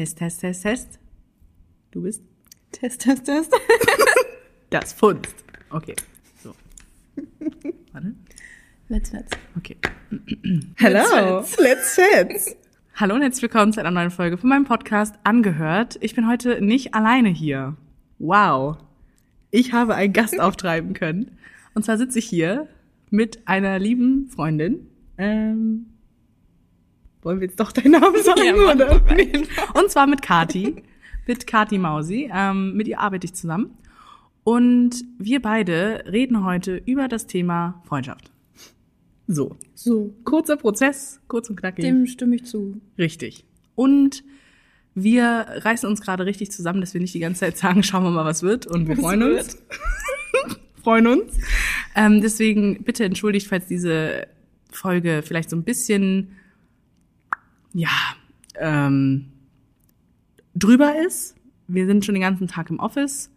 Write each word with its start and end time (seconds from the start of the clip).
Test, 0.00 0.16
Test, 0.16 0.40
Test, 0.40 0.62
Test. 0.62 0.98
Du 1.90 2.00
bist 2.00 2.22
Test, 2.72 3.02
Test, 3.02 3.26
Test. 3.26 3.52
das 4.70 4.94
Funst. 4.94 5.44
Okay, 5.68 5.94
so. 6.42 6.54
Warte. 7.92 8.14
Let's, 8.88 9.12
let's. 9.12 9.30
Okay. 9.58 9.76
Hello. 10.76 11.44
Let's 11.58 11.96
chat. 11.96 12.32
Hallo 12.94 13.14
und 13.14 13.20
herzlich 13.20 13.42
willkommen 13.42 13.74
zu 13.74 13.80
einer 13.80 13.90
neuen 13.90 14.10
Folge 14.10 14.38
von 14.38 14.48
meinem 14.48 14.64
Podcast 14.64 15.16
Angehört. 15.22 15.98
Ich 16.00 16.14
bin 16.14 16.26
heute 16.26 16.62
nicht 16.62 16.94
alleine 16.94 17.28
hier. 17.28 17.76
Wow. 18.18 18.78
Ich 19.50 19.74
habe 19.74 19.96
einen 19.96 20.14
Gast 20.14 20.40
auftreiben 20.40 20.94
können. 20.94 21.36
Und 21.74 21.84
zwar 21.84 21.98
sitze 21.98 22.20
ich 22.20 22.24
hier 22.26 22.68
mit 23.10 23.46
einer 23.46 23.78
lieben 23.78 24.30
Freundin. 24.30 24.86
Ähm, 25.18 25.89
wollen 27.22 27.40
wir 27.40 27.46
jetzt 27.48 27.60
doch 27.60 27.72
deinen 27.72 27.92
Namen 27.92 28.16
sagen, 28.22 28.42
Ja, 28.44 28.54
oder? 28.72 29.00
Und 29.80 29.90
zwar 29.90 30.06
mit 30.06 30.22
Kati. 30.22 30.82
mit 31.26 31.46
Kati 31.46 31.78
Mausi. 31.78 32.30
Ähm, 32.32 32.74
mit 32.74 32.88
ihr 32.88 33.00
arbeite 33.00 33.26
ich 33.26 33.34
zusammen. 33.34 33.76
Und 34.44 35.04
wir 35.18 35.40
beide 35.42 36.04
reden 36.10 36.44
heute 36.44 36.76
über 36.86 37.08
das 37.08 37.26
Thema 37.26 37.82
Freundschaft. 37.86 38.32
So. 39.26 39.56
So, 39.74 40.14
Kurzer 40.24 40.56
Prozess, 40.56 41.20
kurz 41.28 41.48
und 41.50 41.56
knackig. 41.56 41.84
dem 41.84 42.06
stimme 42.06 42.36
ich 42.36 42.44
zu. 42.46 42.80
Richtig. 42.98 43.44
Und 43.76 44.24
wir 44.94 45.46
reißen 45.48 45.88
uns 45.88 46.00
gerade 46.00 46.26
richtig 46.26 46.50
zusammen, 46.50 46.80
dass 46.80 46.94
wir 46.94 47.00
nicht 47.00 47.14
die 47.14 47.20
ganze 47.20 47.40
Zeit 47.40 47.56
sagen, 47.58 47.82
schauen 47.82 48.02
wir 48.02 48.10
mal, 48.10 48.24
was 48.24 48.42
wird. 48.42 48.66
Und 48.66 48.88
wir 48.88 48.96
Was 48.96 49.04
freuen 49.04 49.22
uns. 49.22 49.58
freuen 50.82 51.06
uns. 51.06 51.32
Ähm, 51.94 52.20
deswegen 52.22 52.82
bitte 52.82 53.04
entschuldigt, 53.04 53.46
falls 53.46 53.66
diese 53.66 54.26
Folge 54.72 55.22
vielleicht 55.24 55.50
so 55.50 55.56
ein 55.56 55.62
bisschen, 55.62 56.32
ja, 57.72 57.88
ähm, 58.58 59.32
drüber 60.54 60.94
ist. 61.06 61.36
Wir 61.68 61.86
sind 61.86 62.04
schon 62.04 62.14
den 62.14 62.22
ganzen 62.22 62.48
Tag 62.48 62.70
im 62.70 62.80
Office. 62.80 63.30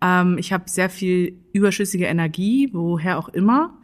Ähm, 0.00 0.38
ich 0.38 0.52
habe 0.52 0.64
sehr 0.68 0.90
viel 0.90 1.38
überschüssige 1.52 2.06
Energie, 2.06 2.70
woher 2.72 3.18
auch 3.18 3.28
immer. 3.28 3.78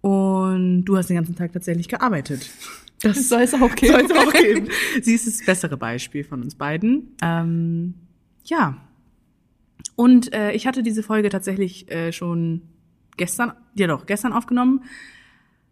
Und 0.00 0.84
du 0.84 0.96
hast 0.96 1.08
den 1.08 1.16
ganzen 1.16 1.36
Tag 1.36 1.52
tatsächlich 1.52 1.88
gearbeitet. 1.88 2.50
Das 3.02 3.28
soll 3.28 3.42
es 3.42 3.54
auch 3.54 3.74
geben. 3.74 3.92
Soll 3.92 4.04
es 4.04 4.10
auch 4.12 4.32
geben. 4.32 4.68
Sie 5.02 5.14
ist 5.14 5.26
das 5.26 5.44
bessere 5.44 5.76
Beispiel 5.76 6.24
von 6.24 6.42
uns 6.42 6.54
beiden. 6.54 7.16
Ähm, 7.22 7.94
ja. 8.44 8.76
Und 9.96 10.32
äh, 10.32 10.52
ich 10.52 10.66
hatte 10.66 10.82
diese 10.82 11.02
Folge 11.02 11.28
tatsächlich 11.28 11.90
äh, 11.90 12.12
schon 12.12 12.62
gestern, 13.16 13.52
ja 13.74 13.86
doch, 13.86 14.06
gestern 14.06 14.32
aufgenommen, 14.32 14.84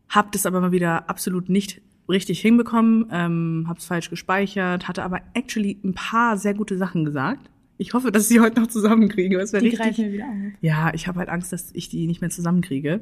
hab 0.09 0.33
das 0.33 0.47
aber 0.47 0.61
mal 0.61 0.73
wieder 0.73 1.09
absolut 1.09 1.49
nicht 1.49 1.81
richtig 2.09 2.41
hinbekommen, 2.41 3.07
ähm, 3.11 3.67
hab's 3.69 3.87
falsch 3.87 4.11
gespeichert, 4.11 4.89
hatte 4.89 5.03
aber 5.03 5.21
actually 5.35 5.79
ein 5.85 5.95
paar 5.95 6.37
sehr 6.39 6.55
gute 6.55 6.79
Sachen 6.79 7.05
gesagt. 7.05 7.51
Ich 7.79 7.95
hoffe, 7.95 8.11
dass 8.11 8.23
ich 8.23 8.29
sie 8.29 8.41
heute 8.41 8.61
noch 8.61 8.69
zusammenkriege. 8.69 9.37
Das 9.37 9.51
Die 9.51 9.59
richtig. 9.59 9.79
greifen 9.79 10.05
wir 10.05 10.13
wieder 10.13 10.25
auf. 10.25 10.53
Ja, 10.61 10.95
ich 10.95 11.09
habe 11.09 11.19
halt 11.19 11.29
Angst, 11.29 11.53
dass 11.53 11.71
ich 11.75 11.89
die 11.89 12.07
nicht 12.07 12.21
mehr 12.21 12.31
zusammenkriege. 12.31 13.01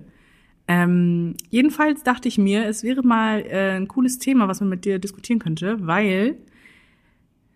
Ähm, 0.66 1.34
jedenfalls 1.50 2.02
dachte 2.02 2.27
ich 2.27 2.38
mir, 2.38 2.66
es 2.66 2.83
wäre 2.83 3.02
mal 3.02 3.44
äh, 3.46 3.77
ein 3.77 3.86
cooles 3.86 4.19
Thema, 4.19 4.48
was 4.48 4.61
man 4.61 4.70
mit 4.70 4.84
dir 4.84 4.98
diskutieren 4.98 5.39
könnte, 5.39 5.86
weil 5.86 6.36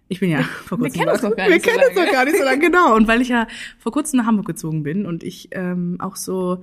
ich 0.08 0.20
bin 0.20 0.30
ja 0.30 0.42
vor 0.64 0.78
wir 0.78 0.84
kurzem 0.84 1.00
kennen 1.00 1.12
uns 1.12 1.22
noch 1.22 1.34
gar 1.34 1.48
wir 1.48 1.54
nicht 1.54 1.64
so 1.64 1.70
kennen 1.70 1.84
uns 1.88 1.96
noch 1.96 2.12
gar 2.12 2.24
nicht 2.24 2.36
so 2.36 2.44
lange, 2.44 2.58
genau. 2.58 2.94
Und 2.94 3.08
weil 3.08 3.22
ich 3.22 3.28
ja 3.28 3.46
vor 3.78 3.92
kurzem 3.92 4.18
nach 4.18 4.26
Hamburg 4.26 4.46
gezogen 4.46 4.82
bin 4.82 5.06
und 5.06 5.24
ich 5.24 5.48
ähm, 5.52 5.96
auch 6.00 6.16
so 6.16 6.62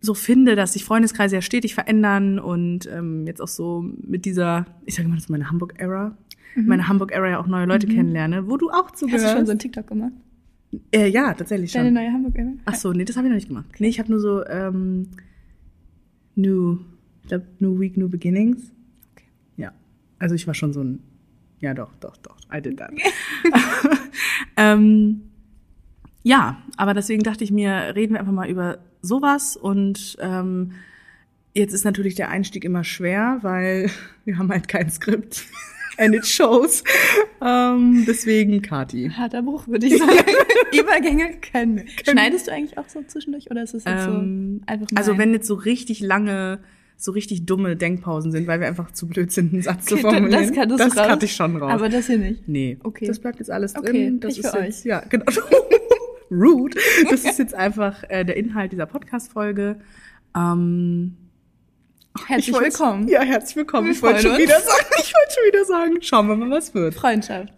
so 0.00 0.14
finde, 0.14 0.54
dass 0.56 0.74
sich 0.74 0.84
Freundeskreise 0.84 1.36
ja 1.36 1.42
stetig 1.42 1.74
verändern 1.74 2.38
und 2.38 2.88
ähm, 2.92 3.26
jetzt 3.26 3.40
auch 3.40 3.48
so 3.48 3.84
mit 4.00 4.24
dieser, 4.24 4.66
ich 4.86 4.94
sage 4.94 5.08
mal, 5.08 5.16
das 5.16 5.24
ist 5.24 5.30
meine 5.30 5.50
Hamburg-Era, 5.50 6.16
meine 6.56 6.88
Hamburg-Era 6.88 7.28
ja 7.28 7.40
auch 7.40 7.46
neue 7.46 7.66
Leute 7.66 7.86
kennenlerne, 7.86 8.48
wo 8.48 8.56
du 8.56 8.70
auch 8.70 8.90
Hast 8.90 8.98
zugehörst. 8.98 9.24
du 9.26 9.36
schon 9.36 9.46
so 9.46 9.52
ein 9.52 9.58
TikTok 9.58 9.86
gemacht? 9.86 10.12
äh, 10.92 11.08
ja, 11.08 11.32
tatsächlich 11.34 11.70
schon. 11.72 11.82
Deine 11.82 11.92
neue 11.92 12.12
Hamburg-Era? 12.12 12.52
Ach 12.64 12.74
so, 12.74 12.92
nee, 12.92 13.04
das 13.04 13.16
habe 13.16 13.26
ich 13.26 13.30
noch 13.30 13.36
nicht 13.36 13.48
gemacht. 13.48 13.66
Nee, 13.78 13.88
ich 13.88 13.98
habe 13.98 14.10
nur 14.10 14.20
so 14.20 14.44
ähm, 14.46 15.08
New, 16.36 16.78
ich 17.22 17.28
glaube 17.28 17.46
New 17.58 17.78
Week, 17.80 17.96
New 17.96 18.08
Beginnings. 18.08 18.72
Okay. 19.14 19.26
Ja, 19.56 19.72
also 20.18 20.34
ich 20.34 20.46
war 20.46 20.54
schon 20.54 20.72
so 20.72 20.82
ein, 20.82 21.00
ja 21.60 21.74
doch, 21.74 21.94
doch, 21.96 22.16
doch, 22.18 22.36
I 22.52 22.60
did 22.60 22.78
that. 22.78 22.92
ähm, 24.56 25.22
ja, 26.22 26.58
aber 26.76 26.94
deswegen 26.94 27.22
dachte 27.22 27.44
ich 27.44 27.50
mir, 27.50 27.94
reden 27.94 28.12
wir 28.14 28.20
einfach 28.20 28.32
mal 28.32 28.48
über 28.48 28.78
sowas 29.02 29.56
und 29.56 30.16
ähm, 30.20 30.72
jetzt 31.54 31.72
ist 31.72 31.84
natürlich 31.84 32.14
der 32.14 32.28
Einstieg 32.30 32.64
immer 32.64 32.84
schwer, 32.84 33.38
weil 33.42 33.90
wir 34.24 34.38
haben 34.38 34.50
halt 34.50 34.68
kein 34.68 34.90
Skript. 34.90 35.44
And 36.00 36.14
it 36.14 36.24
shows. 36.28 36.84
Ähm, 37.44 38.04
deswegen 38.06 38.62
Kati. 38.62 39.10
Harter 39.10 39.42
Bruch, 39.42 39.66
würde 39.66 39.84
ich 39.88 39.98
sagen. 39.98 40.12
Übergänge 40.72 41.30
können. 41.52 41.88
Schneidest 42.08 42.46
du 42.46 42.52
eigentlich 42.52 42.78
auch 42.78 42.88
so 42.88 43.02
zwischendurch 43.04 43.50
oder 43.50 43.64
ist 43.64 43.74
es 43.74 43.82
jetzt 43.82 44.06
Ähm, 44.06 44.60
so 44.60 44.72
einfach 44.72 44.86
mal 44.92 44.98
Also 44.98 45.18
wenn 45.18 45.32
jetzt 45.32 45.48
so 45.48 45.54
richtig 45.54 45.98
lange, 45.98 46.60
so 46.96 47.10
richtig 47.10 47.46
dumme 47.46 47.74
Denkpausen 47.74 48.30
sind, 48.30 48.46
weil 48.46 48.60
wir 48.60 48.68
einfach 48.68 48.92
zu 48.92 49.08
blöd 49.08 49.32
sind, 49.32 49.52
einen 49.52 49.62
Satz 49.62 49.86
zu 49.86 49.94
Okay, 49.94 50.02
da- 50.04 50.10
formulieren. 50.12 50.42
das 50.44 50.52
kann- 50.52 50.68
das 50.68 50.78
das 50.78 50.96
raus. 50.96 51.18
ich 51.22 51.32
schon 51.34 51.56
raus. 51.56 51.72
Aber 51.72 51.88
das 51.88 52.06
hier 52.06 52.18
nicht. 52.18 52.46
nee, 52.46 52.78
Okay. 52.84 53.06
das 53.08 53.18
bleibt 53.18 53.40
jetzt 53.40 53.50
alles 53.50 53.74
Okay, 53.74 53.90
drin. 53.90 54.20
Das 54.20 54.38
ist 54.38 54.48
für 54.48 54.62
jetzt, 54.62 54.84
ja, 54.84 55.00
genau. 55.00 55.24
Rude. 56.30 56.78
Das 57.10 57.24
ist 57.24 57.38
jetzt 57.38 57.54
einfach 57.54 58.02
äh, 58.08 58.24
der 58.24 58.36
Inhalt 58.36 58.72
dieser 58.72 58.86
Podcast-Folge. 58.86 59.80
Ähm, 60.36 61.16
Herzlich 62.26 62.58
willkommen. 62.58 63.06
Ja, 63.08 63.22
herzlich 63.22 63.56
willkommen. 63.56 63.86
Wir 63.86 63.92
ich 63.92 64.02
wollte 64.02 64.20
schon 64.22 64.32
uns. 64.32 64.40
wieder 64.40 64.60
sagen, 64.60 64.86
ich 64.98 65.14
wollte 65.14 65.34
schon 65.34 65.44
wieder 65.52 65.64
sagen, 65.64 65.96
schauen 66.02 66.28
wir 66.28 66.36
mal, 66.36 66.50
was 66.50 66.74
wird. 66.74 66.94
Freundschaft. 66.94 67.52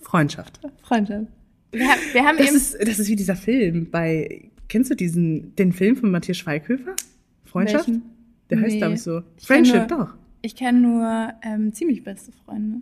Freundschaft. 0.00 0.60
Freundschaft. 0.82 1.26
Wir, 1.70 1.86
haben- 1.88 2.00
wir 2.12 2.24
haben 2.24 2.38
Das 2.38 2.46
eben 2.48 2.56
ist, 2.56 2.74
das 2.80 2.98
ist 2.98 3.08
wie 3.08 3.16
dieser 3.16 3.36
Film 3.36 3.90
bei, 3.90 4.50
kennst 4.68 4.90
du 4.90 4.94
diesen, 4.96 5.54
den 5.56 5.72
Film 5.72 5.96
von 5.96 6.10
Matthias 6.10 6.38
Schweighöfer? 6.38 6.96
Freundschaft? 7.44 7.86
Welchen? 7.88 8.02
Der 8.50 8.60
heißt, 8.60 8.72
Nee. 8.72 8.78
glaube 8.78 8.94
ich, 8.94 9.02
so. 9.02 9.22
Ich 9.38 9.46
Friendship, 9.46 9.88
nur- 9.90 9.98
doch. 9.98 10.14
Ich 10.42 10.56
kenne 10.56 10.80
nur 10.80 11.32
ähm, 11.42 11.72
ziemlich 11.72 12.02
beste 12.04 12.32
Freunde. 12.44 12.80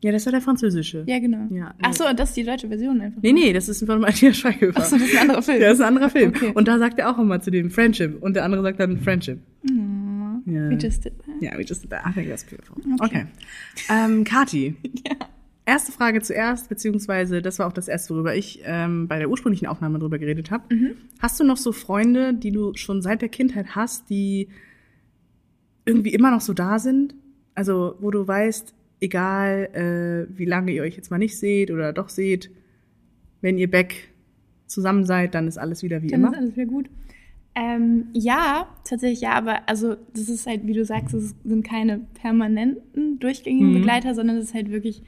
Ja, 0.00 0.12
das 0.12 0.24
war 0.26 0.30
der 0.32 0.40
französische. 0.40 1.02
Ja, 1.06 1.18
genau. 1.18 1.48
Ja, 1.50 1.74
Ach 1.82 1.92
so, 1.92 2.06
und 2.06 2.18
das 2.20 2.28
ist 2.28 2.36
die 2.36 2.44
deutsche 2.44 2.68
Version 2.68 3.00
einfach. 3.00 3.20
Nee, 3.20 3.32
nee, 3.32 3.52
das 3.52 3.68
ist 3.68 3.84
von 3.84 4.00
Matthias 4.00 4.36
Schweighöfer. 4.36 4.80
Ach 4.80 4.84
so, 4.84 4.96
das 4.96 5.06
ist 5.08 5.14
ein 5.16 5.22
anderer 5.22 5.42
Film. 5.42 5.60
Ja, 5.60 5.68
das 5.68 5.78
ist 5.78 5.80
ein 5.84 5.88
anderer 5.88 6.10
Film. 6.10 6.28
Okay. 6.30 6.52
Und 6.54 6.68
da 6.68 6.78
sagt 6.78 6.98
er 7.00 7.10
auch 7.10 7.18
immer 7.18 7.40
zu 7.40 7.50
dem 7.50 7.70
Friendship. 7.70 8.22
Und 8.22 8.34
der 8.34 8.44
andere 8.44 8.62
sagt 8.62 8.78
dann 8.78 8.98
Friendship. 8.98 9.40
Oh, 9.68 9.72
Ja. 10.46 10.70
We 10.70 10.74
just 10.80 11.04
did 11.04 11.18
that. 11.18 11.34
Ja, 11.40 11.58
we 11.58 11.62
just 11.62 11.82
did 11.82 11.90
that. 11.90 12.06
I 12.08 12.12
think 12.12 12.28
that's 12.28 12.44
beautiful. 12.44 12.76
Okay. 13.00 13.04
Okay. 13.04 13.26
Ähm, 13.90 14.24
Kati. 14.24 14.76
Ja. 15.08 15.16
Erste 15.66 15.92
Frage 15.92 16.22
zuerst, 16.22 16.70
beziehungsweise 16.70 17.42
das 17.42 17.58
war 17.58 17.66
auch 17.66 17.74
das 17.74 17.88
erste, 17.88 18.14
worüber 18.14 18.34
ich 18.34 18.62
ähm, 18.64 19.06
bei 19.06 19.18
der 19.18 19.28
ursprünglichen 19.28 19.66
Aufnahme 19.66 19.98
drüber 19.98 20.18
geredet 20.18 20.50
habe. 20.50 20.74
Mhm. 20.74 20.92
Hast 21.18 21.38
du 21.40 21.44
noch 21.44 21.58
so 21.58 21.72
Freunde, 21.72 22.32
die 22.32 22.52
du 22.52 22.72
schon 22.74 23.02
seit 23.02 23.20
der 23.20 23.28
Kindheit 23.28 23.74
hast, 23.76 24.08
die 24.08 24.48
irgendwie 25.84 26.14
immer 26.14 26.30
noch 26.30 26.40
so 26.40 26.54
da 26.54 26.78
sind? 26.78 27.14
Also, 27.54 27.96
wo 28.00 28.10
du 28.10 28.26
weißt, 28.26 28.74
egal 29.00 30.26
äh, 30.30 30.38
wie 30.38 30.44
lange 30.44 30.72
ihr 30.72 30.82
euch 30.82 30.96
jetzt 30.96 31.10
mal 31.10 31.18
nicht 31.18 31.38
seht 31.38 31.70
oder 31.70 31.92
doch 31.92 32.08
seht, 32.08 32.50
wenn 33.40 33.58
ihr 33.58 33.70
back 33.70 34.08
zusammen 34.66 35.04
seid, 35.04 35.34
dann 35.34 35.46
ist 35.48 35.58
alles 35.58 35.82
wieder 35.82 36.02
wie 36.02 36.08
Dann 36.08 36.20
immer. 36.20 36.32
ist 36.32 36.38
alles 36.38 36.56
wieder 36.56 36.66
gut. 36.66 36.90
Ähm, 37.54 38.06
ja, 38.12 38.68
tatsächlich 38.84 39.20
ja, 39.22 39.32
aber 39.32 39.68
also 39.68 39.96
das 40.14 40.28
ist 40.28 40.46
halt, 40.46 40.66
wie 40.66 40.74
du 40.74 40.84
sagst, 40.84 41.14
es 41.14 41.34
sind 41.44 41.64
keine 41.64 42.00
permanenten, 42.20 43.18
durchgängigen 43.18 43.70
Mhm. 43.70 43.74
Begleiter, 43.74 44.14
sondern 44.14 44.36
es 44.36 44.44
ist 44.46 44.54
halt 44.54 44.70
wirklich 44.70 45.02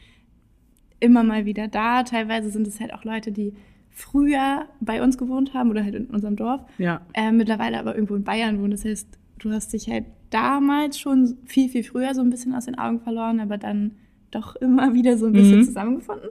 immer 0.99 1.23
mal 1.23 1.45
wieder 1.47 1.69
da. 1.69 2.03
Teilweise 2.03 2.51
sind 2.51 2.67
es 2.67 2.81
halt 2.81 2.93
auch 2.93 3.05
Leute, 3.05 3.31
die 3.33 3.55
früher 3.91 4.67
bei 4.81 5.03
uns 5.03 5.17
gewohnt 5.19 5.55
haben 5.55 5.71
oder 5.71 5.85
halt 5.85 5.95
in 5.95 6.07
unserem 6.07 6.37
Dorf, 6.37 6.63
Ja. 6.79 7.07
äh, 7.15 7.31
mittlerweile 7.33 7.79
aber 7.79 7.95
irgendwo 7.95 8.15
in 8.17 8.25
Bayern 8.25 8.59
wohnen. 8.61 8.71
Das 8.73 8.85
heißt, 8.85 9.07
du 9.39 9.51
hast 9.53 9.73
dich 9.73 9.89
halt 9.89 10.07
damals 10.31 10.99
schon 10.99 11.37
viel, 11.45 11.69
viel 11.69 11.83
früher 11.85 12.15
so 12.15 12.21
ein 12.21 12.31
bisschen 12.31 12.55
aus 12.55 12.65
den 12.67 12.79
Augen 12.79 13.01
verloren, 13.01 13.41
aber 13.41 13.59
dann 13.59 13.93
doch 14.31 14.57
immer 14.57 14.95
wieder 14.95 15.19
so 15.19 15.27
ein 15.27 15.33
bisschen 15.33 15.59
Mhm. 15.61 15.65
zusammengefunden. 15.65 16.29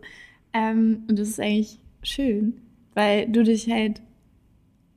Ähm, 0.53 1.03
und 1.09 1.19
das 1.19 1.27
ist 1.29 1.39
eigentlich 1.39 1.79
schön, 2.01 2.53
weil 2.94 3.27
du 3.29 3.44
dich 3.44 3.69
halt, 3.69 4.01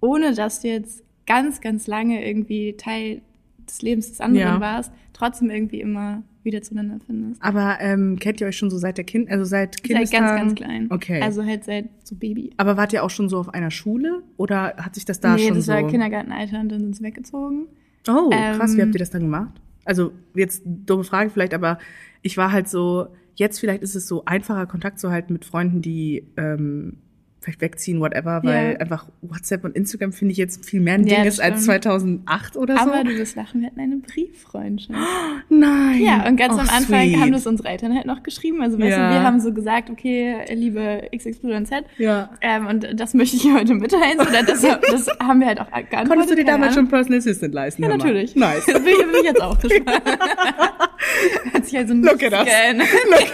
ohne 0.00 0.35
dass 0.35 0.61
du 0.62 0.69
jetzt 0.69 1.03
ganz, 1.27 1.61
ganz 1.61 1.87
lange 1.87 2.27
irgendwie 2.27 2.75
Teil 2.77 3.23
des 3.69 3.82
Lebens 3.82 4.09
des 4.09 4.21
anderen 4.21 4.55
Ja. 4.55 4.61
warst, 4.61 4.93
trotzdem 5.12 5.50
irgendwie 5.50 5.81
immer 5.81 6.23
wieder 6.43 6.61
zueinander 6.62 6.99
findest. 7.06 7.41
Aber 7.41 7.77
ähm, 7.81 8.19
kennt 8.19 8.41
ihr 8.41 8.49
euch 8.49 8.56
schon 8.56 8.71
so 8.71 8.77
seit 8.79 8.97
der 8.99 9.05
Kind, 9.05 9.31
also 9.31 9.44
seit 9.44 9.75
Seit 9.77 9.82
Kindestagen? 9.85 10.27
ganz, 10.27 10.41
ganz 10.41 10.55
klein. 10.56 10.87
Okay. 10.91 11.21
Also 11.23 11.44
halt 11.44 11.62
seit 11.65 11.88
so 12.03 12.17
Baby. 12.17 12.50
Aber 12.56 12.77
wart 12.77 12.93
ihr 12.93 13.05
auch 13.05 13.11
schon 13.11 13.29
so 13.29 13.38
auf 13.38 13.49
einer 13.55 13.71
Schule 13.71 14.23
oder 14.37 14.75
hat 14.77 14.97
sich 14.97 15.05
das 15.05 15.21
da 15.21 15.37
nee, 15.37 15.47
schon 15.47 15.56
das 15.56 15.67
so? 15.67 15.73
war 15.73 15.87
Kindergartenalter 15.87 16.59
und 16.61 16.69
dann 16.71 16.81
sind 16.81 16.97
sie 16.97 17.05
weggezogen. 17.05 17.67
Oh, 18.09 18.31
krass, 18.31 18.73
Ähm, 18.73 18.79
wie 18.79 18.83
habt 18.83 18.95
ihr 18.95 18.99
das 18.99 19.11
dann 19.11 19.23
gemacht? 19.23 19.61
Also 19.85 20.13
jetzt 20.35 20.63
dumme 20.65 21.05
Frage 21.05 21.31
vielleicht, 21.31 21.55
aber 21.55 21.79
ich 22.23 22.37
war 22.37 22.53
halt 22.53 22.69
so, 22.69 23.09
jetzt 23.35 23.59
vielleicht 23.59 23.83
ist 23.83 23.95
es 23.95 24.07
so 24.07 24.25
einfacher 24.25 24.67
Kontakt 24.67 24.99
zu 25.01 25.11
halten 25.11 25.33
mit 25.33 25.45
Freunden, 25.45 25.83
die 25.83 26.29
ähm, 26.37 26.99
vielleicht 27.43 27.61
wegziehen, 27.61 28.00
whatever, 28.00 28.41
weil 28.44 28.73
Ja. 28.75 28.79
einfach 28.79 29.06
WhatsApp 29.21 29.65
und 29.65 29.75
Instagram 29.77 30.12
finde 30.12 30.33
ich 30.33 30.39
jetzt 30.39 30.65
viel 30.65 30.81
mehr 30.81 30.94
ein 30.94 31.05
Ding 31.05 31.25
ist 31.25 31.41
als 31.41 31.65
stimmt. 31.65 31.83
2008 31.83 32.56
oder 32.56 32.77
so. 32.77 32.83
Aber 32.83 33.03
du 33.05 33.17
wirst 33.19 33.35
lachen, 33.37 33.61
wir 33.61 33.67
hatten 33.69 33.81
eine 33.81 33.97
Brieffreundschaft. 33.97 34.99
Nein. 35.49 36.00
Ja, 36.03 36.27
und 36.27 36.37
ganz 36.37 36.55
Oh, 36.55 36.59
am 36.61 36.69
Anfang 36.69 37.09
sweet. 37.09 37.21
haben 37.21 37.33
das 37.33 37.47
unsere 37.47 37.69
Eltern 37.69 37.94
halt 37.94 38.06
noch 38.06 38.23
geschrieben. 38.23 38.62
Also 38.62 38.79
weißt 38.79 38.91
Ja. 38.91 39.09
du, 39.09 39.15
wir 39.15 39.23
haben 39.25 39.41
so 39.41 39.53
gesagt, 39.53 39.91
okay, 39.91 40.37
liebe 40.55 41.09
XXYZ, 41.15 41.85
Ja. 41.99 42.31
ähm, 42.41 42.67
und 42.69 42.87
das 42.94 43.15
möchte 43.15 43.37
ich 43.37 43.44
heute 43.53 43.75
mitteilen. 43.75 44.21
Oder 44.21 44.43
das, 44.44 44.62
das 44.62 45.09
haben 45.21 45.41
wir 45.41 45.49
halt 45.49 45.61
auch 45.61 45.71
geantwortet. 45.71 46.09
Konntest 46.09 46.31
du 46.31 46.37
dir 46.37 46.44
damals 46.44 46.75
schon 46.75 46.89
Personal 46.89 47.19
Assistant 47.19 47.53
leisten? 47.55 47.83
Ja, 47.83 47.89
hör 47.89 47.97
mal? 47.99 48.05
natürlich. 48.05 48.37
Nice. 48.37 48.67
Das 48.67 48.85
will 48.85 48.93
ich, 48.93 48.99
will 48.99 49.21
ich 49.21 49.25
jetzt 49.27 49.43
auch. 49.43 49.59
Hat 51.53 51.67
sich 51.67 51.77
also 51.77 51.94
Look 51.94 52.23
at 52.23 52.33
us. 52.33 52.44
geändert. 52.44 52.87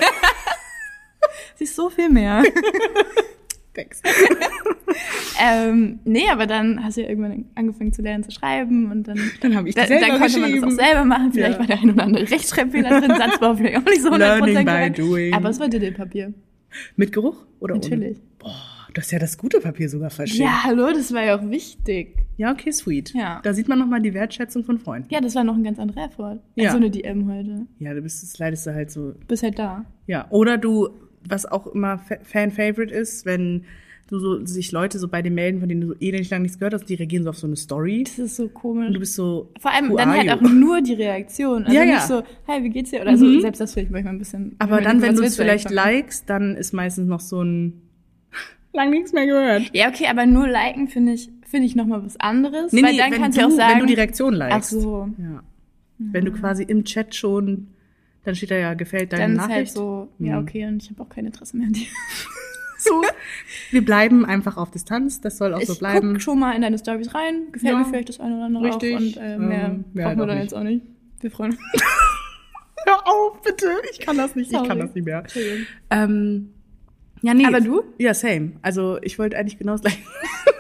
Sie 1.56 1.64
ist 1.64 1.76
so 1.76 1.90
viel 1.90 2.08
mehr. 2.08 2.42
Thanks. 3.78 4.02
ähm, 5.40 6.00
nee, 6.04 6.28
aber 6.30 6.46
dann 6.46 6.82
hast 6.82 6.96
du 6.96 7.02
ja 7.02 7.08
irgendwann 7.08 7.44
angefangen 7.54 7.92
zu 7.92 8.02
lernen 8.02 8.24
zu 8.24 8.32
schreiben 8.32 8.90
und 8.90 9.06
dann, 9.06 9.20
Dann 9.40 9.54
habe 9.54 9.68
ich 9.68 9.74
die 9.76 9.80
da, 9.80 9.86
dann 9.86 10.18
konnte 10.18 10.40
man 10.40 10.52
das 10.52 10.62
auch 10.64 10.70
selber 10.70 11.04
machen. 11.04 11.32
Vielleicht 11.32 11.54
Ja. 11.54 11.58
war 11.60 11.66
der 11.66 11.80
ein 11.80 11.90
oder 11.90 12.02
andere 12.02 12.30
Rechtschreibfehler 12.30 13.00
drin, 13.00 13.10
Satzbau 13.16 13.54
vielleicht 13.54 13.76
auch 13.76 13.84
nicht 13.84 14.02
so 14.02 14.08
100% 14.10 14.18
Learning 14.18 14.64
by 14.66 14.90
doing. 14.90 15.34
Aber 15.34 15.50
es 15.50 15.60
war 15.60 15.68
Diddle-Papier. 15.68 16.34
Mit 16.96 17.12
Geruch 17.12 17.46
oder 17.60 17.74
Natürlich. 17.76 18.16
ohne? 18.18 18.26
Boah, 18.38 18.88
du 18.92 19.00
hast 19.00 19.10
ja 19.10 19.18
das 19.18 19.38
gute 19.38 19.60
Papier 19.60 19.88
sogar 19.88 20.10
verschickt. 20.10 20.40
Ja, 20.40 20.64
hallo, 20.64 20.88
das 20.92 21.12
war 21.14 21.22
ja 21.24 21.38
auch 21.38 21.48
wichtig. 21.48 22.16
Ja, 22.36 22.52
okay, 22.52 22.72
sweet. 22.72 23.14
Ja. 23.14 23.40
Da 23.42 23.54
sieht 23.54 23.68
man 23.68 23.78
nochmal 23.78 24.00
die 24.00 24.14
Wertschätzung 24.14 24.64
von 24.64 24.78
Freunden. 24.78 25.08
Ja, 25.12 25.20
das 25.20 25.34
war 25.34 25.44
noch 25.44 25.56
ein 25.56 25.64
ganz 25.64 25.78
anderer. 25.78 26.10
Ja. 26.18 26.64
Ja. 26.64 26.70
So 26.70 26.76
eine 26.76 26.90
DM 26.90 27.30
heute. 27.32 27.66
Ja, 27.78 27.94
du 27.94 28.02
bist, 28.02 28.22
das 28.22 28.38
leidest 28.38 28.66
du 28.66 28.74
halt 28.74 28.90
so. 28.90 29.14
Bist 29.26 29.42
halt 29.42 29.58
da. 29.58 29.84
Ja. 30.06 30.26
Oder 30.30 30.56
du, 30.58 30.88
was 31.28 31.46
auch 31.46 31.66
immer 31.68 31.98
Fa- 31.98 32.18
Fan-Favorite 32.22 32.92
ist, 32.94 33.26
wenn 33.26 33.64
du 34.10 34.18
so, 34.18 34.44
sich 34.46 34.72
Leute 34.72 34.98
so 34.98 35.06
bei 35.08 35.20
dir 35.20 35.30
melden, 35.30 35.60
von 35.60 35.68
denen 35.68 35.82
du 35.82 35.88
so 35.88 35.94
ewig 36.00 36.30
lang 36.30 36.40
nichts 36.42 36.58
gehört 36.58 36.72
hast, 36.74 36.86
die 36.86 36.94
reagieren 36.94 37.24
so 37.24 37.30
auf 37.30 37.38
so 37.38 37.46
eine 37.46 37.56
Story. 37.56 38.04
Das 38.04 38.18
ist 38.18 38.36
so 38.36 38.48
komisch. 38.48 38.86
Und 38.86 38.94
du 38.94 39.00
bist 39.00 39.14
so. 39.14 39.50
Vor 39.60 39.70
allem 39.70 39.94
dann 39.96 40.10
halt 40.10 40.24
you? 40.26 40.32
auch 40.32 40.40
nur 40.40 40.80
die 40.80 40.94
Reaktion. 40.94 41.64
Also 41.64 41.76
Ja, 41.76 41.84
ja. 41.84 41.94
nicht 41.96 42.06
so, 42.06 42.22
hey, 42.46 42.64
wie 42.64 42.70
geht's 42.70 42.90
dir? 42.90 43.02
Oder 43.02 43.16
so, 43.18 43.26
Mhm. 43.26 43.40
selbst 43.42 43.60
das 43.60 43.74
finde 43.74 43.86
ich 43.86 43.90
manchmal 43.92 44.14
ein 44.14 44.18
bisschen. 44.18 44.56
Aber 44.60 44.80
dann, 44.80 45.02
wenn 45.02 45.14
du 45.14 45.22
es 45.22 45.36
vielleicht 45.36 45.70
likest, 45.70 46.30
dann 46.30 46.56
ist 46.56 46.72
meistens 46.72 47.06
noch 47.06 47.20
so 47.20 47.42
ein 47.42 47.82
lang 48.72 48.90
nichts 48.90 49.12
mehr 49.12 49.26
gehört. 49.26 49.70
Ja, 49.74 49.88
okay, 49.88 50.06
aber 50.10 50.24
nur 50.24 50.48
liken 50.48 50.88
finde 50.88 51.12
ich, 51.12 51.28
finde 51.46 51.66
ich 51.66 51.76
nochmal 51.76 52.02
was 52.04 52.18
anderes. 52.18 52.72
Nee, 52.72 52.82
weil 52.82 52.92
nee, 52.92 52.98
dann 52.98 53.10
kannst 53.12 53.36
du, 53.38 53.44
auch 53.46 53.50
sagen, 53.50 53.74
wenn 53.74 53.80
du 53.80 53.86
die 53.86 53.94
Reaktion 53.94 54.32
likest. 54.34 54.56
ach 54.56 54.62
so, 54.80 55.08
Ja. 55.18 55.42
Wenn 55.98 56.24
du 56.24 56.30
quasi 56.32 56.62
im 56.62 56.84
Chat 56.84 57.14
schon, 57.14 57.66
dann 58.28 58.34
steht 58.36 58.50
da 58.50 58.56
ja, 58.56 58.74
gefällt 58.74 59.12
deine 59.12 59.22
dann 59.22 59.30
ist 59.32 59.36
Nachricht. 59.38 59.56
halt 59.56 59.70
so, 59.70 60.08
ja, 60.18 60.36
Mhm. 60.36 60.42
okay, 60.46 60.66
und 60.66 60.82
ich 60.82 60.90
habe 60.90 61.02
auch 61.02 61.08
kein 61.08 61.24
Interesse 61.26 61.56
mehr 61.56 61.66
an 61.66 61.72
dir. 61.72 61.86
so. 62.78 63.02
Wir 63.70 63.84
bleiben 63.84 64.24
einfach 64.24 64.56
auf 64.56 64.70
Distanz, 64.70 65.20
das 65.20 65.38
soll 65.38 65.54
auch 65.54 65.62
so 65.62 65.72
ich 65.72 65.78
bleiben. 65.78 66.12
guck 66.12 66.22
schon 66.22 66.38
mal 66.38 66.52
in 66.54 66.62
deine 66.62 66.78
Stories 66.78 67.14
rein, 67.14 67.50
gefällt 67.52 67.72
Ja. 67.72 67.78
mir 67.78 67.84
vielleicht 67.86 68.08
das 68.10 68.20
eine 68.20 68.36
oder 68.36 68.44
andere 68.44 68.64
Richtig. 68.64 68.94
auch 68.94 69.00
und 69.00 69.16
äh, 69.16 69.38
mehr 69.38 69.64
Ähm, 69.66 69.84
mehr 69.94 70.06
brauchen 70.14 70.18
wir 70.18 70.26
nicht. 70.34 70.42
jetzt 70.42 70.54
auch 70.54 70.62
nicht. 70.62 70.84
Wir 71.20 71.30
freuen 71.30 71.52
uns. 71.52 71.60
Hör 72.86 73.06
auf, 73.08 73.42
bitte. 73.42 73.66
Ich 73.90 73.98
kann 73.98 74.16
das 74.16 74.36
nicht, 74.36 74.50
ich 74.50 74.56
Sorry. 74.56 74.68
kann 74.68 74.78
das 74.78 74.94
nicht 74.94 75.04
mehr. 75.04 75.24
Ähm, 75.90 76.50
ja, 77.22 77.34
nee. 77.34 77.44
Aber 77.46 77.60
du? 77.60 77.82
Ja, 77.98 78.14
same. 78.14 78.52
Also 78.62 78.98
ich 79.02 79.18
wollte 79.18 79.36
eigentlich 79.36 79.58
genau 79.58 79.72
das 79.72 79.80
gleiche. 79.82 79.98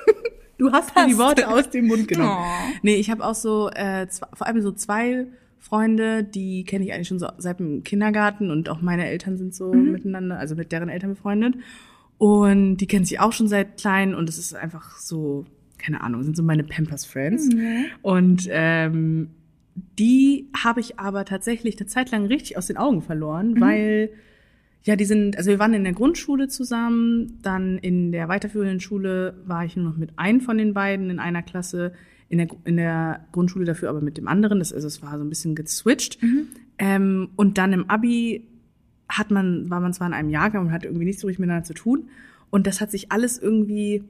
du 0.58 0.72
hast 0.72 0.94
mir 0.96 1.06
die. 1.06 1.16
Worte 1.18 1.48
aus 1.48 1.70
dem 1.70 1.86
Mund 1.86 2.08
genommen. 2.08 2.36
Oh. 2.40 2.72
Nee, 2.82 2.96
ich 2.96 3.10
habe 3.10 3.24
auch 3.24 3.34
so, 3.36 3.70
äh, 3.70 4.08
zwei, 4.08 4.26
vor 4.34 4.46
allem 4.46 4.60
so 4.60 4.72
zwei 4.72 5.26
Freunde, 5.58 6.24
die 6.24 6.64
kenne 6.64 6.84
ich 6.84 6.92
eigentlich 6.92 7.08
schon 7.08 7.18
so 7.18 7.28
seit 7.38 7.58
dem 7.60 7.82
Kindergarten 7.84 8.50
und 8.50 8.68
auch 8.68 8.80
meine 8.80 9.06
Eltern 9.06 9.36
sind 9.36 9.54
so 9.54 9.72
Mhm. 9.72 9.92
miteinander, 9.92 10.38
also 10.38 10.54
mit 10.54 10.72
deren 10.72 10.88
Eltern 10.88 11.10
befreundet. 11.10 11.54
Und 12.16 12.78
die 12.78 12.86
kennen 12.86 13.04
sich 13.04 13.20
auch 13.20 13.32
schon 13.32 13.48
seit 13.48 13.76
klein 13.78 14.14
und 14.14 14.28
es 14.28 14.38
ist 14.38 14.54
einfach 14.54 14.96
so, 14.98 15.44
keine 15.78 16.00
Ahnung, 16.02 16.22
sind 16.24 16.36
so 16.36 16.42
meine 16.42 16.64
Pampers 16.64 17.04
Friends. 17.04 17.48
Mhm. 17.54 17.84
Und 18.02 18.48
ähm, 18.50 19.30
die 19.98 20.48
habe 20.64 20.80
ich 20.80 20.98
aber 20.98 21.24
tatsächlich 21.24 21.78
eine 21.78 21.86
Zeit 21.86 22.10
lang 22.10 22.26
richtig 22.26 22.56
aus 22.56 22.66
den 22.66 22.76
Augen 22.76 23.02
verloren, 23.02 23.52
Mhm. 23.52 23.60
weil 23.60 24.10
ja, 24.84 24.96
die 24.96 25.04
sind, 25.04 25.36
also 25.36 25.50
wir 25.50 25.58
waren 25.58 25.74
in 25.74 25.84
der 25.84 25.92
Grundschule 25.92 26.48
zusammen, 26.48 27.38
dann 27.42 27.78
in 27.78 28.10
der 28.10 28.28
weiterführenden 28.28 28.80
Schule 28.80 29.34
war 29.44 29.64
ich 29.64 29.76
nur 29.76 29.84
noch 29.90 29.96
mit 29.98 30.12
einem 30.18 30.40
von 30.40 30.56
den 30.56 30.72
beiden 30.72 31.10
in 31.10 31.18
einer 31.18 31.42
Klasse, 31.42 31.92
in 32.28 32.38
der, 32.38 32.48
in 32.64 32.76
der 32.76 33.26
Grundschule 33.32 33.64
dafür 33.64 33.88
aber 33.88 34.00
mit 34.00 34.18
dem 34.18 34.28
anderen, 34.28 34.58
das, 34.58 34.72
also 34.72 34.86
es 34.86 35.02
war 35.02 35.16
so 35.18 35.24
ein 35.24 35.30
bisschen 35.30 35.54
geswitcht. 35.54 36.18
Ähm, 36.78 37.30
und 37.36 37.58
dann 37.58 37.72
im 37.72 37.90
Abi 37.90 38.46
hat 39.08 39.30
man, 39.30 39.70
war 39.70 39.80
man 39.80 39.92
zwar 39.92 40.06
in 40.06 40.14
einem 40.14 40.28
Jahrgang 40.28 40.66
und 40.66 40.72
hat 40.72 40.84
irgendwie 40.84 41.06
nicht 41.06 41.18
so 41.18 41.26
richtig 41.26 41.40
miteinander 41.40 41.64
zu 41.64 41.74
tun. 41.74 42.08
Und 42.50 42.66
das 42.66 42.80
hat 42.80 42.90
sich 42.90 43.10
alles 43.10 43.38
irgendwie, 43.38 44.04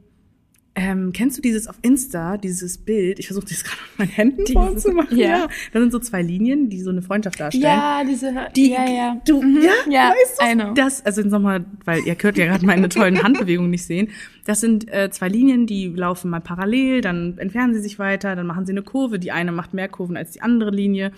ähm, 0.78 1.12
kennst 1.12 1.36
du 1.36 1.42
dieses 1.42 1.66
auf 1.66 1.76
Insta, 1.82 2.36
dieses 2.36 2.78
Bild? 2.78 3.18
Ich 3.18 3.26
versuche 3.26 3.46
das 3.48 3.64
gerade 3.64 3.78
mit 3.90 3.98
meinen 3.98 4.10
Händen 4.14 4.46
vorzumachen. 4.52 5.18
ja. 5.18 5.48
Da 5.72 5.80
sind 5.80 5.90
so 5.92 5.98
zwei 5.98 6.22
Linien, 6.22 6.70
die 6.70 6.80
so 6.80 6.90
eine 6.90 7.02
Freundschaft 7.02 7.40
darstellen. 7.40 7.64
Ja, 7.64 8.02
diese, 8.08 8.32
Die, 8.54 8.70
ja, 8.70 8.88
ja. 8.88 9.20
Du, 9.26 9.42
Mhm. 9.42 9.60
ja, 9.62 9.72
ja, 9.90 10.10
weißt 10.12 10.40
du, 10.40 10.46
I 10.46 10.54
know. 10.54 10.74
das, 10.74 11.04
also 11.04 11.22
nochmal, 11.22 11.64
weil 11.84 12.02
ihr 12.06 12.14
könnt 12.14 12.38
ja 12.38 12.46
gerade 12.46 12.64
meine 12.64 12.88
tollen 12.88 13.22
Handbewegungen 13.22 13.70
nicht 13.70 13.84
sehen. 13.84 14.08
Das 14.44 14.60
sind 14.60 14.88
äh, 14.92 15.10
zwei 15.10 15.28
Linien, 15.28 15.66
die 15.66 15.88
laufen 15.88 16.30
mal 16.30 16.40
parallel, 16.40 17.00
dann 17.00 17.36
entfernen 17.38 17.74
sie 17.74 17.80
sich 17.80 17.98
weiter, 17.98 18.36
dann 18.36 18.46
machen 18.46 18.64
sie 18.64 18.72
eine 18.72 18.82
Kurve. 18.82 19.18
Die 19.18 19.32
eine 19.32 19.52
macht 19.52 19.74
mehr 19.74 19.88
Kurven 19.88 20.16
als 20.16 20.30
die 20.30 20.40
andere 20.42 20.70
Linie. 20.70 21.12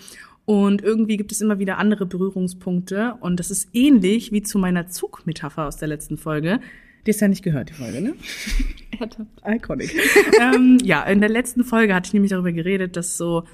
Und 0.46 0.82
irgendwie 0.82 1.16
gibt 1.16 1.30
es 1.30 1.40
immer 1.40 1.58
wieder 1.60 1.78
andere 1.78 2.06
Berührungspunkte. 2.06 3.14
Und 3.20 3.38
das 3.38 3.50
ist 3.52 3.68
ähnlich 3.72 4.32
wie 4.32 4.42
zu 4.42 4.58
meiner 4.58 4.88
Zugmetapher 4.88 5.66
aus 5.66 5.76
der 5.76 5.86
letzten 5.88 6.16
Folge. 6.16 6.60
Die 7.06 7.10
ist 7.10 7.20
ja 7.20 7.28
nicht 7.28 7.42
gehört, 7.42 7.70
die 7.70 7.74
Folge, 7.74 8.00
ne? 8.00 8.14
Härte. 8.98 9.26
Iconic. 9.46 9.94
ähm, 10.40 10.78
ja, 10.82 11.02
in 11.04 11.20
der 11.20 11.30
letzten 11.30 11.64
Folge 11.64 11.94
hatte 11.94 12.08
ich 12.08 12.12
nämlich 12.12 12.30
darüber 12.30 12.52
geredet, 12.52 12.96
dass 12.96 13.16
so 13.16 13.44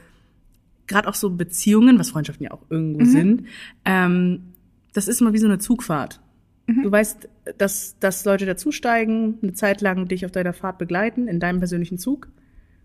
gerade 0.86 1.08
auch 1.08 1.14
so 1.14 1.30
Beziehungen, 1.30 1.98
was 1.98 2.10
Freundschaften 2.10 2.44
ja 2.44 2.52
auch 2.52 2.62
irgendwo 2.70 3.04
sind, 3.04 3.44
ähm, 3.84 4.52
das 4.92 5.08
ist 5.08 5.20
immer 5.20 5.32
wie 5.32 5.38
so 5.38 5.46
eine 5.46 5.58
Zugfahrt. 5.58 6.20
Du 6.66 6.90
weißt, 6.90 7.28
dass, 7.58 7.96
dass 8.00 8.24
Leute 8.24 8.44
dazusteigen, 8.44 9.38
eine 9.40 9.52
Zeit 9.52 9.82
lang 9.82 10.08
dich 10.08 10.24
auf 10.24 10.32
deiner 10.32 10.52
Fahrt 10.52 10.78
begleiten, 10.78 11.28
in 11.28 11.38
deinem 11.38 11.60
persönlichen 11.60 11.96
Zug. 11.96 12.28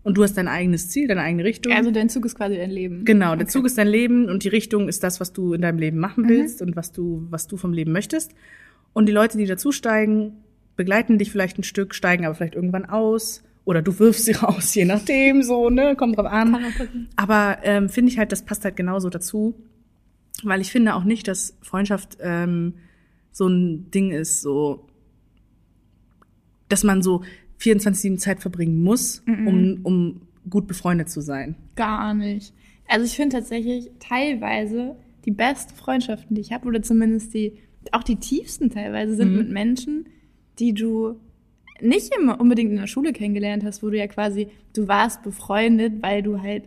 Und 0.04 0.16
du 0.16 0.22
hast 0.22 0.36
dein 0.36 0.46
eigenes 0.46 0.88
Ziel, 0.88 1.08
deine 1.08 1.22
eigene 1.22 1.44
Richtung. 1.44 1.72
Also 1.72 1.90
dein 1.90 2.08
Zug 2.08 2.24
ist 2.24 2.36
quasi 2.36 2.56
dein 2.56 2.70
Leben. 2.70 3.04
Genau, 3.04 3.34
der 3.34 3.48
Zug 3.48 3.66
ist 3.66 3.78
dein 3.78 3.88
Leben 3.88 4.28
und 4.28 4.44
die 4.44 4.48
Richtung 4.48 4.88
ist 4.88 5.02
das, 5.02 5.20
was 5.20 5.32
du 5.32 5.52
in 5.52 5.62
deinem 5.62 5.78
Leben 5.78 5.98
machen 5.98 6.28
willst 6.28 6.62
und 6.62 6.76
was 6.76 6.92
du, 6.92 7.26
was 7.30 7.48
du 7.48 7.56
vom 7.56 7.72
Leben 7.72 7.92
möchtest. 7.92 8.32
Und 8.92 9.06
die 9.06 9.12
Leute, 9.12 9.36
die 9.36 9.46
dazusteigen, 9.46 10.41
begleiten 10.76 11.18
dich 11.18 11.30
vielleicht 11.30 11.58
ein 11.58 11.64
Stück, 11.64 11.94
steigen 11.94 12.24
aber 12.24 12.34
vielleicht 12.34 12.54
irgendwann 12.54 12.84
aus 12.86 13.42
oder 13.64 13.82
du 13.82 13.98
wirfst 13.98 14.24
sie 14.24 14.32
raus, 14.42 14.74
je 14.74 14.84
nachdem, 14.84 15.42
so, 15.42 15.70
ne, 15.70 15.94
kommt 15.96 16.16
drauf 16.16 16.26
an. 16.26 16.56
Aber 17.16 17.58
ähm, 17.62 17.88
finde 17.88 18.10
ich 18.10 18.18
halt, 18.18 18.32
das 18.32 18.42
passt 18.42 18.64
halt 18.64 18.76
genauso 18.76 19.08
dazu, 19.10 19.54
weil 20.42 20.60
ich 20.60 20.72
finde 20.72 20.94
auch 20.94 21.04
nicht, 21.04 21.28
dass 21.28 21.56
Freundschaft 21.62 22.18
ähm, 22.20 22.74
so 23.30 23.46
ein 23.46 23.90
Ding 23.90 24.10
ist, 24.10 24.40
so, 24.42 24.86
dass 26.68 26.84
man 26.84 27.02
so 27.02 27.22
24-7 27.60 28.18
Zeit 28.18 28.40
verbringen 28.40 28.82
muss, 28.82 29.22
um, 29.26 29.80
um 29.84 30.22
gut 30.50 30.66
befreundet 30.66 31.08
zu 31.10 31.20
sein. 31.20 31.54
Gar 31.76 32.14
nicht. 32.14 32.52
Also 32.88 33.06
ich 33.06 33.14
finde 33.14 33.36
tatsächlich 33.36 33.90
teilweise 34.00 34.96
die 35.24 35.30
besten 35.30 35.74
Freundschaften, 35.74 36.34
die 36.34 36.40
ich 36.40 36.52
habe, 36.52 36.66
oder 36.66 36.82
zumindest 36.82 37.32
die, 37.34 37.58
auch 37.92 38.02
die 38.02 38.16
tiefsten 38.16 38.70
teilweise, 38.70 39.14
sind 39.14 39.32
Mhm. 39.32 39.38
mit 39.38 39.50
Menschen, 39.50 40.06
die 40.62 40.72
du 40.74 41.16
nicht 41.80 42.14
immer 42.16 42.40
unbedingt 42.40 42.70
in 42.70 42.76
der 42.76 42.86
Schule 42.86 43.12
kennengelernt 43.12 43.64
hast, 43.64 43.82
wo 43.82 43.90
du 43.90 43.98
ja 43.98 44.06
quasi, 44.06 44.46
du 44.74 44.86
warst 44.86 45.22
befreundet, 45.24 45.94
weil 46.00 46.22
du 46.22 46.40
halt 46.40 46.62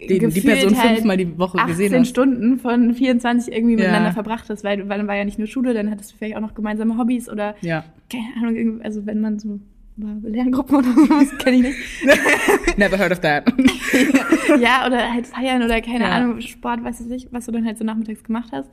Die, 0.00 0.18
die 0.18 0.40
Person 0.40 0.76
halt 0.78 0.94
fünfmal 0.94 1.18
die 1.18 1.38
Woche 1.38 1.58
18 1.58 1.68
gesehen 1.68 2.00
hast. 2.00 2.08
Stunden 2.08 2.58
von 2.58 2.94
24 2.94 3.52
irgendwie 3.54 3.74
Ja. 3.74 3.80
miteinander 3.80 4.12
verbracht 4.12 4.48
hast, 4.48 4.64
weil, 4.64 4.88
weil 4.88 4.96
dann 4.98 5.06
war 5.06 5.14
ja 5.16 5.24
nicht 5.24 5.38
nur 5.38 5.46
Schule, 5.46 5.74
dann 5.74 5.90
hattest 5.90 6.12
du 6.12 6.16
vielleicht 6.16 6.36
auch 6.36 6.40
noch 6.40 6.54
gemeinsame 6.54 6.96
Hobbys 6.96 7.28
oder 7.28 7.54
Ja. 7.60 7.84
keine 8.10 8.48
Ahnung, 8.48 8.80
also 8.82 9.04
wenn 9.04 9.20
man 9.20 9.38
so 9.38 9.60
Lerngruppen 10.22 10.76
oder 10.76 10.92
sowas, 10.92 11.28
kenne 11.38 11.56
ich 11.56 11.62
nicht. 11.62 11.78
Never 12.78 12.98
heard 12.98 13.12
of 13.12 13.20
that. 13.20 13.44
ja, 14.60 14.86
oder 14.86 15.12
halt 15.12 15.26
feiern 15.26 15.62
oder 15.62 15.80
keine 15.80 16.04
Ja. 16.04 16.10
Ahnung, 16.12 16.40
Sport, 16.40 16.82
weiß 16.84 17.00
ich 17.00 17.06
nicht, 17.06 17.28
was 17.32 17.46
du 17.46 17.52
dann 17.52 17.64
halt 17.66 17.78
so 17.78 17.84
nachmittags 17.84 18.22
gemacht 18.24 18.50
hast. 18.52 18.68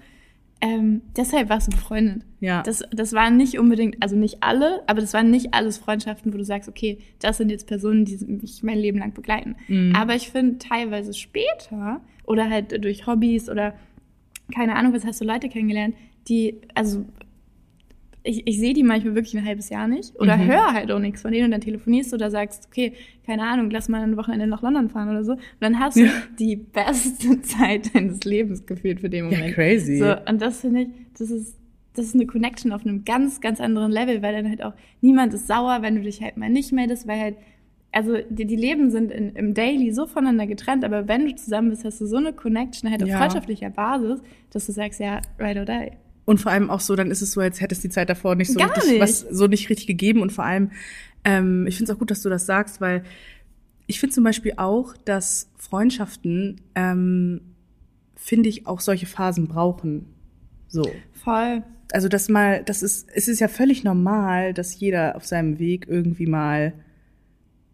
Ähm, 0.63 1.01
deshalb 1.17 1.49
warst 1.49 1.67
du 1.67 1.71
befreundet. 1.71 2.23
Ja. 2.39 2.63
Das, 2.63 2.83
das 2.89 3.11
waren 3.11 3.35
nicht 3.35 3.59
unbedingt, 3.59 4.01
also 4.01 4.15
nicht 4.15 4.37
alle, 4.39 4.81
aber 4.87 5.01
das 5.01 5.13
waren 5.13 5.29
nicht 5.29 5.53
alles 5.53 5.77
Freundschaften, 5.77 6.33
wo 6.33 6.37
du 6.37 6.45
sagst, 6.45 6.69
okay, 6.69 6.99
das 7.19 7.35
sind 7.35 7.49
jetzt 7.49 7.67
Personen, 7.67 8.05
die 8.05 8.17
mich 8.25 8.63
mein 8.63 8.77
Leben 8.77 8.97
lang 8.99 9.13
begleiten. 9.13 9.57
Mhm. 9.67 9.93
Aber 9.93 10.15
ich 10.15 10.31
finde 10.31 10.59
teilweise 10.59 11.13
später 11.13 11.99
oder 12.23 12.49
halt 12.49 12.81
durch 12.81 13.05
Hobbys 13.05 13.49
oder 13.49 13.73
keine 14.55 14.75
Ahnung, 14.75 14.93
was 14.93 15.05
hast 15.05 15.19
du 15.19 15.25
Leute 15.25 15.49
kennengelernt, 15.49 15.95
die, 16.29 16.61
also 16.75 17.03
ich, 18.23 18.47
ich 18.47 18.57
sehe 18.59 18.73
die 18.73 18.83
manchmal 18.83 19.15
wirklich 19.15 19.35
ein 19.35 19.45
halbes 19.45 19.69
Jahr 19.69 19.87
nicht 19.87 20.17
oder 20.19 20.37
Mhm. 20.37 20.47
höre 20.47 20.73
halt 20.73 20.91
auch 20.91 20.99
nichts 20.99 21.21
von 21.21 21.31
denen 21.31 21.45
und 21.45 21.51
dann 21.51 21.61
telefonierst 21.61 22.11
du 22.11 22.15
oder 22.15 22.31
sagst, 22.31 22.67
okay, 22.67 22.93
keine 23.25 23.43
Ahnung, 23.43 23.69
lass 23.69 23.89
mal 23.89 24.01
ein 24.01 24.15
Wochenende 24.17 24.47
nach 24.47 24.61
London 24.61 24.89
fahren 24.89 25.09
oder 25.09 25.23
so. 25.25 25.33
Und 25.33 25.41
dann 25.59 25.79
hast 25.79 25.97
du 25.97 26.05
Ja. 26.05 26.11
die 26.39 26.55
beste 26.55 27.41
Zeit 27.41 27.93
deines 27.93 28.23
Lebens 28.23 28.65
gefühlt 28.65 29.01
für 29.01 29.09
den 29.09 29.29
Ja, 29.29 29.37
Moment. 29.37 29.53
crazy. 29.55 29.97
So, 29.99 30.15
und 30.29 30.41
das 30.41 30.61
finde 30.61 30.83
ich, 30.83 30.87
das 31.17 31.29
ist, 31.31 31.57
das 31.95 32.05
ist 32.05 32.15
eine 32.15 32.25
Connection 32.25 32.71
auf 32.71 32.85
einem 32.85 33.03
ganz, 33.03 33.41
ganz 33.41 33.59
anderen 33.59 33.91
Level, 33.91 34.21
weil 34.21 34.33
dann 34.35 34.49
halt 34.49 34.63
auch 34.63 34.73
niemand 35.01 35.33
ist 35.33 35.47
sauer, 35.47 35.79
wenn 35.81 35.95
du 35.95 36.01
dich 36.01 36.21
halt 36.21 36.37
mal 36.37 36.49
nicht 36.49 36.71
meldest, 36.71 37.07
weil 37.07 37.19
halt, 37.19 37.35
also 37.91 38.15
die, 38.29 38.45
die 38.45 38.55
Leben 38.55 38.89
sind 38.89 39.11
in, 39.11 39.31
im 39.35 39.53
Daily 39.53 39.91
so 39.91 40.07
voneinander 40.07 40.47
getrennt, 40.47 40.83
aber 40.83 41.07
wenn 41.07 41.25
du 41.27 41.35
zusammen 41.35 41.69
bist, 41.69 41.85
hast 41.85 42.01
du 42.01 42.05
so 42.07 42.17
eine 42.17 42.33
Connection 42.33 42.89
halt 42.89 43.03
auf 43.03 43.09
Ja. 43.09 43.17
freundschaftlicher 43.17 43.69
Basis, 43.69 44.21
dass 44.49 44.65
du 44.65 44.71
sagst, 44.71 44.99
ja, 44.99 45.19
ride 45.39 45.59
or 45.59 45.65
die. 45.65 45.91
Und 46.25 46.39
vor 46.39 46.51
allem 46.51 46.69
auch 46.69 46.79
so, 46.79 46.95
dann 46.95 47.11
ist 47.11 47.21
es 47.21 47.31
so, 47.33 47.41
als 47.41 47.59
hättest 47.59 47.83
die 47.83 47.89
Zeit 47.89 48.09
davor 48.09 48.35
nicht 48.35 48.51
so 48.51 48.59
Gar 48.59 48.75
richtig, 48.75 48.91
nicht. 48.91 49.01
was 49.01 49.19
so 49.19 49.47
nicht 49.47 49.69
richtig 49.69 49.87
gegeben. 49.87 50.21
Und 50.21 50.31
vor 50.31 50.45
allem, 50.45 50.71
ähm, 51.23 51.67
ich 51.67 51.77
finde 51.77 51.91
es 51.91 51.95
auch 51.95 51.99
gut, 51.99 52.11
dass 52.11 52.21
du 52.21 52.29
das 52.29 52.45
sagst, 52.45 52.79
weil 52.79 53.03
ich 53.87 53.99
finde 53.99 54.15
zum 54.15 54.23
Beispiel 54.23 54.53
auch, 54.57 54.95
dass 55.05 55.49
Freundschaften, 55.57 56.61
ähm, 56.75 57.41
finde 58.15 58.49
ich, 58.49 58.67
auch 58.67 58.79
solche 58.79 59.05
Phasen 59.05 59.47
brauchen. 59.47 60.05
So. 60.67 60.89
Voll. 61.11 61.63
Also 61.91 62.07
das 62.07 62.29
mal, 62.29 62.63
das 62.63 62.81
ist, 62.81 63.09
es 63.13 63.27
ist 63.27 63.39
ja 63.39 63.47
völlig 63.47 63.83
normal, 63.83 64.53
dass 64.53 64.79
jeder 64.79 65.15
auf 65.15 65.25
seinem 65.25 65.59
Weg 65.59 65.85
irgendwie 65.87 66.25
mal, 66.25 66.73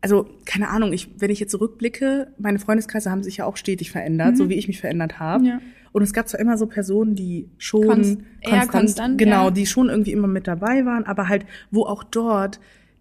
also 0.02 0.28
keine 0.46 0.70
Ahnung, 0.70 0.92
ich, 0.92 1.10
wenn 1.20 1.30
ich 1.30 1.40
jetzt 1.40 1.52
zurückblicke, 1.52 2.34
meine 2.38 2.60
Freundeskreise 2.60 3.12
haben 3.12 3.24
sich 3.24 3.38
ja 3.38 3.46
auch 3.46 3.56
stetig 3.56 3.92
verändert, 3.92 4.36
so 4.38 4.50
wie 4.50 4.56
ich 4.56 4.68
mich 4.68 4.80
verändert 4.80 5.20
habe. 5.20 5.44
Mhm. 5.44 5.50
Ja. 5.50 5.62
Und 5.92 6.04
es 6.04 6.14
gab 6.14 6.28
zwar 6.28 6.40
immer 6.40 6.58
so 6.58 6.68
Personen, 6.68 7.16
die 7.16 7.50
schon 7.58 7.86
Konst- 7.86 8.20
eher 8.42 8.68
konstant, 8.68 9.18
genau, 9.18 9.46
ja. 9.46 9.52
die 9.52 9.66
schon 9.66 9.90
irgendwie 9.90 10.12
immer 10.12 10.28
mit 10.28 10.48
dabei 10.48 10.86
waren, 10.86 11.06
aber 11.06 11.28
halt, 11.28 11.46
wo 11.72 11.84
auch 11.84 12.04
dort 12.04 12.60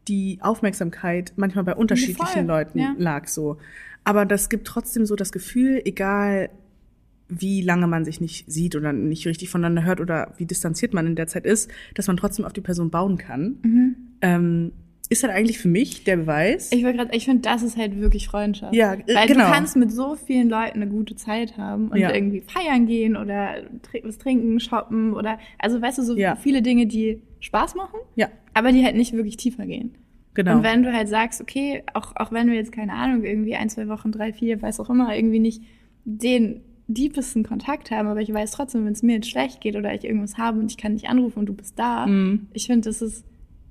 die 0.08 0.38
Aufmerksamkeit 0.40 1.32
manchmal 1.36 1.64
bei 1.64 1.74
unterschiedlichen 1.74 2.46
Voll, 2.46 2.56
Leuten 2.56 2.78
ja. 2.78 2.94
lag 2.98 3.28
so. 3.28 3.58
Aber 4.04 4.24
das 4.24 4.48
gibt 4.48 4.66
trotzdem 4.66 5.04
so 5.04 5.16
das 5.16 5.32
Gefühl, 5.32 5.82
egal 5.84 6.48
wie 7.28 7.60
lange 7.60 7.86
man 7.86 8.06
sich 8.06 8.22
nicht 8.22 8.50
sieht 8.50 8.74
oder 8.74 8.94
nicht 8.94 9.26
richtig 9.26 9.50
voneinander 9.50 9.84
hört 9.84 10.00
oder 10.00 10.32
wie 10.38 10.46
distanziert 10.46 10.94
man 10.94 11.06
in 11.06 11.14
der 11.14 11.26
Zeit 11.26 11.44
ist, 11.44 11.70
dass 11.94 12.06
man 12.06 12.16
trotzdem 12.16 12.46
auf 12.46 12.54
die 12.54 12.62
Person 12.62 12.88
bauen 12.88 13.18
kann. 13.18 13.58
Mhm. 13.62 13.96
Ähm, 14.22 14.72
ist 15.10 15.22
halt 15.22 15.32
eigentlich 15.32 15.58
für 15.58 15.68
mich 15.68 16.04
der 16.04 16.16
Beweis. 16.18 16.70
Ich 16.72 16.84
wollte 16.84 16.98
gerade, 16.98 17.16
ich 17.16 17.24
finde, 17.24 17.40
das 17.42 17.62
ist 17.62 17.76
halt 17.76 17.98
wirklich 17.98 18.28
Freundschaft. 18.28 18.74
Ja, 18.74 18.92
äh, 18.94 19.14
Weil 19.14 19.26
genau. 19.26 19.46
du 19.46 19.52
kannst 19.52 19.74
mit 19.76 19.90
so 19.90 20.16
vielen 20.16 20.48
Leuten 20.50 20.82
eine 20.82 20.90
gute 20.90 21.16
Zeit 21.16 21.56
haben 21.56 21.88
und 21.88 21.96
Ja. 21.98 22.12
irgendwie 22.14 22.42
feiern 22.42 22.86
gehen 22.86 23.16
oder 23.16 23.56
tr- 23.90 24.02
was 24.04 24.18
trinken, 24.18 24.60
shoppen 24.60 25.14
oder, 25.14 25.38
also 25.58 25.80
weißt 25.80 25.98
du, 25.98 26.02
so 26.02 26.16
Ja. 26.16 26.36
viele 26.36 26.60
Dinge, 26.60 26.86
die 26.86 27.22
Spaß 27.40 27.74
machen, 27.74 27.98
ja, 28.16 28.28
aber 28.52 28.70
die 28.72 28.84
halt 28.84 28.96
nicht 28.96 29.12
wirklich 29.14 29.36
tiefer 29.38 29.64
gehen. 29.66 29.94
genau. 30.34 30.56
Und 30.58 30.62
wenn 30.62 30.82
du 30.82 30.92
halt 30.92 31.08
sagst, 31.08 31.40
okay, 31.40 31.82
auch, 31.94 32.14
auch 32.16 32.30
wenn 32.30 32.46
wir 32.48 32.54
jetzt, 32.54 32.70
keine 32.72 32.92
Ahnung, 32.92 33.24
irgendwie 33.24 33.54
ein, 33.56 33.70
zwei 33.70 33.88
Wochen, 33.88 34.12
drei, 34.12 34.32
vier, 34.32 34.60
weiß 34.62 34.78
auch 34.80 34.90
immer, 34.90 35.16
irgendwie 35.16 35.38
nicht 35.40 35.62
den 36.04 36.60
deepesten 36.86 37.42
Kontakt 37.44 37.90
haben, 37.90 38.08
aber 38.08 38.20
ich 38.20 38.32
weiß 38.32 38.50
trotzdem, 38.52 38.84
wenn 38.86 38.92
es 38.92 39.02
mir 39.02 39.14
jetzt 39.16 39.28
schlecht 39.30 39.60
geht 39.60 39.74
oder 39.76 39.92
ich 39.94 40.04
irgendwas 40.04 40.38
habe 40.38 40.58
und 40.60 40.70
ich 40.70 40.76
kann 40.78 40.92
nicht 40.94 41.08
anrufen 41.08 41.40
und 41.40 41.46
du 41.46 41.54
bist 41.54 41.78
da, 41.78 42.06
Mhm. 42.06 42.46
ich 42.52 42.66
finde, 42.66 42.88
das 42.88 43.02
ist, 43.02 43.24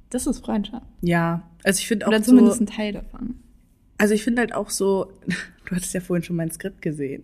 das 0.10 0.28
ist 0.28 0.44
Freundschaft. 0.46 0.86
ja, 1.02 1.44
also 1.64 1.80
ich 1.80 1.88
finde 1.88 2.06
auch 2.06 2.10
Oder 2.10 2.20
so, 2.20 2.32
zumindest 2.32 2.62
ein 2.62 2.68
Teil 2.68 2.94
davon. 2.94 3.36
also 3.98 4.14
ich 4.14 4.24
finde 4.24 4.42
halt 4.42 4.54
auch 4.54 4.70
so, 4.70 5.12
du 5.66 5.76
hattest 5.76 5.94
ja 5.94 6.00
vorhin 6.02 6.24
schon 6.24 6.36
mein 6.36 6.52
Skript 6.52 6.82
gesehen. 6.82 7.24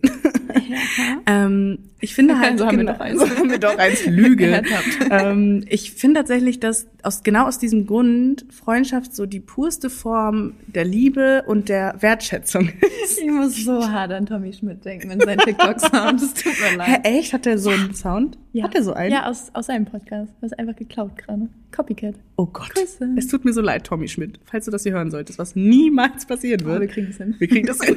Ja. 0.54 1.20
ähm, 1.26 1.78
ich 2.00 2.14
finde 2.14 2.38
halt, 2.38 2.58
So 2.58 2.66
haben 2.66 2.76
wir 2.78 2.84
genau- 2.84 2.92
doch 2.92 3.00
eins. 3.04 3.18
so 3.20 3.28
haben 3.28 3.50
wir 3.50 3.58
doch 3.58 3.78
eins 3.78 4.06
Lüge. 4.06 4.62
Ähm, 5.10 5.64
ich 5.68 5.92
finde 5.92 6.20
tatsächlich, 6.20 6.60
dass 6.60 6.86
aus, 7.02 7.22
genau 7.22 7.46
aus 7.46 7.58
diesem 7.58 7.86
Grund 7.86 8.46
Freundschaft 8.50 9.14
so 9.14 9.26
die 9.26 9.40
purste 9.40 9.90
Form 9.90 10.54
der 10.66 10.84
Liebe 10.84 11.44
und 11.46 11.68
der 11.68 11.94
Wertschätzung 12.00 12.68
ist. 13.04 13.20
Ich 13.20 13.30
muss 13.30 13.56
so 13.64 13.88
hart 13.90 14.12
an 14.12 14.26
Tommy 14.26 14.52
Schmidt 14.52 14.84
denken 14.84 15.10
in 15.10 15.20
seinen 15.20 15.38
TikTok-Sound. 15.38 16.20
Es 16.22 16.34
tut 16.34 16.52
mir 16.60 16.70
Hä, 16.70 16.76
leid. 16.76 17.00
echt? 17.04 17.32
Hat 17.32 17.44
der 17.46 17.58
so 17.58 17.70
einen 17.70 17.94
Sound? 17.94 18.38
Hat 18.62 18.74
der 18.74 18.82
so 18.82 18.92
einen? 18.92 19.12
Ja, 19.12 19.26
aus, 19.28 19.50
aus 19.52 19.66
seinem 19.66 19.84
Podcast. 19.84 20.32
Das 20.40 20.52
ist 20.52 20.58
einfach 20.58 20.76
geklaut 20.76 21.16
gerade. 21.16 21.48
Copycat. 21.72 22.14
Oh 22.36 22.46
Gott. 22.46 22.70
Grüße. 22.74 23.14
Es 23.16 23.26
tut 23.28 23.44
mir 23.44 23.52
so 23.52 23.60
leid, 23.60 23.84
Tommy 23.84 24.08
Schmidt, 24.08 24.38
falls 24.44 24.64
du 24.66 24.70
das 24.70 24.82
hier 24.84 24.92
hören 24.92 25.10
solltest, 25.10 25.38
was 25.38 25.56
niemals 25.56 26.26
passieren 26.26 26.60
Aber 26.62 26.74
wir 26.74 26.80
wird. 26.80 26.92
kriegen 26.92 27.08
es 27.10 27.16
hin. 27.18 27.34
Wir 27.38 27.48
kriegen 27.48 27.66
das 27.66 27.82
hin. 27.82 27.96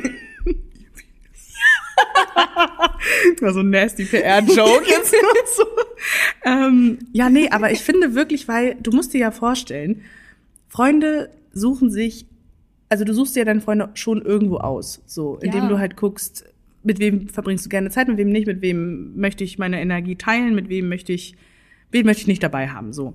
Das 3.33 3.41
war 3.41 3.53
so 3.53 3.59
ein 3.61 3.69
nasty 3.69 4.05
PR-Joke 4.05 4.85
jetzt 4.87 5.13
so. 5.55 5.63
Ähm, 6.45 6.99
ja, 7.13 7.29
nee, 7.29 7.49
aber 7.49 7.71
ich 7.71 7.79
finde 7.79 8.13
wirklich, 8.15 8.47
weil 8.47 8.75
du 8.81 8.91
musst 8.91 9.13
dir 9.13 9.19
ja 9.19 9.31
vorstellen, 9.31 10.01
Freunde 10.67 11.29
suchen 11.53 11.89
sich, 11.89 12.25
also 12.89 13.03
du 13.03 13.13
suchst 13.13 13.35
dir 13.35 13.45
deine 13.45 13.61
Freunde 13.61 13.89
schon 13.95 14.21
irgendwo 14.21 14.57
aus, 14.57 15.01
so, 15.05 15.37
indem 15.41 15.63
Ja. 15.63 15.69
du 15.69 15.79
halt 15.79 15.95
guckst, 15.97 16.45
mit 16.83 16.99
wem 16.99 17.27
verbringst 17.29 17.65
du 17.65 17.69
gerne 17.69 17.89
Zeit, 17.89 18.07
mit 18.07 18.17
wem 18.17 18.29
nicht, 18.29 18.47
mit 18.47 18.61
wem 18.61 19.15
möchte 19.15 19.43
ich 19.43 19.57
meine 19.57 19.81
Energie 19.81 20.15
teilen, 20.15 20.55
mit 20.55 20.69
wem 20.69 20.87
möchte 20.89 21.13
ich, 21.13 21.35
wen 21.91 22.05
möchte 22.05 22.21
ich 22.21 22.27
nicht 22.27 22.43
dabei 22.43 22.69
haben, 22.69 22.93
so. 22.93 23.13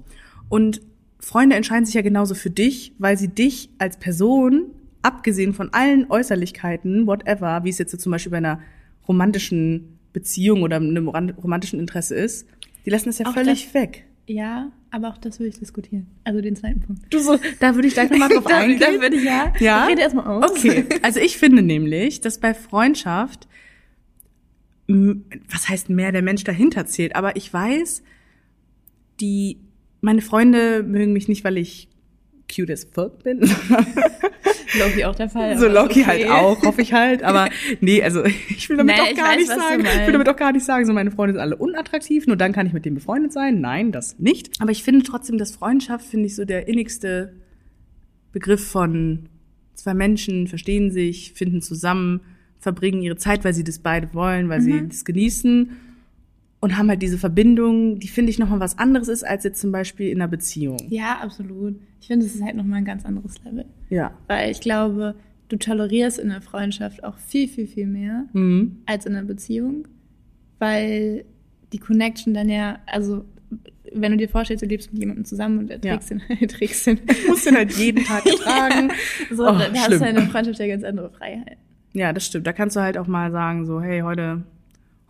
Und 0.49 0.83
Freunde 1.21 1.57
entscheiden 1.57 1.87
sich 1.87 1.95
ja 1.95 2.03
genauso 2.03 2.35
für 2.35 2.51
dich, 2.51 2.93
weil 2.99 3.17
sie 3.17 3.29
dich 3.29 3.71
als 3.79 3.97
Person, 3.99 4.67
abgesehen 5.03 5.53
von 5.55 5.73
allen 5.73 6.11
Äußerlichkeiten, 6.11 7.07
whatever, 7.07 7.65
wie 7.65 7.69
es 7.71 7.79
jetzt 7.79 7.91
so 7.93 7.99
zum 7.99 8.13
Beispiel 8.13 8.31
bei 8.31 8.39
einer 8.39 8.61
romantischen 9.09 9.99
Beziehung 10.13 10.63
oder 10.63 10.77
einem 10.77 11.09
rom- 11.09 11.31
romantischen 11.31 11.79
Interesse 11.81 12.15
ist, 12.15 12.47
die 12.87 12.91
lassen 12.91 13.07
das 13.07 13.19
ja 13.19 13.27
Auch 13.27 13.35
völlig 13.35 13.65
das- 13.67 13.75
weg. 13.75 14.05
Ja, 14.29 14.71
aber 14.93 15.09
auch 15.09 15.19
das 15.19 15.41
würde 15.41 15.49
ich 15.49 15.59
diskutieren. 15.59 16.07
Also 16.23 16.41
den 16.41 16.55
zweiten 16.55 16.81
Punkt. 16.81 17.13
Du 17.13 17.19
so, 17.19 17.39
da 17.59 17.75
würde 17.75 17.89
ich 17.89 17.95
gleich 17.95 18.09
nochmal 18.11 18.29
drauf 18.29 18.45
Da- 18.49 18.59
eingehen. 18.59 18.79
da 18.81 19.01
würde 19.01 19.17
ich 19.17 19.25
ja- 19.25 19.53
Ja. 19.59 19.87
Rede 19.87 20.01
erst 20.03 20.15
mal 20.15 20.25
aus. 20.27 20.51
Okay. 20.51 20.85
Also 21.03 21.19
ich 21.19 21.37
finde 21.39 21.63
nämlich, 21.63 22.21
dass 22.21 22.39
bei 22.39 22.55
Freundschaft, 22.55 23.49
was 24.87 25.69
heißt 25.69 25.89
mehr 25.91 26.13
der 26.13 26.23
Mensch 26.23 26.45
dahinter 26.45 26.87
zählt, 26.87 27.17
aber 27.17 27.35
ich 27.37 27.53
weiß, 27.53 28.03
die, 29.21 29.59
meine 30.01 30.23
Freunde 30.23 30.83
mögen 30.83 31.13
mich 31.13 31.27
nicht, 31.29 31.43
weil 31.45 31.59
ich 31.59 31.89
cute 32.55 32.71
as 32.71 32.85
fuck 32.85 33.23
bin. 33.25 33.41
Loki 34.79 35.05
auch 35.05 35.15
der 35.15 35.29
Fall. 35.29 35.59
so 35.59 35.67
Loki 35.67 36.03
okay. 36.03 36.05
halt 36.05 36.31
auch, 36.31 36.63
hoffe 36.63 36.83
ich 36.83 36.93
halt. 36.93 37.23
Aber 37.23 37.49
nee, 37.81 38.03
also 38.03 38.25
ich 38.25 38.69
will 38.69 38.77
damit 38.77 38.97
Nee, 38.97 39.03
auch 39.03 39.17
gar 39.17 39.29
weiß, 39.31 39.37
nicht 39.37 39.49
sagen, 39.49 39.85
ich 39.85 40.07
will 40.07 40.13
damit 40.13 40.29
auch 40.29 40.37
gar 40.37 40.53
nicht 40.53 40.65
sagen, 40.65 40.87
so 40.87 40.93
meine 40.93 41.11
Freunde 41.11 41.35
sind 41.35 41.41
alle 41.41 41.57
unattraktiv, 41.57 42.27
nur 42.27 42.37
dann 42.37 42.53
kann 42.53 42.67
ich 42.67 42.73
mit 42.73 42.85
denen 42.85 42.97
befreundet 42.97 43.33
sein. 43.33 43.61
Nein, 43.61 43.93
das 43.93 44.19
nicht. 44.19 44.61
Aber 44.61 44.71
ich 44.71 44.83
finde 44.83 45.05
trotzdem, 45.05 45.39
dass 45.39 45.55
Freundschaft, 45.55 46.07
finde 46.07 46.27
ich, 46.27 46.35
so 46.35 46.45
der 46.45 46.69
innigste 46.69 47.35
Begriff 48.33 48.67
von 48.67 49.29
zwei 49.75 49.95
Menschen 49.95 50.49
verstehen 50.49 50.91
sich, 50.91 51.33
finden 51.33 51.61
zusammen, 51.63 52.21
verbringen 52.59 53.03
ihre 53.03 53.17
Zeit, 53.17 53.45
weil 53.45 53.55
sie 53.55 53.65
das 53.65 53.81
beide 53.81 54.15
wollen, 54.15 54.49
weil 54.49 54.61
sie 54.61 54.87
das 54.89 55.05
genießen 55.05 55.71
und 56.63 56.79
haben 56.79 56.89
halt 56.89 57.03
diese 57.03 57.19
Verbindung, 57.19 57.99
die 57.99 58.07
finde 58.07 58.31
ich 58.31 58.39
nochmal 58.39 58.61
was 58.61 58.79
anderes 58.79 59.09
ist, 59.09 59.25
als 59.25 59.43
jetzt 59.43 59.61
zum 59.61 59.73
Beispiel 59.73 60.11
in 60.11 60.23
einer 60.23 60.31
Beziehung. 60.31 60.79
Ja, 60.91 61.19
absolut. 61.21 61.75
Ich 62.03 62.09
finde, 62.09 62.27
es 62.27 62.35
ist 62.35 62.43
halt 62.43 62.57
nochmal 62.57 62.79
ein 62.79 62.85
ganz 62.85 63.07
anderes 63.07 63.43
Level. 63.45 63.65
Ja. 63.89 64.11
Weil 64.27 64.51
ich 64.51 64.61
glaube, 64.61 65.15
du 65.49 65.57
tolerierst 65.57 66.19
in 66.19 66.29
der 66.31 66.43
Freundschaft 66.43 67.03
auch 67.05 67.17
viel, 67.17 67.49
viel, 67.49 67.67
viel 67.67 67.87
mehr 67.87 68.25
Mhm. 68.35 68.79
als 68.87 69.07
in 69.07 69.15
einer 69.17 69.25
Beziehung. 69.27 69.87
Weil 70.59 71.25
die 71.73 71.79
Connection 71.79 72.35
dann 72.35 72.49
ja, 72.49 72.79
also 72.87 73.25
wenn 73.95 74.13
du 74.13 74.19
dir 74.19 74.29
vorstellst, 74.29 74.63
du 74.63 74.67
lebst 74.67 74.93
mit 74.93 75.01
jemandem 75.01 75.25
zusammen 75.25 75.59
und 75.59 75.71
er 75.71 75.79
Ja. 75.85 75.97
trägst 75.97 76.11
den, 76.41 76.49
trägst 76.49 76.87
den. 76.87 77.01
Ich 77.11 77.29
muss 77.29 77.45
den 77.45 77.57
halt 77.57 77.73
jeden 77.73 78.05
Tag 78.05 78.25
ertragen. 78.27 78.91
So, 79.31 79.45
Oh, 79.45 79.53
da 79.59 79.73
hast 79.75 79.91
du 79.91 79.95
in 80.07 80.15
der 80.17 80.27
Freundschaft 80.29 80.59
ja 80.59 80.67
ganz 80.67 80.85
andere 80.85 81.11
Freiheit. 81.11 81.57
Ja, 81.93 82.13
das 82.13 82.27
stimmt. 82.27 82.47
Da 82.47 82.53
kannst 82.53 82.75
du 82.77 82.81
halt 82.81 82.97
auch 82.99 83.07
mal 83.07 83.31
sagen, 83.31 83.67
so, 83.67 83.81
hey, 83.81 84.01
heute, 84.01 84.43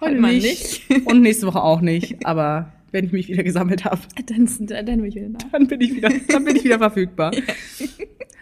heute 0.00 0.11
Heute 0.12 0.20
mal 0.20 0.34
nicht. 0.34 0.82
Und 1.06 1.22
nächste 1.22 1.46
Woche 1.46 1.62
auch 1.62 1.80
nicht. 1.80 2.26
Aber 2.26 2.72
wenn 2.92 3.04
ich 3.06 3.12
mich 3.12 3.28
wieder 3.28 3.42
gesammelt 3.42 3.84
habe, 3.84 4.00
Dann, 4.26 4.49
dann 4.68 4.99
bin 4.99 5.04
ich 5.06 5.14
wieder 5.16 5.28
da. 5.30 5.46
dann 5.50 5.66
bin 5.66 5.80
ich 5.80 5.94
wieder, 5.94 6.11
dann 6.28 6.44
bin 6.44 6.56
ich 6.56 6.64
wieder 6.64 6.78
verfügbar. 6.78 7.32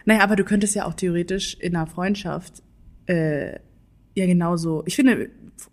Naja, 0.07 0.23
aber 0.23 0.35
du 0.35 0.45
könntest 0.45 0.75
ja 0.75 0.87
auch 0.87 0.95
theoretisch 0.95 1.57
in 1.61 1.77
einer 1.77 1.87
Freundschaft 1.87 2.63
äh, 3.07 3.59
ja 4.15 4.27
genauso. 4.27 4.83
Ich 4.87 4.97
finde, 4.97 5.31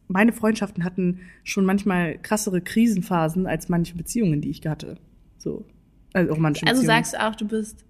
meine 0.07 0.33
Freundschaften 0.33 0.83
hatten 0.83 1.21
schon 1.43 1.65
manchmal 1.65 2.17
krassere 2.17 2.61
Krisenphasen 2.61 3.47
als 3.47 3.69
manche 3.69 3.95
Beziehungen, 3.95 4.41
die 4.41 4.49
ich 4.49 4.61
hatte. 4.67 4.97
So. 5.37 5.65
Also 6.13 6.33
auch 6.33 6.37
manche 6.37 6.67
Also 6.67 6.83
sagst 6.83 7.13
du 7.13 7.25
auch, 7.25 7.35
du 7.35 7.47
bist 7.47 7.85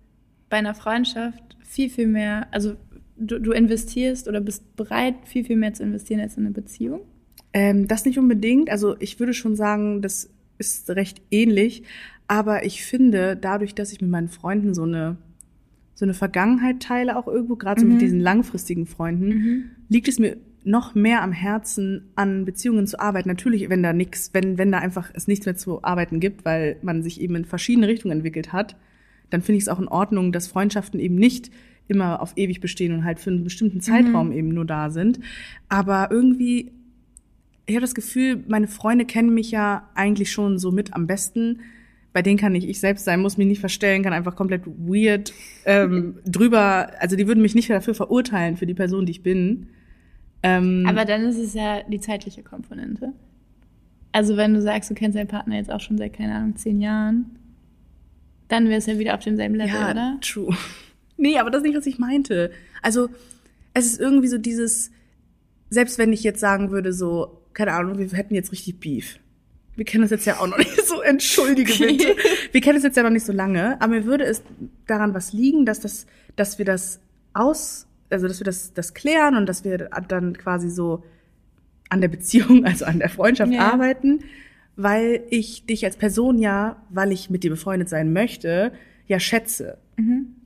bei 0.50 0.58
einer 0.58 0.76
Freundschaft 0.76 1.58
viel, 1.64 1.90
viel 1.90 2.08
mehr, 2.08 2.48
also 2.52 2.76
du, 3.18 3.40
du 3.40 3.52
investierst 3.52 4.28
oder 4.28 4.42
bist 4.42 4.76
bereit, 4.76 5.16
viel, 5.26 5.44
viel 5.44 5.58
mehr 5.58 5.74
zu 5.74 5.84
investieren 5.84 6.22
als 6.22 6.38
in 6.38 6.46
eine 6.46 6.54
Beziehung? 6.54 7.02
Ähm, 7.54 7.88
das 7.88 8.06
nicht 8.06 8.20
unbedingt. 8.20 8.70
Also 8.70 8.96
ich 9.00 9.20
würde 9.20 9.34
schon 9.34 9.56
sagen, 9.56 10.02
das 10.02 10.30
ist 10.58 10.90
recht 10.90 11.22
ähnlich. 11.32 11.84
Aber 12.28 12.66
ich 12.66 12.84
finde, 12.84 13.38
dadurch, 13.38 13.74
dass 13.76 13.92
ich 13.94 14.02
mit 14.02 14.10
meinen 14.10 14.30
Freunden 14.30 14.74
so 14.74 14.84
eine 14.84 15.18
so 15.96 16.06
eine 16.06 16.14
Vergangenheit 16.14 16.80
teile, 16.80 17.18
auch 17.18 17.28
irgendwo, 17.28 17.56
gerade 17.56 17.82
so 17.82 17.88
Mhm. 17.88 17.94
mit 17.94 18.02
diesen 18.02 18.20
langfristigen 18.20 18.86
Freunden, 18.86 19.72
liegt 19.90 20.08
es 20.08 20.20
mir 20.20 20.38
noch 20.64 20.94
mehr 20.94 21.24
am 21.24 21.32
Herzen, 21.32 22.04
an 22.16 22.46
Beziehungen 22.46 22.86
zu 22.86 23.00
arbeiten. 23.00 23.28
Natürlich, 23.28 23.68
wenn 23.70 23.82
da 23.82 23.94
nichts, 23.94 24.30
wenn, 24.34 24.60
wenn 24.60 24.72
da 24.72 24.78
einfach 24.78 25.10
es 25.16 25.28
nichts 25.28 25.48
mehr 25.48 25.56
zu 25.56 25.84
arbeiten 25.84 26.20
gibt, 26.20 26.46
weil 26.46 26.78
man 26.84 27.02
sich 27.02 27.20
eben 27.20 27.34
in 27.36 27.46
verschiedene 27.46 27.88
Richtungen 27.88 28.12
entwickelt 28.18 28.54
hat, 28.54 28.76
dann 29.32 29.42
finde 29.42 29.58
ich 29.58 29.64
es 29.64 29.70
auch 29.70 29.80
in 29.80 29.88
Ordnung, 29.88 30.32
dass 30.32 30.46
Freundschaften 30.48 31.00
eben 31.00 31.16
nicht 31.16 31.50
immer 31.88 32.22
auf 32.22 32.34
ewig 32.36 32.60
bestehen 32.62 32.94
und 32.94 33.04
halt 33.04 33.20
für 33.20 33.32
einen 33.32 33.44
bestimmten 33.44 33.82
Zeitraum 33.82 34.32
eben 34.32 34.50
nur 34.50 34.66
da 34.66 34.92
sind. 34.92 35.20
Aber 35.68 36.10
irgendwie 36.12 36.74
ich 37.68 37.76
habe 37.76 37.82
das 37.82 37.94
Gefühl, 37.94 38.44
meine 38.48 38.68
Freunde 38.68 39.06
kennen 39.06 39.34
mich 39.34 39.52
ja 39.52 39.90
eigentlich 39.94 40.32
schon 40.32 40.58
so 40.58 40.72
mit 40.72 40.94
am 40.94 41.06
besten. 41.06 41.60
bei 42.14 42.22
denen 42.24 42.38
kann 42.38 42.56
ich 42.56 42.68
ich 42.68 42.80
selbst 42.80 43.06
sein, 43.06 43.22
muss 43.22 43.38
mich 43.38 43.46
nicht 43.46 43.60
verstellen, 43.60 44.02
kann 44.02 44.14
einfach 44.14 44.36
komplett 44.36 44.66
weird 44.66 45.34
ähm, 45.66 46.18
drüber, 46.26 46.90
also 47.00 47.16
die 47.16 47.28
würden 47.28 47.44
mich 47.44 47.54
nicht 47.54 47.70
dafür 47.70 47.94
verurteilen, 47.94 48.58
für 48.58 48.66
die 48.66 48.74
Person, 48.74 49.06
die 49.06 49.12
ich 49.12 49.22
bin. 49.22 49.68
Ähm, 50.42 50.86
Aber 50.88 51.06
dann 51.06 51.22
ist 51.24 51.38
es 51.38 51.54
ja 51.54 51.84
die 51.84 52.00
zeitliche 52.00 52.42
Komponente. 52.42 53.14
Also 54.14 54.38
wenn 54.38 54.54
du 54.54 54.62
sagst, 54.62 54.90
du 54.90 54.96
kennst 54.96 55.18
deinen 55.18 55.28
Partner 55.28 55.58
jetzt 55.58 55.72
auch 55.72 55.82
schon 55.82 55.98
seit, 55.98 56.14
keine 56.14 56.34
Ahnung, 56.34 56.56
zehn 56.56 56.82
Jahren, 56.82 57.38
dann 58.48 58.66
wäre 58.66 58.78
es 58.78 58.86
ja 58.86 58.98
wieder 58.98 59.14
auf 59.14 59.24
demselben 59.24 59.56
Level, 59.56 59.76
ja, 59.76 59.92
oder? 59.92 60.18
true. 60.22 60.56
Nee, 61.20 61.40
aber 61.40 61.50
das 61.50 61.62
ist 61.62 61.68
nicht, 61.68 61.78
was 61.78 61.88
ich 61.88 61.98
meinte. 61.98 62.52
Also, 62.84 63.10
es 63.74 63.88
ist 63.88 64.00
irgendwie 64.00 64.28
so 64.28 64.38
dieses, 64.38 64.92
selbst 65.68 65.98
wenn 65.98 66.14
ich 66.14 66.24
jetzt 66.24 66.40
sagen 66.40 66.70
würde, 66.70 66.94
so, 66.94 67.42
keine 67.58 67.74
Ahnung, 67.74 67.98
wir 67.98 68.08
hätten 68.10 68.36
jetzt 68.36 68.52
richtig 68.52 68.80
Beef. 68.80 69.18
Wir 69.76 69.84
kennen 69.84 70.04
uns 70.04 70.12
jetzt 70.12 70.26
ja 70.26 70.40
auch 70.40 70.46
noch 70.46 70.60
nicht 70.60 70.86
so, 70.86 71.02
entschuldige 71.02 71.74
bitte. 71.74 72.16
Wir 72.52 72.62
kennen 72.62 72.76
uns 72.76 72.84
jetzt 72.84 72.98
ja 72.98 73.02
noch 73.02 73.10
nicht 73.10 73.26
so 73.26 73.34
lange, 73.34 73.82
aber 73.82 73.94
mir 73.96 74.06
würde 74.06 74.26
es 74.26 74.44
daran 74.86 75.16
was 75.16 75.34
liegen, 75.34 75.66
dass 75.66 75.80
das, 75.80 76.06
dass 76.36 76.60
wir 76.60 76.66
das 76.66 77.00
aus, 77.34 77.88
also 78.12 78.28
dass 78.28 78.40
wir 78.40 78.46
das, 78.46 78.74
das 78.74 78.94
klären 78.94 79.36
und 79.36 79.48
dass 79.48 79.64
wir 79.64 79.90
dann 80.08 80.38
quasi 80.38 80.70
so 80.70 81.04
an 81.90 82.00
der 82.00 82.10
Beziehung, 82.10 82.64
also 82.66 82.86
an 82.86 83.00
der 83.00 83.10
Freundschaft 83.10 83.52
Ja. 83.52 83.72
arbeiten, 83.74 84.20
weil 84.76 85.24
ich 85.32 85.66
dich 85.66 85.84
als 85.84 85.98
Person 85.98 86.38
ja, 86.38 86.84
weil 86.92 87.12
ich 87.12 87.32
mit 87.32 87.44
dir 87.44 87.50
befreundet 87.50 87.90
sein 87.90 88.14
möchte, 88.14 88.72
ja 89.08 89.20
schätze. 89.20 89.80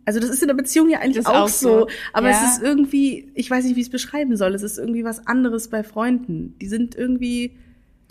Also 0.06 0.20
das 0.20 0.30
ist 0.30 0.42
in 0.42 0.48
der 0.48 0.56
Beziehung 0.56 0.90
ja 0.90 1.00
eigentlich 1.00 1.26
auch, 1.28 1.44
auch 1.44 1.48
so. 1.48 1.82
so. 1.82 1.88
Aber 2.14 2.30
Ja. 2.30 2.44
es 2.44 2.58
ist 2.58 2.64
irgendwie, 2.64 3.32
ich 3.36 3.50
weiß 3.52 3.66
nicht, 3.66 3.76
wie 3.76 3.82
ich 3.82 3.88
es 3.88 3.92
beschreiben 3.92 4.36
soll. 4.36 4.56
Es 4.56 4.64
ist 4.64 4.80
irgendwie 4.80 5.04
was 5.04 5.28
anderes 5.28 5.70
bei 5.70 5.84
Freunden. 5.84 6.56
Die 6.60 6.68
sind 6.68 6.96
irgendwie, 6.96 7.52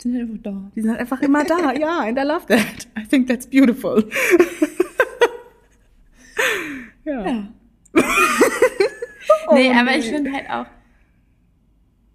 Sind 0.01 0.13
halt 0.13 0.23
einfach 0.29 0.41
da. 0.43 0.71
die 0.75 0.81
sind 0.81 0.91
einfach 0.95 1.21
immer 1.21 1.43
da. 1.43 1.73
ja, 1.73 1.99
and 1.99 2.17
I 2.17 2.21
love 2.23 2.45
that. 2.47 2.87
I 2.97 3.05
think 3.07 3.27
that's 3.27 3.45
beautiful. 3.47 4.07
ja. 7.05 7.25
Ja. 7.27 7.47
Oh, 9.47 9.55
nee, 9.55 9.71
aber 9.71 9.91
nee. 9.91 9.97
ich 9.97 10.09
finde 10.09 10.31
halt 10.31 10.49
auch, 10.49 10.65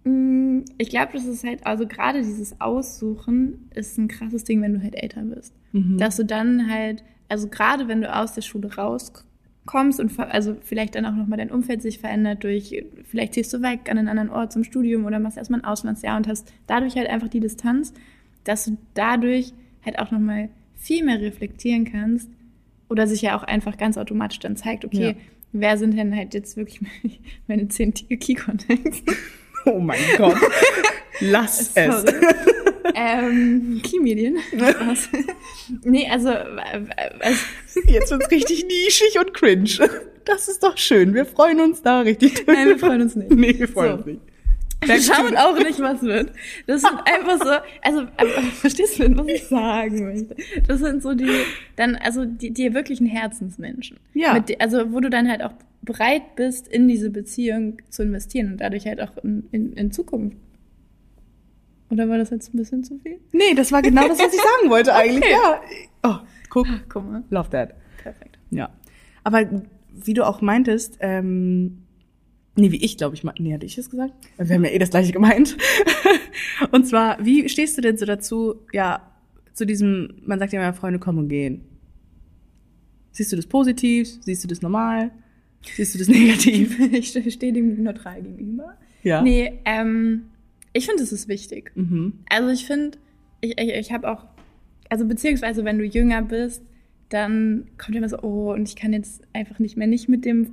mh, 0.04 0.64
ich 0.78 0.90
glaube, 0.90 1.12
das 1.14 1.24
ist 1.24 1.44
halt, 1.44 1.66
also 1.66 1.86
gerade 1.86 2.22
dieses 2.22 2.60
Aussuchen 2.60 3.70
ist 3.74 3.98
ein 3.98 4.08
krasses 4.08 4.44
Ding, 4.44 4.62
wenn 4.62 4.74
du 4.74 4.82
halt 4.82 4.94
älter 5.00 5.22
bist. 5.22 5.54
Mhm. 5.72 5.98
Dass 5.98 6.16
du 6.16 6.24
dann 6.24 6.70
halt, 6.70 7.02
also 7.28 7.48
gerade 7.48 7.88
wenn 7.88 8.00
du 8.02 8.14
aus 8.14 8.34
der 8.34 8.42
Schule 8.42 8.68
rauskommst 9.66 10.00
und 10.00 10.18
also 10.18 10.56
vielleicht 10.62 10.94
dann 10.94 11.04
auch 11.06 11.14
nochmal 11.14 11.38
dein 11.38 11.50
Umfeld 11.50 11.82
sich 11.82 11.98
verändert 11.98 12.44
durch, 12.44 12.84
vielleicht 13.04 13.34
ziehst 13.34 13.52
du 13.52 13.62
weg 13.62 13.80
an 13.90 13.98
einen 13.98 14.08
anderen 14.08 14.30
Ort 14.30 14.52
zum 14.52 14.64
Studium 14.64 15.04
oder 15.04 15.18
machst 15.18 15.36
erstmal 15.36 15.60
ein 15.60 15.64
Auslandsjahr 15.64 16.16
und 16.16 16.28
hast 16.28 16.52
dadurch 16.66 16.96
halt 16.96 17.08
einfach 17.08 17.28
die 17.28 17.40
Distanz, 17.40 17.92
dass 18.44 18.64
du 18.64 18.76
dadurch 18.94 19.52
halt 19.84 19.98
auch 19.98 20.10
nochmal 20.10 20.48
viel 20.76 21.04
mehr 21.04 21.20
reflektieren 21.20 21.84
kannst 21.84 22.28
oder 22.88 23.06
sich 23.06 23.22
ja 23.22 23.36
auch 23.36 23.42
einfach 23.42 23.76
ganz 23.76 23.98
automatisch 23.98 24.38
dann 24.38 24.56
zeigt, 24.56 24.84
okay, 24.84 25.08
Ja. 25.10 25.14
wer 25.52 25.76
sind 25.78 25.96
denn 25.96 26.14
halt 26.14 26.34
jetzt 26.34 26.56
wirklich 26.56 26.80
meine, 26.80 27.14
meine 27.48 27.68
zehn 27.68 27.92
Key-Contacts? 27.94 29.02
Oh 29.64 29.80
mein 29.80 29.98
Gott. 30.16 30.36
Lass 31.20 31.72
es. 31.74 32.04
Ähm, 32.94 33.80
Key-Medien. 33.82 34.38
Spaß. 34.56 35.08
nee, 35.84 36.08
also, 36.10 36.30
also 36.30 37.40
Jetzt 37.86 38.10
wird's 38.10 38.30
richtig 38.30 38.66
nischig 38.66 39.18
und 39.18 39.34
cringe. 39.34 39.88
Das 40.24 40.48
ist 40.48 40.62
doch 40.62 40.76
schön. 40.76 41.14
Wir 41.14 41.24
freuen 41.24 41.60
uns 41.60 41.82
da 41.82 42.00
richtig. 42.00 42.46
Nein, 42.46 42.68
wir 42.68 42.78
freuen 42.78 43.02
uns 43.02 43.16
nicht. 43.16 43.30
Nee, 43.30 43.58
wir 43.58 43.68
freuen 43.68 43.90
So. 43.92 43.96
uns 43.98 44.06
nicht. 44.06 44.20
Wir 44.84 45.00
schauen 45.00 45.36
auch 45.36 45.56
nicht, 45.58 45.80
was 45.80 46.02
wird. 46.02 46.32
Das 46.66 46.82
sind 46.82 46.92
einfach 47.06 47.38
so, 47.44 47.50
also, 47.82 48.00
aber, 48.16 48.42
verstehst 48.52 48.98
du, 48.98 49.16
was 49.16 49.26
ich 49.28 49.44
sagen 49.44 50.04
möchte? 50.04 50.36
Das 50.66 50.80
sind 50.80 51.02
so 51.02 51.14
die, 51.14 51.30
dann, 51.76 51.96
also, 51.96 52.24
die, 52.24 52.50
die 52.50 52.74
wirklichen 52.74 53.06
Herzensmenschen. 53.06 53.98
Ja. 54.12 54.34
Mit, 54.34 54.60
also, 54.60 54.92
wo 54.92 55.00
du 55.00 55.08
dann 55.08 55.28
halt 55.30 55.42
auch 55.42 55.52
bereit 55.82 56.34
bist, 56.36 56.68
in 56.68 56.88
diese 56.88 57.10
Beziehung 57.10 57.78
zu 57.88 58.02
investieren 58.02 58.52
und 58.52 58.60
dadurch 58.60 58.86
halt 58.86 59.00
auch 59.00 59.16
in, 59.22 59.48
in, 59.52 59.72
in 59.72 59.92
Zukunft. 59.92 60.36
Oder 61.90 62.08
war 62.08 62.18
das 62.18 62.30
jetzt 62.30 62.52
ein 62.52 62.56
bisschen 62.56 62.82
zu 62.84 62.98
viel? 62.98 63.20
Nee, 63.32 63.54
das 63.54 63.70
war 63.72 63.80
genau 63.82 64.08
das, 64.08 64.18
was 64.18 64.34
ich 64.34 64.40
sagen 64.40 64.70
wollte 64.70 64.94
eigentlich. 64.94 65.18
Okay. 65.22 65.32
Ja. 65.32 65.60
Oh, 66.02 66.16
guck. 66.50 66.66
Guck 66.88 67.04
mal. 67.08 67.22
Love 67.30 67.50
that. 67.50 67.74
Perfekt. 68.02 68.38
Ja. 68.50 68.70
Aber 69.24 69.62
wie 69.92 70.14
du 70.14 70.26
auch 70.26 70.40
meintest, 70.40 70.98
ähm, 71.00 71.82
nee, 72.56 72.70
wie 72.72 72.84
ich 72.84 72.96
glaube 72.98 73.14
ich, 73.14 73.24
nee, 73.38 73.54
hatte 73.54 73.66
ich 73.66 73.76
das 73.76 73.88
gesagt? 73.90 74.14
Wir 74.38 74.54
haben 74.56 74.64
ja 74.64 74.70
eh 74.70 74.78
das 74.78 74.90
gleiche 74.90 75.12
gemeint. 75.12 75.56
und 76.72 76.86
zwar, 76.86 77.24
wie 77.24 77.48
stehst 77.48 77.76
du 77.78 77.82
denn 77.82 77.96
so 77.96 78.04
dazu, 78.04 78.56
ja, 78.72 79.02
zu 79.52 79.64
diesem, 79.64 80.14
man 80.24 80.38
sagt 80.38 80.52
ja 80.52 80.60
immer, 80.62 80.74
Freunde 80.74 80.98
kommen 80.98 81.18
und 81.18 81.28
gehen. 81.28 81.62
Siehst 83.12 83.32
du 83.32 83.36
das 83.36 83.46
positiv? 83.46 84.08
Siehst 84.20 84.44
du 84.44 84.48
das 84.48 84.60
normal? 84.60 85.10
Siehst 85.74 85.94
du 85.94 85.98
das 85.98 86.08
negativ? 86.08 86.78
Ich 86.92 87.08
ste- 87.08 87.30
stehe 87.30 87.52
dem 87.52 87.82
neutral 87.82 88.22
gegenüber. 88.22 88.76
Ja. 89.02 89.22
Nee, 89.22 89.60
ähm, 89.64 90.26
ich 90.76 90.86
finde, 90.86 91.02
es 91.02 91.12
ist 91.12 91.28
wichtig. 91.28 91.72
Mhm. 91.74 92.20
Also 92.28 92.50
ich 92.50 92.66
finde, 92.66 92.98
ich, 93.40 93.58
ich, 93.58 93.74
ich 93.74 93.92
habe 93.92 94.10
auch, 94.10 94.24
also 94.88 95.06
beziehungsweise 95.06 95.64
wenn 95.64 95.78
du 95.78 95.84
jünger 95.84 96.22
bist, 96.22 96.62
dann 97.08 97.68
kommt 97.78 97.96
immer 97.96 98.08
so, 98.08 98.18
oh, 98.22 98.52
und 98.52 98.68
ich 98.68 98.76
kann 98.76 98.92
jetzt 98.92 99.22
einfach 99.32 99.58
nicht 99.58 99.76
mehr 99.76 99.86
nicht 99.86 100.08
mit 100.08 100.24
dem 100.24 100.48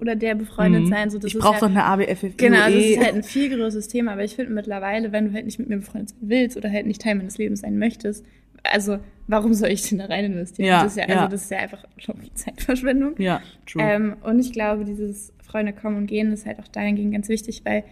oder 0.00 0.16
der 0.16 0.34
befreundet 0.34 0.84
Mhm. 0.84 0.88
sein. 0.88 1.10
So, 1.10 1.18
das 1.18 1.32
ich 1.32 1.38
brauche 1.38 1.54
ja, 1.54 1.60
doch 1.60 1.68
eine 1.68 1.84
ABFF. 1.84 2.36
Genau, 2.36 2.64
das 2.66 2.74
ist 2.74 2.98
halt 2.98 3.14
ein 3.14 3.22
viel 3.22 3.54
größeres 3.54 3.88
Thema, 3.88 4.12
aber 4.12 4.24
ich 4.24 4.34
finde 4.34 4.52
mittlerweile, 4.52 5.12
wenn 5.12 5.26
du 5.26 5.34
halt 5.34 5.44
nicht 5.44 5.58
mit 5.58 5.68
mir 5.68 5.76
befreundet 5.76 6.10
sein 6.10 6.18
willst 6.22 6.56
oder 6.56 6.70
halt 6.70 6.86
nicht 6.86 7.02
Teil 7.02 7.16
meines 7.16 7.36
Lebens 7.36 7.60
sein 7.60 7.78
möchtest, 7.78 8.24
also 8.62 8.98
warum 9.26 9.54
soll 9.54 9.70
ich 9.70 9.88
denn 9.88 9.98
da 9.98 10.06
rein 10.06 10.24
investieren? 10.26 10.68
Ja, 10.68 10.82
das 10.82 10.92
ist 10.92 10.98
ja, 10.98 11.04
also 11.04 11.14
ja. 11.14 11.28
das 11.28 11.42
ist 11.42 11.50
ja 11.50 11.58
einfach 11.58 11.84
ich, 11.96 12.08
Zeitverschwendung. 12.34 13.14
Ja, 13.18 13.40
true. 13.66 13.82
Ähm, 13.82 14.16
und 14.22 14.38
ich 14.38 14.52
glaube, 14.52 14.84
dieses 14.84 15.32
Freunde 15.42 15.72
kommen 15.72 15.96
und 15.96 16.06
gehen 16.06 16.32
ist 16.32 16.46
halt 16.46 16.58
auch 16.58 16.68
dahingehend 16.68 17.12
ganz 17.12 17.28
wichtig, 17.28 17.62
weil, 17.64 17.84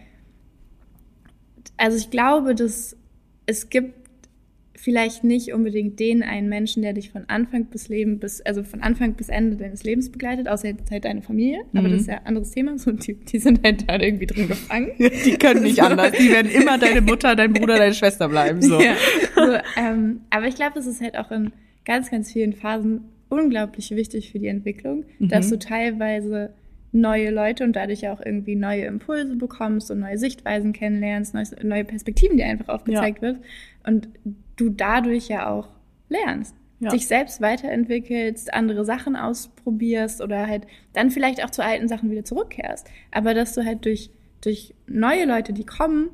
also 1.77 1.97
ich 1.97 2.09
glaube, 2.09 2.55
dass 2.55 2.95
es 3.45 3.69
gibt 3.69 3.93
vielleicht 4.75 5.25
nicht 5.25 5.51
unbedingt 5.53 5.99
den 5.99 6.23
einen 6.23 6.47
Menschen, 6.47 6.83
der 6.83 6.93
dich 6.93 7.09
von 7.11 7.25
Anfang 7.27 7.65
bis 7.65 7.89
Leben 7.89 8.17
bis, 8.19 8.39
also 8.41 8.63
von 8.63 8.81
Anfang 8.81 9.13
bis 9.15 9.27
Ende 9.27 9.57
deines 9.57 9.83
Lebens 9.83 10.09
begleitet, 10.09 10.47
außer 10.47 10.69
jetzt 10.69 10.89
halt 10.89 11.03
deine 11.03 11.21
Familie. 11.21 11.59
Aber 11.73 11.89
Mhm. 11.89 11.91
das 11.91 12.01
ist 12.01 12.07
ja 12.07 12.19
ein 12.19 12.27
anderes 12.27 12.51
Thema. 12.51 12.77
So, 12.77 12.91
die, 12.93 13.15
die 13.15 13.39
sind 13.39 13.61
halt 13.63 13.89
da 13.89 13.99
irgendwie 13.99 14.25
drin 14.27 14.47
gefangen. 14.47 14.91
die 14.97 15.37
können 15.37 15.63
nicht 15.63 15.81
anders. 15.83 16.13
Die 16.13 16.29
werden 16.31 16.49
immer 16.49 16.77
deine 16.77 17.01
Mutter, 17.01 17.35
dein 17.35 17.51
Bruder, 17.51 17.77
deine 17.77 17.93
Schwester 17.93 18.29
bleiben. 18.29 18.61
So. 18.61 18.79
Ja. 18.79 18.95
So, 19.35 19.57
ähm, 19.77 20.21
aber 20.29 20.47
ich 20.47 20.55
glaube, 20.55 20.73
das 20.75 20.87
ist 20.87 21.01
halt 21.01 21.17
auch 21.17 21.29
in 21.31 21.51
ganz, 21.83 22.09
ganz 22.09 22.31
vielen 22.31 22.53
Phasen 22.53 23.01
unglaublich 23.27 23.91
wichtig 23.91 24.31
für 24.31 24.39
die 24.39 24.47
Entwicklung, 24.47 25.03
Mhm. 25.19 25.27
dass 25.27 25.49
du 25.49 25.59
teilweise 25.59 26.53
neue 26.91 27.29
Leute 27.29 27.63
und 27.63 27.75
dadurch 27.75 28.07
auch 28.07 28.19
irgendwie 28.23 28.55
neue 28.55 28.85
Impulse 28.85 29.35
bekommst 29.35 29.91
und 29.91 29.99
neue 29.99 30.17
Sichtweisen 30.17 30.73
kennenlernst, 30.73 31.35
neue 31.63 31.85
Perspektiven, 31.85 32.37
die 32.37 32.43
einfach 32.43 32.69
aufgezeigt 32.69 33.21
wird 33.21 33.37
und 33.85 34.09
du 34.55 34.69
dadurch 34.69 35.27
ja 35.27 35.49
auch 35.49 35.69
lernst. 36.09 36.55
Ja. 36.81 36.91
Dich 36.91 37.07
selbst 37.07 37.41
weiterentwickelst, 37.41 38.53
andere 38.53 38.85
Sachen 38.85 39.17
ausprobierst 39.17 40.21
oder 40.21 40.47
halt 40.47 40.65
dann 40.93 41.11
vielleicht 41.11 41.43
auch 41.43 41.49
zu 41.49 41.61
alten 41.63 41.89
Sachen 41.89 42.09
wieder 42.09 42.23
zurückkehrst. 42.23 42.87
Aber 43.11 43.33
dass 43.33 43.53
du 43.53 43.65
halt 43.65 43.83
durch, 43.83 44.11
durch 44.41 44.73
neue 44.87 45.25
Leute, 45.25 45.51
die 45.51 45.65
kommen, 45.65 46.09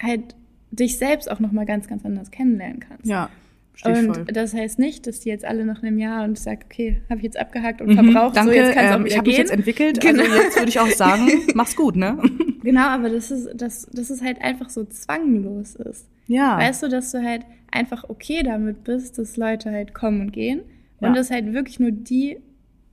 halt 0.00 0.36
dich 0.70 0.98
selbst 0.98 1.28
auch 1.28 1.40
nochmal 1.40 1.66
ganz, 1.66 1.88
ganz 1.88 2.04
anders 2.04 2.30
kennenlernen 2.30 2.80
kannst. 2.80 3.04
Ja, 3.06 3.30
ich 3.76 3.84
Und 3.84 4.36
das 4.36 4.54
heißt 4.54 4.78
nicht, 4.78 5.06
dass 5.06 5.20
die 5.20 5.28
jetzt 5.28 5.44
alle 5.44 5.64
nach 5.64 5.82
einem 5.82 5.98
Jahr 5.98 6.24
und 6.24 6.38
ich 6.38 6.42
sage, 6.44 6.60
okay, 6.64 7.02
habe 7.10 7.18
ich 7.18 7.24
jetzt 7.24 7.38
abgehakt 7.38 7.80
und 7.82 7.88
Mhm, 7.88 7.94
verbraucht, 7.94 8.36
Danke, 8.36 8.52
so 8.52 8.56
jetzt 8.58 8.74
kann 8.74 8.84
es 8.86 8.90
auch 8.92 8.96
ähm, 8.96 9.04
wieder 9.04 9.12
ich 9.12 9.18
habe 9.18 9.28
mich 9.28 9.38
jetzt 9.38 9.50
entwickelt, 9.52 10.00
Genau. 10.00 10.22
also 10.22 10.34
jetzt 10.34 10.56
würde 10.56 10.68
ich 10.70 10.80
auch 10.80 10.88
sagen, 10.88 11.30
mach's 11.54 11.76
gut, 11.76 11.94
ne? 11.96 12.18
Genau, 12.62 12.86
aber 12.86 13.10
das 13.10 13.30
ist, 13.30 13.48
das, 13.54 13.86
das 13.92 14.10
ist 14.10 14.22
halt 14.24 14.40
einfach 14.42 14.70
so 14.70 14.84
zwanglos 14.84 15.74
ist. 15.76 16.08
Ja. 16.26 16.58
Weißt 16.58 16.82
du, 16.82 16.88
dass 16.88 17.12
du 17.12 17.22
halt 17.22 17.42
einfach 17.70 18.08
okay 18.08 18.42
damit 18.42 18.82
bist, 18.84 19.18
dass 19.18 19.36
Leute 19.36 19.70
halt 19.70 19.92
kommen 19.94 20.20
und 20.22 20.32
gehen 20.32 20.62
Ja. 21.00 21.08
und 21.08 21.14
dass 21.16 21.30
halt 21.30 21.52
wirklich 21.52 21.78
nur 21.78 21.90
die 21.90 22.38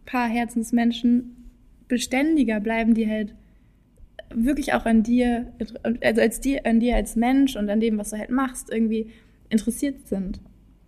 paar 0.06 0.28
Herzensmenschen 0.28 1.38
beständiger 1.88 2.60
bleiben, 2.60 2.94
die 2.94 3.10
halt 3.10 3.34
wirklich 4.36 4.74
auch 4.74 4.86
an 4.86 5.04
dir, 5.04 5.52
also 6.02 6.22
als 6.22 6.42
dir, 6.42 6.66
an 6.66 6.80
dir 6.80 6.96
als 6.96 7.16
Mensch 7.16 7.56
und 7.56 7.70
an 7.70 7.80
dem, 7.80 7.98
was 7.98 8.10
du 8.10 8.18
halt 8.18 8.32
machst, 8.32 8.72
irgendwie 8.72 9.08
interessiert 9.50 10.08
sind. 10.08 10.40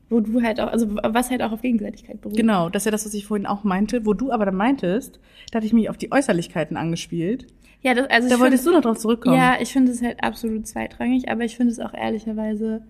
Wo 0.09 0.19
du 0.19 0.41
halt 0.43 0.59
auch, 0.59 0.67
also 0.71 0.87
was 1.03 1.31
halt 1.31 1.41
auch 1.41 1.51
auf 1.51 1.61
Gegenseitigkeit 1.61 2.21
beruht. 2.21 2.37
Genau, 2.37 2.69
das 2.69 2.81
ist 2.81 2.85
ja 2.85 2.91
das, 2.91 3.05
was 3.05 3.13
ich 3.15 3.25
vorhin 3.25 3.45
auch 3.47 3.63
meinte, 3.63 4.05
wo 4.05 4.13
du 4.13 4.31
aber 4.31 4.45
dann 4.45 4.55
meintest, 4.55 5.19
da 5.51 5.57
hatte 5.57 5.65
ich 5.65 5.73
mich 5.73 5.89
auf 5.89 5.97
die 5.97 6.11
Äußerlichkeiten 6.11 6.77
angespielt. 6.77 7.47
Ja, 7.81 7.93
das, 7.95 8.07
also 8.09 8.29
Da 8.29 8.35
ich 8.35 8.41
wolltest 8.41 8.63
find, 8.63 8.73
du 8.73 8.77
noch 8.77 8.83
drauf 8.85 8.97
zurückkommen. 8.99 9.35
Ja, 9.35 9.55
ich 9.59 9.71
finde 9.73 9.91
es 9.91 10.01
halt 10.03 10.23
absolut 10.23 10.67
zweitrangig, 10.67 11.29
aber 11.29 11.43
ich 11.43 11.55
finde 11.55 11.71
es 11.71 11.79
auch 11.79 11.93
ehrlicherweise 11.93 12.83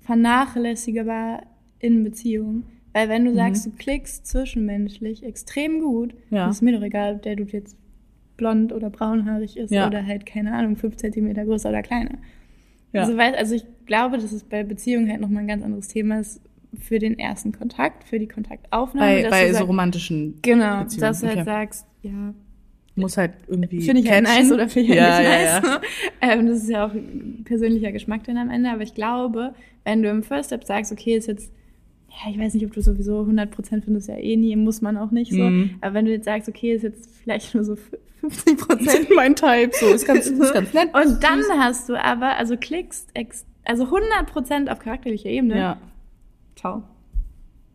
vernachlässigbar 0.00 1.42
in 1.78 2.02
Beziehungen. 2.04 2.64
Weil 2.92 3.08
wenn 3.08 3.24
du 3.24 3.34
sagst, 3.34 3.66
du 3.66 3.70
klickst 3.70 4.26
zwischenmenschlich 4.26 5.22
extrem 5.22 5.80
gut, 5.80 6.14
Mhm. 6.30 6.36
Ja. 6.36 6.50
ist 6.50 6.62
mir 6.62 6.72
doch 6.76 6.82
egal, 6.82 7.16
ob 7.16 7.22
der 7.22 7.36
Dude 7.36 7.52
jetzt 7.52 7.76
blond 8.36 8.72
oder 8.72 8.88
braunhaarig 8.90 9.56
ist 9.56 9.70
Ja. 9.70 9.86
oder 9.86 10.06
halt, 10.06 10.24
keine 10.26 10.54
Ahnung, 10.54 10.76
fünf 10.76 10.96
Zentimeter 10.96 11.44
größer 11.44 11.68
oder 11.68 11.82
kleiner. 11.82 12.18
Ja. 12.92 13.02
Also, 13.02 13.16
weißt, 13.16 13.36
also 13.36 13.54
ich 13.54 13.64
glaube, 13.86 14.18
dass 14.18 14.32
es 14.32 14.44
bei 14.44 14.62
Beziehungen 14.64 15.10
halt 15.10 15.20
nochmal 15.20 15.42
ein 15.42 15.48
ganz 15.48 15.62
anderes 15.64 15.88
Thema 15.88 16.20
ist, 16.20 16.40
für 16.78 16.98
den 16.98 17.18
ersten 17.18 17.52
Kontakt, 17.52 18.04
für 18.04 18.18
die 18.18 18.28
Kontaktaufnahme. 18.28 19.06
Bei, 19.06 19.22
dass 19.22 19.30
bei 19.30 19.46
so 19.48 19.52
sagst, 19.54 19.68
romantischen 19.68 20.38
Genau, 20.42 20.80
Beziehungen. 20.82 21.00
dass 21.00 21.20
du 21.20 21.26
halt 21.26 21.36
Okay. 21.38 21.44
sagst, 21.44 21.86
ja, 22.02 22.34
muss 22.94 23.16
halt 23.16 23.32
irgendwie 23.46 23.80
finde 23.80 24.02
ich 24.02 24.10
halt 24.10 24.24
catchen. 24.26 24.42
nice 24.42 24.52
oder 24.52 24.68
finde 24.68 24.90
ich 24.90 24.96
ja, 24.96 25.12
halt 25.14 25.22
nicht 25.24 25.30
ja, 25.30 25.60
nice. 25.60 25.80
Ja. 26.22 26.32
ähm, 26.32 26.46
das 26.46 26.58
ist 26.58 26.68
ja 26.68 26.86
auch 26.86 26.92
persönlicher 27.44 27.92
Geschmack 27.92 28.24
dann 28.24 28.36
am 28.36 28.50
Ende, 28.50 28.70
aber 28.70 28.82
ich 28.82 28.94
glaube, 28.94 29.54
wenn 29.84 30.02
du 30.02 30.10
im 30.10 30.22
First 30.22 30.46
Step 30.48 30.64
sagst, 30.64 30.92
okay, 30.92 31.16
ist 31.16 31.26
jetzt, 31.28 31.52
ja, 32.10 32.30
ich 32.30 32.38
weiß 32.38 32.54
nicht, 32.54 32.64
ob 32.66 32.72
du 32.72 32.80
sowieso 32.82 33.20
100% 33.22 33.82
findest, 33.82 34.08
ja 34.08 34.16
eh 34.16 34.36
nie, 34.36 34.56
muss 34.56 34.80
man 34.80 34.96
auch 34.96 35.10
nicht 35.10 35.30
so, 35.32 35.38
Mhm. 35.42 35.76
aber 35.80 35.94
wenn 35.94 36.04
du 36.06 36.10
jetzt 36.12 36.24
sagst, 36.24 36.48
okay, 36.48 36.72
ist 36.74 36.82
jetzt 36.82 37.08
vielleicht 37.22 37.54
nur 37.54 37.64
so 37.64 37.76
50%, 38.22 38.90
Sind 38.90 39.10
mein 39.14 39.36
Type, 39.36 39.70
so 39.72 39.86
ist 39.86 40.06
ganz, 40.06 40.26
ist 40.26 40.52
ganz 40.54 40.72
nett. 40.74 40.88
und 40.94 41.22
dann 41.22 41.42
hast 41.58 41.88
du 41.88 41.94
aber, 42.02 42.36
also 42.36 42.56
klickst, 42.56 43.08
ex, 43.14 43.44
also 43.64 43.84
100% 43.84 44.68
auf 44.70 44.78
charakterlicher 44.80 45.28
Ebene, 45.28 45.58
ja, 45.58 45.78
ciao. 46.56 46.82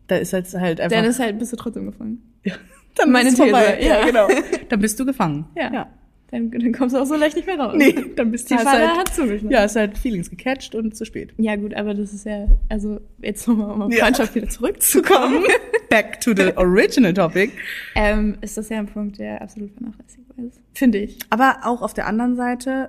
da 0.08 0.16
ist 0.16 0.32
jetzt 0.32 0.54
halt 0.54 0.80
einfach. 0.80 0.96
Dann 0.96 1.06
ist 1.06 1.18
halt, 1.20 1.38
bist 1.38 1.52
du 1.52 1.56
trotzdem 1.56 1.86
gefangen. 1.86 2.20
dann 2.96 3.10
meine. 3.10 3.30
These, 3.30 3.46
Ja, 3.48 3.78
ja. 3.80 4.04
genau. 4.04 4.28
Dann 4.68 4.80
bist 4.80 4.98
du 5.00 5.04
gefangen. 5.06 5.46
Ja. 5.56 5.72
ja. 5.72 5.86
Dann, 6.34 6.50
dann 6.50 6.72
kommst 6.72 6.96
du 6.96 7.00
auch 7.00 7.06
so 7.06 7.14
leicht 7.14 7.36
nicht 7.36 7.46
mehr 7.46 7.58
raus. 7.58 7.74
Nee, 7.76 7.94
dann 8.16 8.32
bist 8.32 8.50
Die 8.50 8.54
du 8.56 8.60
Falle 8.60 8.88
halt, 8.88 8.98
hat 8.98 9.14
zugeschlagen. 9.14 9.50
ja, 9.52 9.64
ist 9.64 9.76
halt 9.76 9.96
Feelings 9.96 10.28
gecatcht 10.30 10.74
und 10.74 10.96
zu 10.96 11.04
spät. 11.04 11.32
Ja, 11.38 11.54
gut, 11.54 11.74
aber 11.74 11.94
das 11.94 12.12
ist 12.12 12.26
ja, 12.26 12.48
also 12.68 13.00
jetzt 13.22 13.46
nochmal, 13.46 13.70
um 13.70 13.82
auf 13.82 13.92
Ja. 13.94 14.04
Freundschaft 14.04 14.34
wieder 14.34 14.48
zurückzukommen, 14.48 15.44
Back 15.90 16.20
to 16.20 16.32
the 16.34 16.52
original 16.56 17.14
topic. 17.14 17.52
ähm, 17.94 18.36
ist 18.40 18.56
das 18.56 18.68
ja 18.68 18.78
ein 18.78 18.86
Punkt, 18.86 19.18
der 19.20 19.40
absolut 19.42 19.70
vernachlässigbar 19.70 20.44
ist. 20.46 20.60
Finde 20.72 20.98
ich. 20.98 21.18
Aber 21.30 21.58
auch 21.62 21.82
auf 21.82 21.94
der 21.94 22.06
anderen 22.08 22.34
Seite, 22.34 22.88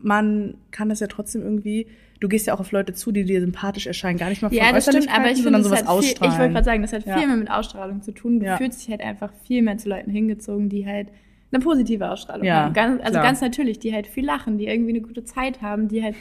man 0.00 0.54
kann 0.70 0.88
das 0.88 1.00
ja 1.00 1.08
trotzdem 1.08 1.42
irgendwie, 1.42 1.88
du 2.20 2.28
gehst 2.28 2.46
ja 2.46 2.54
auch 2.54 2.60
auf 2.60 2.70
Leute 2.70 2.92
zu, 2.92 3.10
die 3.10 3.24
dir 3.24 3.40
sympathisch 3.40 3.86
erscheinen, 3.88 4.18
gar 4.18 4.28
nicht 4.28 4.40
mal 4.40 4.50
von 4.50 4.56
Ja, 4.56 4.72
das 4.72 4.84
stimmt, 4.86 5.08
aber 5.12 5.30
ich 5.32 5.42
finde, 5.42 5.62
sowas 5.64 5.80
hat 5.80 5.86
viel, 5.88 5.88
ausstrahlen. 5.98 6.32
ich 6.32 6.38
wollte 6.38 6.52
gerade 6.52 6.64
sagen, 6.64 6.82
das 6.82 6.92
hat 6.92 7.06
Ja. 7.06 7.18
viel 7.18 7.26
mehr 7.26 7.36
mit 7.36 7.50
Ausstrahlung 7.50 8.02
zu 8.02 8.12
tun. 8.12 8.38
Du 8.38 8.46
Ja. 8.46 8.56
fühlst 8.56 8.80
dich 8.82 8.90
halt 8.90 9.00
einfach 9.00 9.32
viel 9.46 9.62
mehr 9.62 9.78
zu 9.78 9.88
Leuten 9.88 10.10
hingezogen, 10.10 10.68
die 10.68 10.86
halt 10.86 11.08
eine 11.54 11.62
positive 11.64 12.10
Ausstrahlung 12.10 12.44
Ja, 12.46 12.64
haben. 12.64 12.72
Ganz, 12.74 13.00
also 13.00 13.12
klar. 13.12 13.22
ganz 13.24 13.40
natürlich, 13.40 13.78
die 13.78 13.92
halt 13.94 14.06
viel 14.06 14.24
lachen, 14.24 14.58
die 14.58 14.66
irgendwie 14.66 14.90
eine 14.90 15.00
gute 15.00 15.24
Zeit 15.24 15.62
haben, 15.62 15.88
die 15.88 16.02
halt, 16.02 16.16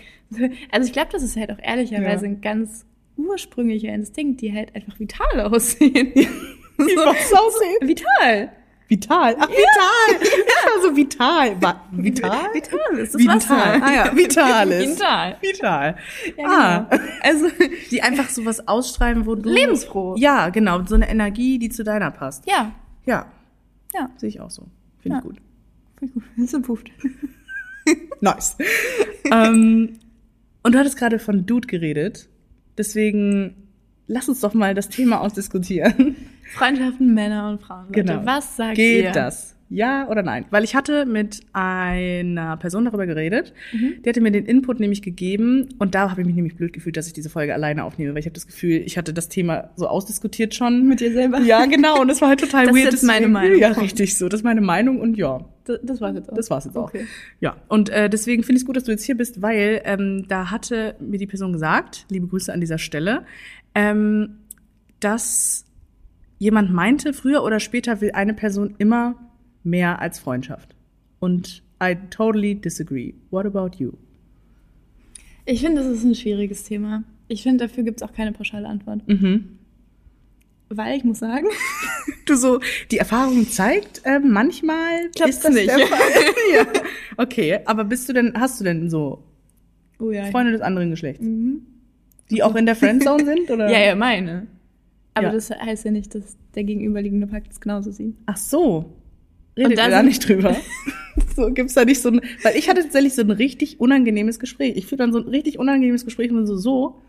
also 0.72 0.88
ich 0.88 0.93
glaube, 0.93 1.10
das 1.12 1.24
ist 1.24 1.36
halt 1.38 1.52
auch 1.52 1.60
ehrlicherweise 1.62 2.26
Ja. 2.26 2.32
ein 2.32 2.41
ganz 2.41 2.86
ursprünglicher 3.17 3.89
Instinkt, 3.93 4.41
die 4.41 4.54
halt 4.54 4.76
einfach 4.76 5.00
vital 5.00 5.41
aussehen. 5.54 6.12
Wie 6.15 6.96
was 6.98 7.32
aussehen? 7.34 7.88
Vital. 7.88 8.52
Vital. 8.88 9.36
Ach, 9.39 9.48
vital. 9.50 10.22
Ich 10.22 10.82
war 10.82 10.82
so 10.89 10.96
vital. 10.96 11.56
Vital? 11.91 12.32
Vital 12.54 12.98
ist 13.00 13.13
das 13.13 13.22
Vital. 13.22 13.36
Wasser. 13.36 13.82
Ah 13.84 13.93
ja, 13.93 14.12
vital 14.17 14.72
ist. 14.72 15.00
Vital. 15.00 15.38
Vital. 15.41 15.96
Ja, 16.38 16.46
ah. 16.48 16.88
genau. 16.89 17.04
Also, 17.22 17.46
Die 17.91 18.02
einfach 18.02 18.30
sowas 18.30 18.67
ausstrahlen, 18.67 19.26
wo 19.26 19.36
du... 19.36 19.50
Lebensfroh. 19.50 20.15
Ja, 20.17 20.50
genau. 20.50 20.84
So 20.86 20.96
eine 20.96 21.10
Energie, 21.10 21.60
die 21.60 21.69
zu 21.69 21.84
deiner 21.84 22.12
passt. 22.12 22.48
ja. 22.48 22.72
Ja, 23.06 23.26
Ja. 23.93 24.10
sehe 24.17 24.30
ich 24.30 24.39
auch 24.41 24.50
so. 24.50 24.63
Finde 25.04 25.18
Ja. 25.18 25.20
ich 25.20 25.24
gut. 25.24 25.42
Voll 26.00 26.08
gut. 26.10 26.24
Das 26.38 26.46
ist 26.46 26.54
improved. 26.54 26.89
Nice. 28.22 28.56
ähm, 29.32 30.00
und 30.63 30.72
du 30.74 30.80
hattest 30.80 30.98
gerade 30.98 31.20
von 31.20 31.46
Dude 31.46 31.68
geredet. 31.68 32.30
Deswegen 32.78 33.56
lass 34.08 34.30
uns 34.30 34.39
doch 34.39 34.54
mal 34.54 34.74
das 34.74 34.88
Thema 34.89 35.20
ausdiskutieren. 35.22 36.16
Freundschaften, 36.56 37.13
Männer 37.13 37.50
und 37.50 37.62
Frauen. 37.62 37.88
Leute. 37.88 38.04
Genau. 38.04 38.26
Was 38.26 38.56
sagt 38.56 38.76
Geht 38.76 39.04
ihr? 39.06 39.12
das? 39.12 39.56
Ja 39.69 40.08
oder 40.10 40.21
nein? 40.21 40.45
Weil 40.52 40.63
ich 40.63 40.76
hatte 40.76 41.06
mit 41.06 41.39
einer 41.54 42.58
Person 42.58 42.86
darüber 42.86 43.08
geredet, 43.08 43.54
Mhm. 43.73 44.04
die 44.04 44.10
hatte 44.10 44.21
mir 44.21 44.30
den 44.32 44.45
Input 44.45 44.80
nämlich 44.80 45.02
gegeben 45.02 45.69
und 45.80 45.95
da 45.95 46.12
habe 46.12 46.21
ich 46.21 46.28
mich 46.28 46.36
nämlich 46.36 46.56
blöd 46.56 46.73
gefühlt, 46.73 46.95
dass 46.95 47.08
ich 47.08 47.13
diese 47.13 47.30
Folge 47.30 47.54
alleine 47.54 47.84
aufnehme, 47.84 48.12
weil 48.13 48.19
ich 48.19 48.26
habe 48.26 48.34
das 48.36 48.45
Gefühl, 48.45 48.84
ich 48.86 48.97
hatte 48.97 49.13
das 49.13 49.30
Thema 49.30 49.71
so 49.76 49.88
ausdiskutiert 49.88 50.54
schon. 50.54 50.88
Mit 50.88 50.99
dir 50.99 51.12
selber? 51.12 51.39
Ja, 51.41 51.65
genau, 51.65 52.02
und 52.02 52.08
das 52.08 52.21
war 52.21 52.30
halt 52.30 52.39
total 52.41 52.65
Das 52.67 52.76
ist 52.76 52.82
weird. 52.84 52.93
jetzt 52.93 53.04
meine 53.04 53.19
deswegen- 53.21 53.34
Meinung. 53.34 53.60
Ja, 53.60 53.69
richtig 53.69 54.15
so. 54.17 54.30
Das 54.30 54.41
ist 54.41 54.43
meine 54.43 54.62
Meinung 54.62 54.99
und 55.02 55.17
ja, 55.17 55.43
Das, 55.65 55.80
das 55.82 56.02
war's 56.02 56.15
jetzt 56.15 56.30
auch. 56.30 56.36
das 56.36 56.49
war's 56.52 56.65
jetzt 56.65 56.78
auch. 56.78 56.89
Okay. 56.89 57.06
Ja, 57.39 57.56
und 57.67 57.89
äh, 57.89 58.10
deswegen 58.10 58.43
finde 58.43 58.58
ich 58.58 58.62
es 58.63 58.65
gut, 58.67 58.76
dass 58.76 58.84
du 58.84 58.91
jetzt 58.91 59.04
hier 59.06 59.15
bist, 59.17 59.41
weil 59.41 59.82
ähm, 59.86 60.26
da 60.28 60.52
hatte 60.52 60.95
mir 60.99 61.17
die 61.17 61.28
Person 61.28 61.52
gesagt, 61.54 62.06
liebe 62.10 62.28
Grüße 62.28 62.54
an 62.54 62.60
dieser 62.60 62.78
Stelle, 62.78 63.26
ähm, 63.73 64.36
dass 64.99 65.65
jemand 66.39 66.71
meinte, 66.73 67.13
früher 67.13 67.43
oder 67.43 67.60
später 67.60 68.02
will 68.02 68.12
eine 68.12 68.34
Person 68.34 68.76
immer 68.78 69.15
mehr 69.63 69.99
als 69.99 70.19
Freundschaft. 70.19 70.76
Und 71.19 71.63
I 71.82 71.95
totally 72.10 72.56
disagree. 72.56 73.13
What 73.32 73.45
about 73.45 73.78
you? 73.78 73.91
Ich 75.45 75.62
finde, 75.62 75.84
das 75.84 75.91
ist 75.91 76.04
ein 76.04 76.15
schwieriges 76.15 76.63
Thema. 76.63 77.04
Ich 77.28 77.43
finde, 77.43 77.65
dafür 77.67 77.84
gibt's 77.84 78.02
auch 78.04 78.13
keine 78.13 78.32
pauschale 78.32 78.67
Antwort. 78.67 79.08
Mhm. 79.08 79.58
Weil 80.69 80.97
ich 80.97 81.04
muss 81.04 81.19
sagen, 81.19 81.47
Du 82.26 82.36
so, 82.36 82.60
die 82.89 82.97
Erfahrung 82.97 83.47
zeigt, 83.49 84.02
äh, 84.06 84.19
manchmal 84.19 85.10
Klappt's 85.15 85.36
ist 85.38 85.45
das 85.45 85.54
nicht. 85.54 85.67
der 85.67 85.88
Fall. 85.88 85.99
ja. 86.56 86.65
Okay, 87.17 87.60
aber 87.65 87.84
bist 87.84 88.08
du 88.08 88.13
denn, 88.13 88.34
hast 88.36 88.60
du 88.60 88.63
denn 88.63 88.89
so 88.89 89.23
oh 89.99 90.10
ja. 90.12 90.26
Freunde 90.28 90.54
des 90.54 90.62
anderen 90.62 90.89
Geschlechts, 90.89 91.21
Mhm. 91.21 91.62
die 92.32 92.41
auch 92.41 92.56
in 92.56 92.65
der 92.65 92.76
Friendzone 92.76 93.26
sind? 93.26 93.52
Oder? 93.52 93.69
Ja, 93.71 93.80
ja, 93.80 93.95
meine. 93.95 94.47
Aber 95.15 95.28
Ja. 95.28 95.34
das 95.34 95.49
heißt 95.52 95.84
ja 95.86 95.91
nicht, 95.91 96.15
dass 96.15 96.38
der 96.56 96.63
gegenüberliegende 96.63 97.28
Pakt 97.28 97.52
es 97.52 97.60
genauso 97.60 97.91
sieht. 97.91 98.15
Ach 98.26 98.38
so. 98.38 98.93
Redet 99.58 99.78
da 99.78 99.86
ihr 99.86 99.92
da 99.92 100.04
nicht 100.04 100.28
drüber? 100.28 100.56
so, 101.36 101.52
gibt's 101.52 101.74
da 101.74 101.86
nicht 101.86 102.02
so 102.02 102.10
ein, 102.10 102.22
weil 102.44 102.56
ich 102.56 102.70
hatte 102.70 102.82
tatsächlich 102.82 103.13
so 103.13 103.22
ein 103.22 103.32
richtig 103.32 103.80
unangenehmes 103.80 104.39
Gespräch. 104.39 104.76
Ich 104.76 104.86
führe 104.88 104.98
dann 104.98 105.13
so 105.13 105.20
ein 105.20 105.28
richtig 105.28 105.60
unangenehmes 105.60 106.06
Gespräch 106.06 106.30
und 106.32 106.38
bin 106.38 106.48
so, 106.48 106.58
so. 106.58 107.02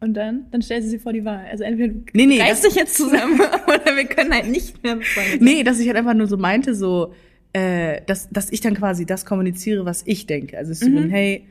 Und 0.00 0.14
dann, 0.14 0.46
dann 0.52 0.62
stellst 0.62 0.86
du 0.86 0.90
sie 0.90 0.98
vor 0.98 1.12
die 1.12 1.24
Wahl. 1.24 1.44
Also 1.50 1.64
entweder 1.64 1.92
du 1.92 2.00
Nee, 2.12 2.26
nee, 2.26 2.40
reißt 2.40 2.64
dich 2.64 2.76
jetzt 2.76 2.96
zusammen 2.96 3.40
oder 3.66 3.96
wir 3.96 4.04
können 4.04 4.32
halt 4.32 4.48
nicht 4.48 4.82
mehr 4.82 4.96
befreundet. 4.96 5.42
Nee, 5.42 5.64
dass 5.64 5.80
ich 5.80 5.88
halt 5.88 5.96
einfach 5.96 6.14
nur 6.14 6.28
so 6.28 6.36
meinte, 6.36 6.74
so, 6.74 7.12
äh, 7.52 8.02
dass, 8.06 8.28
dass 8.30 8.52
ich 8.52 8.60
dann 8.60 8.74
quasi 8.74 9.06
das 9.06 9.26
kommuniziere, 9.26 9.84
was 9.84 10.02
ich 10.06 10.26
denke. 10.26 10.56
Also, 10.56 10.72
ich 10.72 10.78
so 10.78 10.86
bin, 10.86 11.10
hey, 11.10 11.46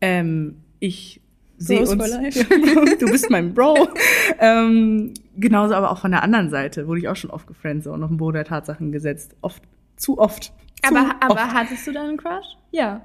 ähm, 0.00 0.56
ich 0.80 1.20
sehe 1.58 1.80
uns. 1.80 1.90
du 2.98 3.06
bist 3.06 3.30
mein 3.30 3.54
Bro. 3.54 3.88
ähm, 4.40 5.14
genauso 5.36 5.74
aber 5.74 5.90
auch 5.90 5.98
von 5.98 6.10
der 6.10 6.22
anderen 6.22 6.50
Seite 6.50 6.86
wurde 6.86 7.00
ich 7.00 7.08
auch 7.08 7.16
schon 7.16 7.30
oft 7.30 7.46
gefriendet 7.46 7.86
und 7.86 8.02
auf 8.02 8.10
den 8.10 8.16
Boden 8.16 8.34
der 8.34 8.44
Tatsachen 8.44 8.92
gesetzt. 8.92 9.36
Oft, 9.40 9.62
zu 9.96 10.18
oft. 10.18 10.44
Zu 10.44 10.52
Aber, 10.94 11.16
aber 11.20 11.34
oft. 11.44 11.54
hattest 11.54 11.86
du 11.86 11.92
da 11.92 12.02
einen 12.04 12.16
Crush? 12.16 12.46
Ja. 12.70 13.02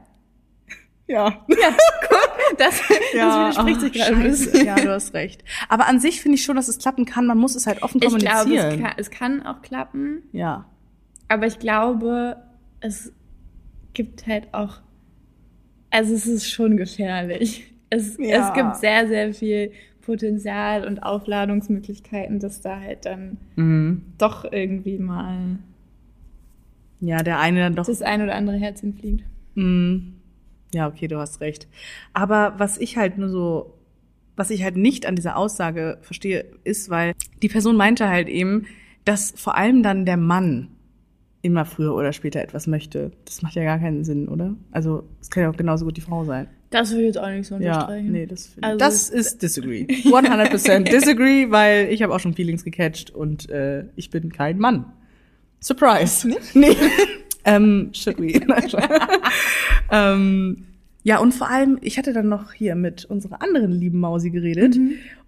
Ja. 1.08 1.25
Ja, 1.27 1.36
gut. 1.47 2.60
Das, 2.60 2.80
das 3.13 3.58
widerspricht 3.58 3.82
sich 3.82 3.93
gerade 3.93 4.15
ein 4.15 4.21
scheiße. 4.23 4.51
bisschen. 4.51 4.65
Ja, 4.65 4.75
du 4.75 4.89
hast 4.91 5.13
recht. 5.13 5.43
Aber 5.69 5.88
an 5.88 5.99
sich 5.99 6.21
finde 6.21 6.36
ich 6.38 6.43
schon, 6.43 6.56
dass 6.56 6.67
es 6.67 6.77
klappen 6.77 7.06
kann. 7.06 7.25
Man 7.25 7.38
muss 7.38 7.56
es 7.56 7.67
halt 7.67 7.82
offen 7.84 8.01
Ich 8.01 8.08
glaube, 8.10 8.23
kommunizieren. 8.43 8.71
es 8.73 8.82
kann, 8.82 8.93
es 8.97 9.10
kann 9.12 9.45
auch 9.45 9.62
klappen. 9.62 10.23
ja. 10.32 10.65
Aber 11.27 11.47
ich 11.47 11.60
glaube, 11.60 12.36
es 12.82 13.13
gibt 13.93 14.27
halt 14.27 14.54
auch, 14.54 14.82
also 15.89 16.13
es 16.13 16.27
ist 16.27 16.49
schon 16.51 16.75
gefährlich. 16.75 17.73
Es, 17.89 18.17
Ja. 18.17 18.49
es 18.49 18.54
gibt 18.54 18.75
sehr, 18.77 19.08
sehr 19.08 19.34
viel 19.34 19.71
Potenzial 20.01 20.86
und 20.86 21.04
Aufladungsmöglichkeiten, 21.04 22.39
dass 22.39 22.60
da 22.62 22.80
halt 22.82 23.06
dann 23.06 23.38
Mhm. 23.56 24.04
doch 24.17 24.43
irgendwie 24.51 24.97
mal 24.97 25.60
Ja, 27.02 27.18
der 27.24 27.40
eine 27.40 27.60
dann 27.60 27.76
doch. 27.76 27.86
das 27.86 28.02
ein 28.02 28.22
oder 28.22 28.36
andere 28.36 28.58
Herz 28.58 28.80
hinfliegt. 28.82 29.24
Mhm. 29.56 30.14
Ja, 30.74 30.88
okay, 30.88 31.08
du 31.08 31.18
hast 31.18 31.42
recht. 31.42 31.68
Aber 32.14 32.54
was 32.58 32.78
ich 32.78 32.96
halt 32.98 33.18
nur 33.18 33.28
so, 33.30 33.74
was 34.38 34.50
ich 34.52 34.64
halt 34.64 34.78
nicht 34.78 35.06
an 35.06 35.16
dieser 35.16 35.36
Aussage 35.36 35.98
verstehe, 36.02 36.46
ist, 36.64 36.90
weil 36.90 37.14
die 37.42 37.50
Person 37.50 37.76
meinte 37.76 38.08
halt 38.08 38.30
eben, 38.30 38.66
dass 39.04 39.34
vor 39.36 39.58
allem 39.58 39.84
dann 39.84 40.06
der 40.06 40.18
Mann 40.18 40.70
immer 41.42 41.66
früher 41.66 41.96
oder 41.96 42.14
später 42.14 42.40
etwas 42.42 42.68
möchte. 42.68 43.12
Das 43.26 43.42
macht 43.42 43.56
ja 43.56 43.64
gar 43.64 43.80
keinen 43.80 44.04
Sinn, 44.06 44.28
oder? 44.28 44.56
Also, 44.72 45.04
es 45.20 45.30
kann 45.32 45.42
ja 45.44 45.50
auch 45.50 45.58
genauso 45.58 45.86
gut 45.86 45.98
die 45.98 46.02
Frau 46.02 46.24
sein. 46.24 46.48
Das 46.70 46.92
will 46.92 47.00
ich 47.00 47.06
jetzt 47.08 47.18
auch 47.18 47.28
nicht 47.30 47.48
so 47.48 47.56
Ja, 47.56 47.74
unterstreichen. 47.74 48.12
nee, 48.12 48.26
das, 48.28 48.56
Also- 48.62 48.78
das 48.78 49.10
ist 49.10 49.42
disagree. 49.42 49.88
100% 50.06 50.84
disagree, 50.92 51.50
weil 51.50 51.90
ich 51.92 52.04
habe 52.04 52.14
auch 52.14 52.20
schon 52.20 52.34
Feelings 52.36 52.64
gecatcht 52.64 53.10
und 53.10 53.50
äh, 53.50 53.86
ich 53.96 54.10
bin 54.12 54.32
kein 54.32 54.60
Mann. 54.60 54.86
Surprise. 55.62 56.28
Nee. 56.54 56.76
ähm, 57.45 57.89
should 57.93 58.19
we? 58.19 58.34
Ähm, 59.91 60.67
ja, 61.04 61.19
und 61.19 61.34
vor 61.34 61.50
allem, 61.50 61.78
ich 61.82 61.97
hatte 61.97 62.13
dann 62.13 62.30
noch 62.30 62.54
hier 62.54 62.76
mit 62.76 63.06
unserer 63.06 63.41
anderen 63.41 63.71
lieben 63.71 64.00
Mausi 64.00 64.30
geredet 64.30 64.78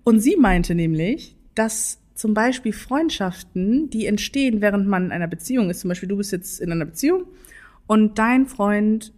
und 0.03 0.21
sie 0.21 0.37
meinte 0.37 0.73
nämlich, 0.73 1.35
dass 1.53 1.99
zum 2.15 2.33
Beispiel 2.33 2.71
Freundschaften, 2.71 3.89
die 3.89 4.05
entstehen, 4.05 4.61
während 4.61 4.87
man 4.87 5.05
in 5.05 5.11
einer 5.11 5.27
Beziehung 5.27 5.69
ist, 5.69 5.81
zum 5.81 5.89
Beispiel 5.89 6.07
du 6.07 6.15
bist 6.15 6.31
jetzt 6.31 6.61
in 6.61 6.71
einer 6.71 6.85
Beziehung 6.85 7.25
und 7.87 8.17
dein 8.17 8.47
Freund 8.47 9.11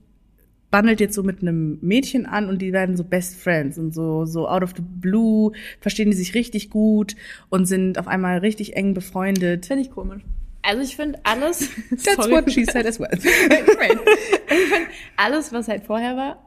bandelt 0.71 0.99
jetzt 0.99 1.13
so 1.13 1.23
mit 1.23 1.41
einem 1.41 1.77
Mädchen 1.81 2.25
an 2.25 2.49
und 2.49 2.61
die 2.61 2.73
werden 2.73 2.97
so 2.97 3.03
Best 3.03 3.35
Friends 3.35 3.77
und 3.77 3.93
so, 3.93 4.25
so 4.25 4.47
out 4.47 4.63
of 4.63 4.73
the 4.75 4.81
blue, 4.81 5.51
verstehen 5.79 6.09
die 6.09 6.17
sich 6.17 6.33
richtig 6.33 6.69
gut 6.69 7.15
und 7.49 7.65
sind 7.65 7.99
auf 7.99 8.07
einmal 8.07 8.39
richtig 8.39 8.75
eng 8.75 8.93
befreundet. 8.93 9.67
Finde 9.67 9.83
ich 9.83 9.91
komisch. 9.91 10.23
Also 10.67 10.81
ich 10.81 10.95
finde 10.95 11.19
alles. 11.23 11.69
That's 11.89 12.15
Sorry. 12.15 12.31
what 12.31 12.51
she 12.51 12.65
said 12.65 12.85
as 12.85 12.99
well. 12.99 13.09
Great. 13.17 13.99
Ich 14.47 14.55
finde 14.69 14.87
alles, 15.17 15.53
was 15.53 15.67
halt 15.67 15.83
vorher 15.83 16.15
war, 16.17 16.41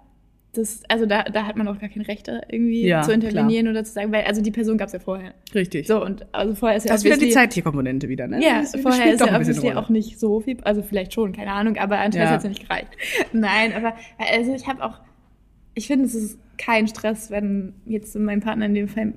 das, 0.54 0.82
also 0.88 1.04
da, 1.06 1.24
da 1.24 1.46
hat 1.46 1.56
man 1.56 1.68
auch 1.68 1.78
gar 1.78 1.90
kein 1.90 2.02
Recht, 2.02 2.26
da 2.26 2.40
irgendwie 2.48 2.86
Ja, 2.86 3.02
zu 3.02 3.12
intervenieren 3.12 3.68
oder 3.68 3.84
zu 3.84 3.92
sagen, 3.92 4.10
weil, 4.12 4.24
also 4.24 4.40
die 4.40 4.50
Person 4.50 4.78
gab 4.78 4.86
es 4.86 4.94
ja 4.94 4.98
vorher. 4.98 5.34
Richtig. 5.54 5.86
So, 5.86 6.02
und 6.02 6.26
also 6.34 6.54
vorher 6.54 6.78
ist 6.78 6.84
ja 6.84 6.92
das 6.92 7.02
ist 7.02 7.04
wieder 7.04 7.16
die 7.16 7.26
obviously- 7.26 7.50
Zeitkomponente 7.50 8.08
wieder, 8.08 8.26
ne? 8.26 8.42
Ja, 8.42 8.60
Das 8.62 8.74
vorher 8.80 9.12
ist 9.12 9.20
ja 9.20 9.36
obviously 9.36 9.72
auch 9.74 9.88
nicht 9.90 10.18
so 10.18 10.40
viel, 10.40 10.56
also 10.62 10.82
vielleicht 10.82 11.12
schon, 11.12 11.32
keine 11.32 11.52
Ahnung, 11.52 11.76
aber 11.76 11.98
anscheinend 11.98 12.28
Ja. 12.28 12.30
hat 12.30 12.38
es 12.38 12.44
ja 12.44 12.48
nicht 12.48 12.62
gereicht. 12.66 12.88
Nein, 13.32 13.72
aber 13.74 13.94
also 14.18 14.54
ich 14.54 14.66
habe 14.66 14.82
auch, 14.82 14.98
ich 15.74 15.86
finde, 15.86 16.06
es 16.06 16.14
ist 16.14 16.38
kein 16.56 16.88
Stress, 16.88 17.30
wenn 17.30 17.74
jetzt 17.84 18.16
mein 18.16 18.40
Partner 18.40 18.66
in 18.66 18.74
dem 18.74 18.88
Fall 18.88 19.12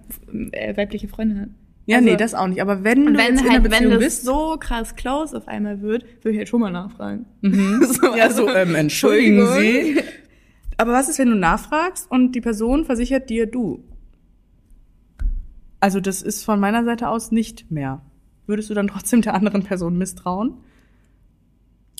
äh, 0.51 0.75
weibliche 0.77 1.07
Freunde 1.07 1.41
hat. 1.41 1.49
Ja, 1.87 1.97
Also- 1.97 2.09
nee, 2.09 2.15
das 2.15 2.33
auch 2.35 2.47
nicht. 2.47 2.61
Aber 2.61 2.83
wenn 2.83 3.05
du 3.05 3.13
wenn 3.17 3.19
jetzt 3.35 3.41
in 3.41 3.49
einer 3.49 3.51
halt, 3.53 3.63
wenn 3.63 3.69
Beziehung 3.71 3.91
das 3.91 3.99
bist, 3.99 4.23
so 4.25 4.55
krass 4.59 4.95
close 4.95 5.35
auf 5.35 5.47
einmal 5.47 5.81
wird, 5.81 6.03
würde 6.23 6.31
ich 6.31 6.37
halt 6.37 6.47
schon 6.49 6.61
mal 6.61 6.71
nachfragen. 6.71 7.25
Mhm. 7.41 7.83
So, 7.87 8.15
ja, 8.15 8.29
so, 8.29 8.47
also, 8.47 8.49
ähm, 8.49 8.75
entschuldigen. 8.75 9.47
Sie. 9.57 9.99
Aber 10.77 10.93
was 10.93 11.09
ist, 11.09 11.19
wenn 11.19 11.29
du 11.29 11.35
nachfragst 11.35 12.09
und 12.09 12.31
die 12.33 12.41
Person 12.41 12.85
versichert 12.85 13.29
dir 13.29 13.45
du? 13.45 13.83
Also 15.79 15.99
das 15.99 16.21
ist 16.21 16.43
von 16.43 16.59
meiner 16.59 16.83
Seite 16.83 17.07
aus 17.09 17.31
nicht 17.31 17.71
mehr. 17.71 18.01
Würdest 18.47 18.69
du 18.69 18.73
dann 18.73 18.87
trotzdem 18.87 19.21
der 19.21 19.33
anderen 19.33 19.63
Person 19.63 19.97
misstrauen? 19.97 20.55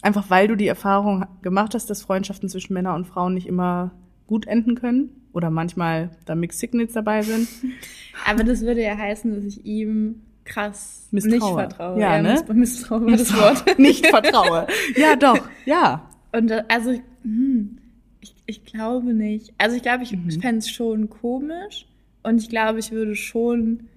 Einfach 0.03 0.29
weil 0.29 0.47
du 0.47 0.55
die 0.55 0.67
Erfahrung 0.67 1.25
gemacht 1.41 1.73
hast, 1.75 1.89
dass 1.89 2.01
Freundschaften 2.01 2.49
zwischen 2.49 2.73
Männern 2.73 2.95
und 2.95 3.05
Frauen 3.07 3.33
nicht 3.35 3.47
immer 3.47 3.91
gut 4.31 4.47
enden 4.47 4.75
können 4.75 5.09
oder 5.33 5.49
manchmal 5.49 6.09
da 6.25 6.35
Mixed 6.35 6.59
Signals 6.61 6.93
dabei 6.93 7.21
sind. 7.21 7.49
Aber 8.25 8.45
das 8.45 8.61
würde 8.61 8.81
ja 8.81 8.97
heißen, 8.97 9.35
dass 9.35 9.43
ich 9.43 9.65
ihm 9.65 10.21
krass 10.45 11.09
Misstraue. 11.11 11.35
nicht 11.35 11.73
vertraue. 11.73 11.99
Ja, 11.99 12.21
ne? 12.21 12.41
miss- 12.47 12.55
Misstraue 12.55 13.01
war 13.05 13.11
das 13.11 13.33
Wort. 13.37 13.65
Nicht 13.77 14.07
vertraue. 14.07 14.67
Ja, 14.95 15.15
doch. 15.17 15.37
Ja. 15.65 16.09
Und 16.31 16.49
da- 16.49 16.63
also, 16.69 16.93
hm, 17.23 17.77
ich, 18.21 18.33
ich 18.45 18.63
glaube 18.65 19.13
nicht. 19.13 19.53
Also 19.57 19.75
ich 19.75 19.81
glaube, 19.81 20.03
ich 20.03 20.13
Mhm. 20.13 20.31
fände 20.41 20.59
es 20.59 20.69
schon 20.69 21.09
komisch 21.09 21.85
und 22.23 22.37
ich 22.41 22.47
glaube, 22.49 22.79
ich 22.79 22.91
würde 22.91 23.15
schon 23.15 23.87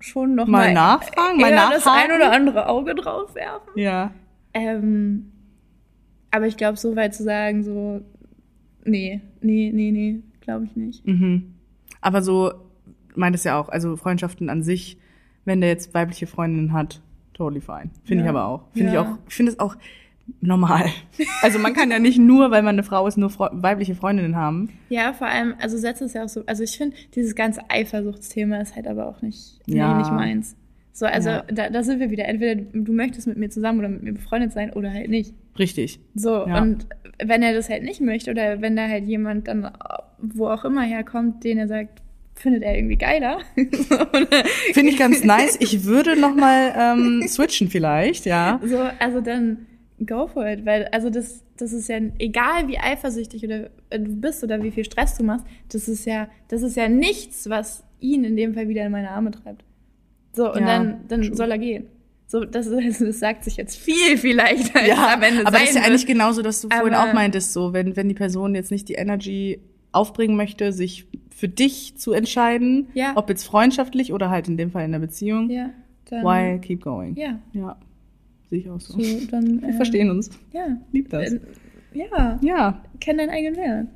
schon 0.00 0.34
noch 0.34 0.46
Mal 0.46 0.66
mal, 0.68 0.74
nachfragen, 0.74 1.40
mal 1.40 1.50
eher 1.50 1.70
das 1.72 1.86
ein 1.86 2.12
oder 2.12 2.30
andere 2.32 2.68
Auge 2.68 2.94
drauf 2.94 3.34
werfen. 3.34 3.70
Ja. 3.76 4.12
Ähm, 4.54 5.32
aber 6.30 6.46
ich 6.46 6.56
glaube, 6.56 6.76
so 6.78 6.94
weit 6.94 7.14
zu 7.14 7.24
sagen, 7.24 7.64
so, 7.64 8.02
nee, 8.84 9.20
nee, 9.40 9.70
nee, 9.74 9.90
nee, 9.90 10.20
glaube 10.40 10.64
ich 10.66 10.76
nicht. 10.76 11.06
Mhm. 11.06 11.54
Aber 12.00 12.22
so 12.22 12.52
meint 13.14 13.34
es 13.34 13.44
ja 13.44 13.58
auch, 13.60 13.68
also 13.68 13.96
Freundschaften 13.96 14.48
an 14.50 14.62
sich, 14.62 14.98
wenn 15.44 15.60
der 15.60 15.70
jetzt 15.70 15.94
weibliche 15.94 16.26
Freundinnen 16.26 16.72
hat, 16.72 17.00
totally 17.34 17.60
fine. 17.60 17.90
Finde 18.04 18.22
ich 18.22 18.24
Ja. 18.24 18.30
aber 18.30 18.46
auch. 18.46 18.64
Finde 18.72 18.92
Ja. 18.92 19.02
ich 19.02 19.08
auch, 19.08 19.18
ich 19.28 19.34
finde 19.34 19.52
es 19.52 19.58
auch 19.58 19.76
normal. 20.40 20.86
Also 21.42 21.58
man 21.58 21.72
kann 21.72 21.90
ja 21.90 21.98
nicht 21.98 22.18
nur, 22.18 22.50
weil 22.50 22.62
man 22.62 22.74
eine 22.74 22.82
Frau 22.82 23.06
ist, 23.06 23.16
nur 23.16 23.30
Fre 23.30 23.50
weibliche 23.52 23.94
Freundinnen 23.94 24.36
haben. 24.36 24.68
Ja, 24.88 25.12
vor 25.12 25.26
allem, 25.28 25.54
also 25.60 25.76
setzt 25.78 26.02
es 26.02 26.12
ja 26.14 26.24
auch 26.24 26.28
so, 26.28 26.44
also 26.46 26.62
ich 26.64 26.76
finde, 26.76 26.96
dieses 27.14 27.34
ganze 27.34 27.62
Eifersuchtsthema 27.70 28.58
ist 28.58 28.76
halt 28.76 28.86
aber 28.86 29.06
auch 29.08 29.22
nicht, 29.22 29.58
Ja. 29.66 29.92
nee, 29.92 29.98
nicht 30.00 30.12
meins. 30.12 30.56
So, 30.92 31.06
also 31.06 31.30
Ja. 31.30 31.42
da, 31.42 31.70
da 31.70 31.82
sind 31.84 32.00
wir 32.00 32.10
wieder. 32.10 32.24
Entweder 32.26 32.60
du 32.72 32.92
möchtest 32.92 33.26
mit 33.28 33.36
mir 33.38 33.50
zusammen 33.50 33.78
oder 33.78 33.88
mit 33.88 34.02
mir 34.02 34.12
befreundet 34.14 34.52
sein 34.52 34.72
oder 34.72 34.92
halt 34.92 35.08
nicht. 35.10 35.32
Richtig. 35.58 36.00
So, 36.14 36.46
Ja. 36.46 36.62
und 36.62 36.86
wenn 37.22 37.42
er 37.42 37.52
das 37.54 37.68
halt 37.68 37.82
nicht 37.82 38.00
möchte 38.00 38.30
oder 38.30 38.60
wenn 38.60 38.76
da 38.76 38.86
halt 38.88 39.06
jemand 39.06 39.48
dann, 39.48 39.70
wo 40.18 40.46
auch 40.48 40.64
immer 40.64 40.82
herkommt, 40.82 41.42
den 41.44 41.58
er 41.58 41.68
sagt, 41.68 42.00
findet 42.34 42.62
er 42.62 42.76
irgendwie 42.76 42.96
geiler. 42.96 43.38
Finde 44.72 44.92
ich 44.92 44.96
ganz 44.98 45.24
nice. 45.24 45.56
Ich 45.60 45.84
würde 45.84 46.18
noch 46.18 46.34
mal 46.34 46.72
ähm, 46.76 47.24
switchen 47.26 47.68
vielleicht, 47.68 48.26
ja. 48.26 48.60
so, 48.64 48.78
also 49.00 49.20
dann 49.20 49.66
go 50.06 50.28
for 50.28 50.46
it, 50.46 50.64
weil, 50.64 50.86
also 50.92 51.10
das, 51.10 51.42
das 51.56 51.72
ist 51.72 51.88
ja, 51.88 51.98
egal 52.20 52.68
wie 52.68 52.78
eifersüchtig 52.78 53.42
oder 53.44 53.70
äh, 53.90 53.98
du 53.98 54.14
bist 54.14 54.44
oder 54.44 54.62
wie 54.62 54.70
viel 54.70 54.84
Stress 54.84 55.16
du 55.16 55.24
machst, 55.24 55.44
das 55.72 55.88
ist 55.88 56.04
ja, 56.06 56.28
das 56.46 56.62
ist 56.62 56.76
ja 56.76 56.88
nichts, 56.88 57.48
was 57.50 57.82
ihn 57.98 58.22
in 58.22 58.36
dem 58.36 58.54
Fall 58.54 58.68
wieder 58.68 58.86
in 58.86 58.92
meine 58.92 59.10
Arme 59.10 59.32
treibt. 59.32 59.64
So, 60.32 60.52
und 60.52 60.60
Ja, 60.60 60.66
dann, 60.66 61.00
dann 61.08 61.22
true. 61.22 61.34
soll 61.34 61.50
er 61.50 61.58
gehen. 61.58 61.86
So, 62.30 62.44
das, 62.44 62.66
ist, 62.66 63.00
das 63.00 63.18
sagt 63.18 63.42
sich 63.44 63.56
jetzt 63.56 63.76
viel, 63.76 64.16
viel 64.18 64.36
leichter, 64.36 64.78
als 64.80 64.88
es 64.88 64.98
am 64.98 65.22
Ende 65.22 65.40
aber 65.46 65.58
das 65.58 65.70
ist 65.70 65.74
ja 65.76 65.82
eigentlich 65.82 66.06
genauso, 66.06 66.42
dass 66.42 66.60
du 66.60 66.68
vorhin 66.68 66.94
Aber- 66.94 67.10
auch 67.10 67.14
meintest, 67.14 67.52
so, 67.54 67.72
wenn, 67.72 67.96
wenn 67.96 68.08
die 68.08 68.14
Person 68.14 68.54
jetzt 68.54 68.70
nicht 68.70 68.88
die 68.88 68.94
Energy 68.94 69.60
aufbringen 69.92 70.36
möchte, 70.36 70.72
sich 70.72 71.06
für 71.34 71.48
dich 71.48 71.96
zu 71.96 72.12
entscheiden, 72.12 72.88
Ja. 72.94 73.12
ob 73.16 73.30
jetzt 73.30 73.44
freundschaftlich 73.44 74.12
oder 74.12 74.28
halt 74.28 74.46
in 74.46 74.56
dem 74.58 74.70
Fall 74.70 74.84
in 74.84 74.92
der 74.92 74.98
Beziehung, 74.98 75.48
Ja, 75.50 75.70
dann, 76.10 76.22
why 76.22 76.58
keep 76.60 76.82
going? 76.82 77.16
Ja, 77.16 77.38
Ja, 77.54 77.78
sehe 78.50 78.58
ich 78.60 78.68
auch 78.70 78.80
so. 78.80 79.00
so, 79.00 79.26
dann, 79.30 79.62
Wir 79.62 79.70
äh, 79.70 79.72
verstehen 79.72 80.10
uns. 80.10 80.28
Ja. 80.52 80.76
Lieb 80.92 81.08
das. 81.08 81.32
Äh, 81.32 81.40
Ja, 81.94 82.38
Ja. 82.42 82.82
kenn 83.00 83.16
deinen 83.16 83.30
eigenen 83.30 83.56
Wert. 83.56 83.86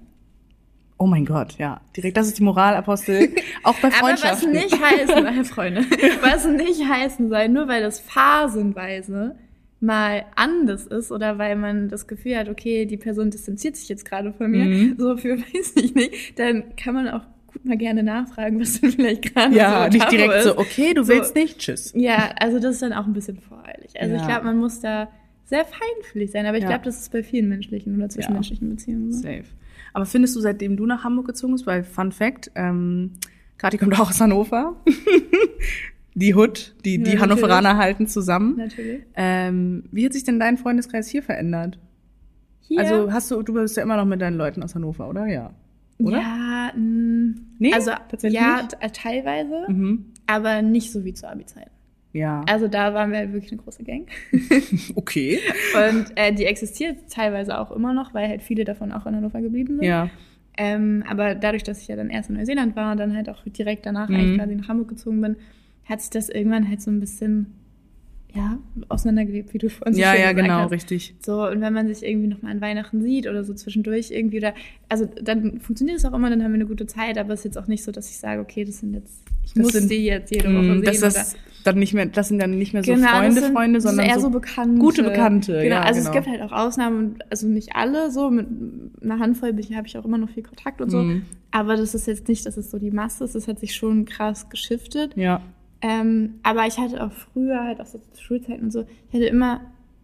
Oh 1.03 1.07
mein 1.09 1.25
Gott, 1.25 1.59
ja. 1.59 1.81
Direkt, 1.97 2.17
das 2.17 2.29
ist 2.29 2.39
die 2.39 2.45
Moralapostel. 2.45 3.31
Auch 3.65 3.75
bei 3.81 3.89
Aber 3.89 3.95
was 4.13 4.21
Freundschaften. 4.21 4.53
nicht 4.53 4.81
heißen, 4.81 5.25
meine 5.25 5.45
Freunde, 5.45 5.81
was 6.23 6.47
nicht 6.47 6.89
heißen 6.89 7.29
soll, 7.29 7.49
nur 7.49 7.67
weil 7.67 7.83
das 7.83 7.99
phasenweise 7.99 9.35
mal 9.81 10.25
anders 10.37 10.87
ist 10.87 11.11
oder 11.11 11.39
weil 11.39 11.57
man 11.57 11.89
das 11.89 12.07
Gefühl 12.07 12.37
hat, 12.37 12.49
okay, 12.49 12.87
die 12.87 12.97
Person 12.97 13.31
distanziert 13.31 13.77
sich 13.77 13.89
jetzt 13.89 14.05
gerade 14.05 14.33
von 14.33 14.49
mir, 14.51 14.67
Mhm. 14.67 14.95
so 14.97 15.17
für 15.17 15.39
weiß 15.41 15.73
ich 15.75 15.95
nicht, 15.97 16.39
dann 16.39 16.77
kann 16.77 16.95
man 16.95 17.09
auch 17.09 17.23
gut 17.49 17.65
mal 17.65 17.77
gerne 17.77 18.05
nachfragen, 18.05 18.61
was 18.61 18.81
denn 18.81 18.93
vielleicht 18.93 19.35
gerade 19.35 19.57
ja, 19.57 19.85
so 19.91 19.99
nicht 19.99 20.13
direkt 20.13 20.35
ist. 20.35 20.45
so, 20.45 20.57
okay, 20.59 20.95
du 20.95 21.03
So. 21.03 21.13
willst 21.13 21.35
nicht, 21.35 21.59
tschüss. 21.59 21.93
Ja, 21.97 22.31
also 22.39 22.61
das 22.61 22.75
ist 22.75 22.83
dann 22.83 22.93
auch 22.93 23.07
ein 23.07 23.13
bisschen 23.13 23.39
voreilig. 23.41 24.01
Also 24.01 24.15
ich 24.15 24.21
Ja. 24.21 24.29
glaube, 24.29 24.45
man 24.45 24.59
muss 24.59 24.79
da 24.79 25.09
sehr 25.47 25.65
feinfühlig 25.65 26.31
sein, 26.31 26.47
aber 26.47 26.59
ich 26.59 26.63
Ja. 26.63 26.69
glaube, 26.71 26.85
das 26.85 27.01
ist 27.01 27.11
bei 27.13 27.25
vielen 27.25 27.49
menschlichen 27.49 27.97
oder 27.97 28.09
zwischenmenschlichen 28.09 28.69
Beziehungen 28.71 29.13
so. 29.13 29.19
Safe. 29.21 29.43
Aber 29.93 30.07
findest 30.07 30.35
du, 30.37 30.41
seitdem 30.41 30.77
du 30.77 30.87
nach 30.87 31.05
Hamburg 31.05 31.27
gezogen 31.27 31.53
bist, 31.53 31.67
weil 31.67 31.85
Fun 31.85 32.13
Fact, 32.13 32.51
ähm, 32.55 33.13
Kathi 33.59 33.79
kommt 33.79 33.95
auch 34.01 34.11
aus 34.11 34.21
Hannover. 34.21 34.77
die 36.15 36.35
Hood, 36.35 36.75
die, 36.85 37.03
die 37.03 37.13
Ja, 37.13 37.21
Hannoveraner 37.21 37.77
halten 37.77 38.07
zusammen. 38.07 38.57
Natürlich. 38.57 39.03
Ähm, 39.15 39.85
wie 39.93 40.05
hat 40.05 40.13
sich 40.13 40.25
denn 40.25 40.39
dein 40.41 40.59
Freundeskreis 40.59 41.09
hier 41.09 41.23
verändert? 41.23 41.79
Hier, 42.61 42.81
Also 42.81 43.13
hast 43.13 43.31
du, 43.31 43.43
du 43.43 43.55
bist 43.55 43.77
ja 43.77 43.83
immer 43.83 43.97
noch 43.97 44.05
mit 44.05 44.21
deinen 44.21 44.37
Leuten 44.37 44.63
aus 44.63 44.75
Hannover, 44.75 45.09
oder? 45.09 45.27
Ja. 45.27 45.53
Oder? 45.99 46.19
ja, 46.19 46.73
mh, 46.75 47.35
Nee, 47.59 47.73
also 47.73 47.93
tatsächlich 48.09 48.41
ja, 48.41 48.67
teilweise, 48.93 49.67
Mhm. 49.69 50.07
aber 50.27 50.63
nicht 50.63 50.91
so 50.91 51.05
wie 51.05 51.15
zur 51.15 51.31
Abi-Zeit. 51.31 51.71
Ja. 52.13 52.43
Also 52.49 52.69
da 52.69 52.93
waren 52.95 53.11
wir 53.11 53.19
halt 53.19 53.33
wirklich 53.33 53.53
eine 53.53 53.63
große 53.63 53.85
Gang. 53.85 54.07
Okay. 54.97 55.39
Und 55.75 56.07
äh, 56.17 56.33
die 56.35 56.45
existiert 56.45 56.97
teilweise 57.11 57.59
auch 57.59 57.71
immer 57.73 57.93
noch, 57.95 58.13
weil 58.15 58.29
halt 58.29 58.43
viele 58.43 58.65
davon 58.65 58.93
auch 58.93 59.07
in 59.07 59.17
Hannover 59.17 59.41
geblieben 59.41 59.77
sind. 59.77 59.85
Ja. 59.87 60.11
Ähm, 60.59 61.03
aber 61.09 61.35
dadurch, 61.35 61.63
dass 61.63 61.81
ich 61.81 61.89
ja 61.89 61.97
dann 61.97 62.11
erst 62.11 62.29
in 62.29 62.37
Neuseeland 62.37 62.77
war 62.77 62.93
und 62.93 62.99
dann 62.99 63.17
halt 63.17 63.29
auch 63.31 63.43
direkt 63.47 63.87
danach 63.87 64.09
Mhm. 64.09 64.15
eigentlich 64.17 64.37
quasi 64.39 64.55
nach 64.55 64.69
Hamburg 64.69 64.89
gezogen 64.89 65.21
bin, 65.23 65.37
hat 65.87 66.01
sich 66.03 66.11
das 66.11 66.29
irgendwann 66.29 66.69
halt 66.69 66.83
so 66.83 66.91
ein 66.91 67.01
bisschen, 67.01 67.47
ja, 68.35 68.59
auseinandergelebt, 68.89 69.53
wie 69.55 69.59
du 69.59 69.71
vorhin 69.71 69.95
so 69.95 70.01
Ja, 70.01 70.15
ja, 70.15 70.33
genau, 70.33 70.61
hast. 70.65 70.71
richtig. 70.73 71.15
So, 71.25 71.47
und 71.49 71.61
wenn 71.63 71.73
man 71.73 71.89
sich 71.93 72.03
irgendwie 72.07 72.29
nochmal 72.29 72.53
an 72.53 72.61
Weihnachten 72.61 73.03
sieht 73.03 73.27
oder 73.27 73.45
so 73.45 73.55
zwischendurch 73.55 74.11
irgendwie 74.11 74.39
oder, 74.39 74.55
also 74.91 75.07
dann 75.23 75.61
funktioniert 75.61 75.97
es 75.99 76.05
auch 76.05 76.13
immer, 76.15 76.29
dann 76.31 76.43
haben 76.43 76.53
wir 76.53 76.57
eine 76.57 76.67
gute 76.67 76.87
Zeit, 76.87 77.17
aber 77.19 77.33
es 77.33 77.41
ist 77.41 77.45
jetzt 77.45 77.59
auch 77.59 77.67
nicht 77.67 77.83
so, 77.85 77.91
dass 77.93 78.11
ich 78.11 78.19
sage, 78.19 78.41
okay, 78.43 78.65
das 78.65 78.79
sind 78.81 78.93
jetzt, 78.95 79.23
ich 79.45 79.55
Das 79.55 79.63
muss 79.63 79.73
sind- 79.73 79.91
die 79.91 80.05
jetzt 80.05 80.31
jede 80.31 80.49
Woche 80.55 80.75
Mm, 80.75 80.81
sehen. 80.81 80.85
Das, 80.85 80.99
oder, 80.99 81.07
das, 81.09 81.37
dann 81.63 81.79
nicht 81.79 81.95
mehr, 81.95 82.07
das 82.07 82.29
sind 82.29 82.41
dann 82.41 82.59
nicht 82.59 82.73
mehr 82.73 82.83
so 82.85 82.95
Genau, 82.95 83.09
Freunde, 83.09 83.41
sind- 83.41 83.53
Freunde, 83.55 83.81
sondern 83.81 84.07
eher 84.07 84.15
so, 84.17 84.23
so 84.23 84.31
Bekannte. 84.31 84.79
gute 84.81 85.03
Bekannte, 85.03 85.53
Genau, 85.63 85.77
ja, 85.77 85.83
also 85.83 86.01
genau. 86.01 86.11
es 86.11 86.15
gibt 86.15 86.27
halt 86.29 86.43
auch 86.43 86.53
Ausnahmen, 86.57 86.99
und 86.99 87.31
also 87.31 87.47
nicht 87.49 87.75
alle 87.77 88.11
so, 88.11 88.31
mit 88.31 88.47
einer 89.03 89.19
Handvoll 89.19 89.51
habe 89.75 89.87
ich 89.87 89.99
auch 89.99 90.05
immer 90.05 90.19
noch 90.19 90.31
viel 90.31 90.43
Kontakt 90.43 90.81
und 90.81 90.91
so. 90.91 90.99
Mhm. 90.99 91.25
Aber 91.51 91.77
das 91.77 91.95
ist 91.95 92.07
jetzt 92.07 92.29
nicht, 92.29 92.45
dass 92.47 92.57
es 92.57 92.71
so 92.71 92.79
die 92.79 92.91
Masse 92.91 93.25
ist, 93.25 93.35
das 93.35 93.49
hat 93.49 93.59
sich 93.61 93.75
schon 93.75 94.05
krass 94.05 94.49
geschiftet. 94.49 95.17
Ja. 95.17 95.41
Ähm, 95.81 96.35
aber 96.43 96.67
ich 96.67 96.79
hatte 96.79 97.03
auch 97.05 97.13
früher, 97.13 97.65
halt 97.65 97.81
auch 97.81 97.87
so 97.87 98.01
Schulzeiten 98.19 98.65
und 98.65 98.71
so, 98.73 98.85
ich 99.09 99.15
hatte 99.15 99.25
immer 99.27 99.61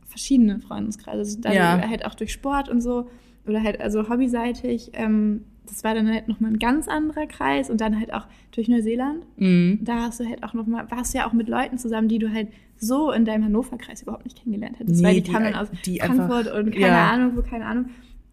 verschiedene 0.06 0.58
Freundeskreise. 0.60 1.18
Also 1.18 1.40
dann 1.40 1.52
Ja. 1.52 1.80
halt 1.88 2.04
auch 2.04 2.14
durch 2.14 2.32
Sport 2.32 2.68
und 2.68 2.80
so. 2.80 3.08
Oder 3.46 3.62
halt 3.62 3.80
also 3.80 4.08
hobbyseitig. 4.08 4.90
Ähm, 4.94 5.44
das 5.68 5.84
war 5.84 5.94
dann 5.94 6.10
halt 6.12 6.28
nochmal 6.28 6.50
ein 6.52 6.58
ganz 6.58 6.88
anderer 6.88 7.26
Kreis. 7.26 7.70
Und 7.70 7.80
dann 7.80 7.98
halt 7.98 8.12
auch 8.12 8.26
durch 8.52 8.68
Neuseeland. 8.68 9.24
Mhm. 9.36 9.78
Da 9.82 10.02
hast 10.02 10.20
du 10.20 10.24
halt 10.28 10.42
auch 10.42 10.54
nochmal, 10.54 10.90
warst 10.90 11.14
du 11.14 11.18
ja 11.18 11.26
auch 11.28 11.32
mit 11.32 11.48
Leuten 11.48 11.78
zusammen, 11.78 12.08
die 12.08 12.18
du 12.18 12.32
halt 12.32 12.48
so 12.76 13.10
in 13.12 13.24
deinem 13.24 13.44
Hannover-Kreis 13.44 14.02
überhaupt 14.02 14.24
nicht 14.24 14.38
kennengelernt 14.42 14.78
hättest. 14.78 15.00
Nee, 15.00 15.06
weil 15.08 15.14
die, 15.14 15.22
die- 15.22 15.32
kamen 15.32 15.54
aus 15.54 15.68
die 15.84 15.98
Frankfurt 15.98 16.46
einfach- 16.48 16.54
und 16.58 16.70
keine 16.72 16.86
ja. 16.86 17.10
Ahnung, 17.10 17.32
wo 17.36 17.42
keine 17.42 17.66
Ahnung. 17.66 17.86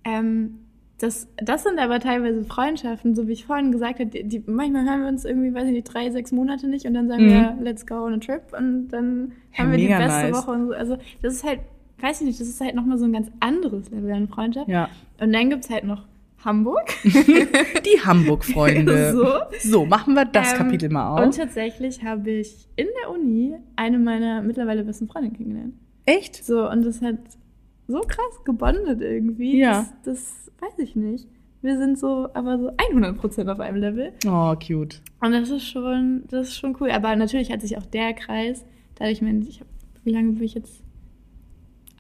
Ähm, 0.04 0.60
das, 1.00 1.28
das 1.38 1.64
sind 1.64 1.78
aber 1.78 2.00
teilweise 2.00 2.46
Freundschaften, 2.46 3.16
so 3.16 3.28
wie 3.28 3.34
ich 3.34 3.46
vorhin 3.46 3.72
gesagt 3.74 4.00
habe, 4.00 4.10
die, 4.10 4.24
die, 4.24 4.44
manchmal 4.46 4.86
hören 4.86 5.02
wir 5.02 5.08
uns 5.10 5.26
irgendwie, 5.26 5.54
weiß 5.54 5.66
ich 5.66 5.74
nicht, 5.74 5.94
drei, 5.94 6.10
sechs 6.10 6.32
Monate 6.32 6.68
nicht 6.70 6.86
und 6.86 6.94
dann 6.94 7.10
sagen 7.10 7.26
Mhm. 7.26 7.30
wir, 7.32 7.58
let's 7.60 7.86
go 7.86 7.96
on 8.06 8.14
a 8.14 8.18
trip 8.18 8.44
und 8.58 8.88
dann 8.90 9.34
Ja, 9.54 9.60
haben 9.64 9.72
wir 9.72 9.78
die 9.78 9.88
beste 9.88 10.08
nice. 10.30 10.34
Woche 10.34 10.52
und 10.52 10.68
so. 10.68 10.74
Also 10.74 10.98
das 11.22 11.34
ist 11.34 11.44
halt, 11.44 11.60
weiß 12.00 12.22
ich 12.22 12.28
nicht, 12.28 12.40
das 12.40 12.48
ist 12.48 12.62
halt 12.62 12.76
nochmal 12.76 12.98
so 12.98 13.04
ein 13.06 13.12
ganz 13.14 13.30
anderes 13.42 13.90
Level 13.90 14.12
an 14.14 14.30
Freundschaft. 14.30 14.70
Ja. 14.70 14.88
Und 15.20 15.34
dann 15.34 15.50
gibt's 15.50 15.70
halt 15.70 15.84
noch 15.84 16.04
Hamburg. 16.46 16.88
Die 17.04 18.00
Hamburg-Freunde. 18.06 19.14
So. 19.16 19.70
so, 19.70 19.86
machen 19.86 20.14
wir 20.14 20.26
das 20.26 20.52
Ähm, 20.54 20.58
Kapitel 20.60 20.90
mal 20.90 21.22
Und 21.22 21.30
auf. 21.30 21.36
tatsächlich 21.38 22.04
habe 22.04 22.30
ich 22.32 22.68
in 22.76 22.88
der 23.02 23.12
Uni 23.12 23.56
eine 23.76 23.98
meiner 24.00 24.42
mittlerweile 24.42 24.84
besten 24.84 25.08
Freundinnen 25.08 25.36
kennengelernt. 25.36 25.74
Echt? 26.06 26.44
So, 26.44 26.70
und 26.70 26.84
das 26.86 27.02
hat 27.02 27.18
so 27.88 28.00
krass 28.02 28.44
gebondet 28.46 29.02
irgendwie. 29.02 29.58
Ja. 29.60 29.86
Das, 30.04 30.48
das 30.60 30.70
weiß 30.70 30.80
ich 30.80 30.96
nicht. 30.96 31.28
wir 31.62 31.78
sind 31.78 31.98
so, 31.98 32.30
aber 32.34 32.60
so 32.60 32.70
100% 32.72 33.52
auf 33.52 33.60
einem 33.60 33.78
Level. 33.78 34.12
Oh, 34.28 34.54
cute. 34.56 35.02
Und 35.22 35.32
das 35.32 35.50
ist 35.50 35.68
schon, 35.68 36.24
das 36.30 36.50
ist 36.50 36.58
schon 36.58 36.76
cool. 36.80 36.92
Aber 36.92 37.16
natürlich 37.16 37.52
hat 37.52 37.62
sich 37.62 37.78
auch 37.78 37.86
der 37.86 38.14
Kreis, 38.14 38.64
dadurch, 38.96 39.14
ich 39.18 39.22
meine, 39.24 39.40
ich 39.48 39.60
hab, 39.62 39.68
wie 40.04 40.12
lange 40.14 40.32
bin 40.34 40.44
ich 40.44 40.54
jetzt? 40.54 40.84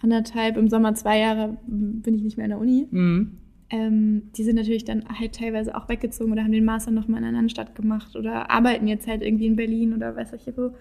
Anderthalb, 0.01 0.57
im 0.57 0.69
Sommer 0.69 0.93
zwei 0.93 1.19
Jahre 1.19 1.57
bin 1.65 2.13
ich 2.13 2.21
nicht 2.21 2.37
mehr 2.37 2.45
in 2.45 2.51
der 2.51 2.59
Uni. 2.59 2.87
Mhm. 2.91 3.37
Ähm, 3.69 4.23
die 4.37 4.43
sind 4.43 4.55
natürlich 4.57 4.85
dann 4.85 5.05
halt 5.19 5.35
teilweise 5.35 5.75
auch 5.75 5.89
weggezogen 5.89 6.31
oder 6.31 6.43
haben 6.43 6.51
den 6.51 6.65
Master 6.65 6.91
nochmal 6.91 7.19
in 7.19 7.23
einer 7.25 7.29
anderen 7.29 7.49
Stadt 7.49 7.75
gemacht 7.75 8.15
oder 8.15 8.51
arbeiten 8.51 8.87
jetzt 8.87 9.07
halt 9.07 9.23
irgendwie 9.23 9.47
in 9.47 9.55
Berlin 9.55 9.93
oder 9.93 10.15
weiß 10.15 10.33
ich 10.33 10.45
wo. 10.55 10.71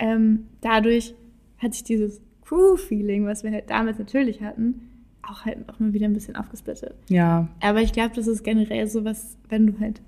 Ähm, 0.00 0.46
dadurch 0.60 1.14
hat 1.58 1.74
sich 1.74 1.84
dieses 1.84 2.20
Crew-Feeling, 2.44 3.24
was 3.24 3.44
wir 3.44 3.52
halt 3.52 3.70
damals 3.70 3.98
natürlich 3.98 4.42
hatten, 4.42 4.80
auch 5.22 5.44
halt 5.44 5.58
auch 5.68 5.78
mal 5.78 5.92
wieder 5.92 6.06
ein 6.06 6.12
bisschen 6.12 6.36
aufgesplittet. 6.36 6.94
Ja. 7.08 7.48
Aber 7.60 7.80
ich 7.80 7.92
glaube, 7.92 8.14
das 8.14 8.26
ist 8.26 8.42
generell 8.42 8.86
so 8.88 9.04
was, 9.04 9.38
wenn 9.48 9.66
du 9.68 9.78
halt 9.78 10.02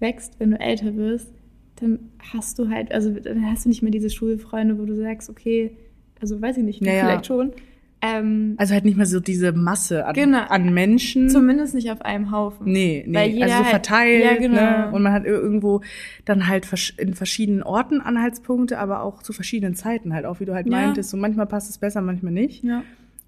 wächst, 0.00 0.40
wenn 0.40 0.50
du 0.50 0.60
älter 0.60 0.96
wirst, 0.96 1.32
dann 1.76 1.98
hast 2.32 2.58
du 2.58 2.68
halt, 2.68 2.92
also 2.92 3.10
dann 3.10 3.44
hast 3.44 3.64
du 3.64 3.68
nicht 3.68 3.82
mehr 3.82 3.92
diese 3.92 4.10
Schulfreunde, 4.10 4.78
wo 4.78 4.84
du 4.84 4.94
sagst, 4.96 5.28
okay, 5.28 5.76
also 6.20 6.40
weiß 6.40 6.56
ich 6.56 6.64
nicht, 6.64 6.84
Ja, 6.84 6.92
ja. 6.92 7.04
vielleicht 7.04 7.26
schon. 7.26 7.52
Ähm, 8.02 8.54
Also 8.58 8.74
halt 8.74 8.84
nicht 8.84 8.96
mehr 8.98 9.06
so 9.06 9.20
diese 9.20 9.52
Masse 9.52 10.04
an, 10.06 10.14
Genau. 10.14 10.42
an 10.48 10.72
Menschen. 10.74 11.30
zumindest 11.30 11.74
nicht 11.74 11.90
auf 11.90 12.02
einem 12.02 12.30
Haufen. 12.30 12.70
Nee, 12.70 13.04
nee, 13.06 13.14
Weil 13.16 13.30
jeder 13.30 13.44
also 13.46 13.56
so 13.56 13.62
halt- 13.64 13.70
verteilt, 13.70 14.24
Ja, 14.24 14.36
genau. 14.36 14.54
ne? 14.60 14.90
Und 14.92 15.02
man 15.02 15.12
hat 15.12 15.24
ir- 15.24 15.28
irgendwo 15.40 15.80
dann 16.26 16.46
halt 16.46 16.66
in 16.98 17.14
verschiedenen 17.14 17.62
Orten 17.62 18.00
Anhaltspunkte, 18.02 18.78
aber 18.78 19.02
auch 19.02 19.22
zu 19.22 19.32
verschiedenen 19.32 19.74
Zeiten 19.74 20.12
halt 20.12 20.26
auch, 20.26 20.40
wie 20.40 20.44
du 20.44 20.54
halt 20.54 20.66
Ja. 20.66 20.72
meintest. 20.72 21.08
So 21.10 21.16
manchmal 21.16 21.46
passt 21.46 21.70
es 21.70 21.78
besser, 21.78 22.02
manchmal 22.02 22.32
nicht. 22.32 22.62
Ja. 22.62 22.82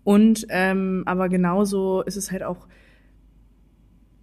Und 0.05 0.47
ähm, 0.51 1.03
aber 1.07 1.29
genauso 1.31 2.03
ist 2.03 2.17
es 2.17 2.31
halt 2.31 2.43
auch. 2.43 2.67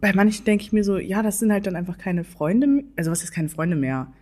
Bei 0.01 0.13
manchen 0.13 0.45
denke 0.45 0.63
ich 0.63 0.71
mir 0.73 0.83
so, 0.83 0.97
ja, 0.97 1.23
das 1.23 1.39
sind 1.39 1.51
halt 1.51 1.65
dann 1.65 1.75
einfach 1.75 1.97
keine 1.97 2.23
Freunde, 2.23 2.83
also 2.95 3.09
was 3.09 3.23
ist 3.23 3.31
keine 3.31 3.49
Freunde 3.49 3.75
mehr? 3.75 4.13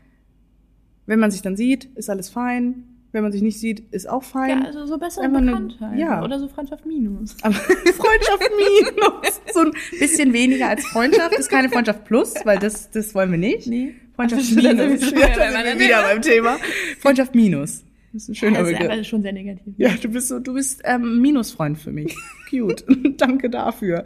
Wenn 1.06 1.20
man 1.20 1.32
sich 1.32 1.42
dann 1.42 1.58
sieht, 1.58 1.86
ist 1.96 2.10
alles 2.10 2.30
fein. 2.30 2.84
Wenn 3.14 3.22
man 3.24 3.32
sich 3.32 3.42
nicht 3.44 3.60
sieht, 3.60 3.84
ist 3.92 4.10
auch 4.10 4.24
fein. 4.24 4.50
Ja, 4.50 4.66
also 4.66 4.86
so 4.88 4.98
besser 4.98 5.22
Einfach 5.22 5.38
eine- 5.38 5.52
Bekanntheit. 5.52 6.00
ja. 6.00 6.24
Oder 6.24 6.40
so 6.40 6.48
Freundschaft 6.50 6.86
minus. 6.86 7.36
Aber 7.44 7.54
Freundschaft 7.54 8.50
minus. 8.58 9.42
So 9.54 9.60
ein 9.62 9.72
bisschen 10.00 10.34
weniger 10.34 10.68
als 10.70 10.86
Freundschaft 10.88 11.34
ist 11.36 11.48
keine 11.50 11.70
Freundschaft 11.70 12.04
plus, 12.06 12.34
weil 12.44 12.58
das, 12.60 12.90
das 12.92 13.14
wollen 13.16 13.30
wir 13.32 13.38
nicht. 13.38 13.68
Nee. 13.68 13.94
Freundschaft 14.16 14.42
Ach, 14.44 14.56
das 14.56 14.64
ist 14.66 14.78
minus. 14.78 15.12
Ja, 15.12 15.18
wieder 15.18 15.64
wieder 15.64 15.78
Thema. 15.78 16.02
beim 16.02 16.22
Thema. 16.22 16.58
Freundschaft 17.00 17.36
minus. 17.36 17.84
Das 18.14 18.24
ist 18.24 18.30
ein 18.30 18.36
schöner 18.36 18.60
das 18.60 18.68
ist 18.70 18.74
Begriff. 18.78 18.92
aber 18.94 19.04
schon 19.04 19.22
sehr 19.24 19.34
negativ. 19.34 19.74
Ja, 19.78 19.90
du 20.02 20.08
bist 20.10 20.28
so, 20.28 20.40
du 20.40 20.54
bist 20.54 20.82
ähm, 20.84 21.20
Minusfreund 21.22 21.78
für 21.80 21.92
mich. 21.92 22.16
Cute. 22.50 22.84
Danke 23.18 23.50
dafür. 23.50 24.04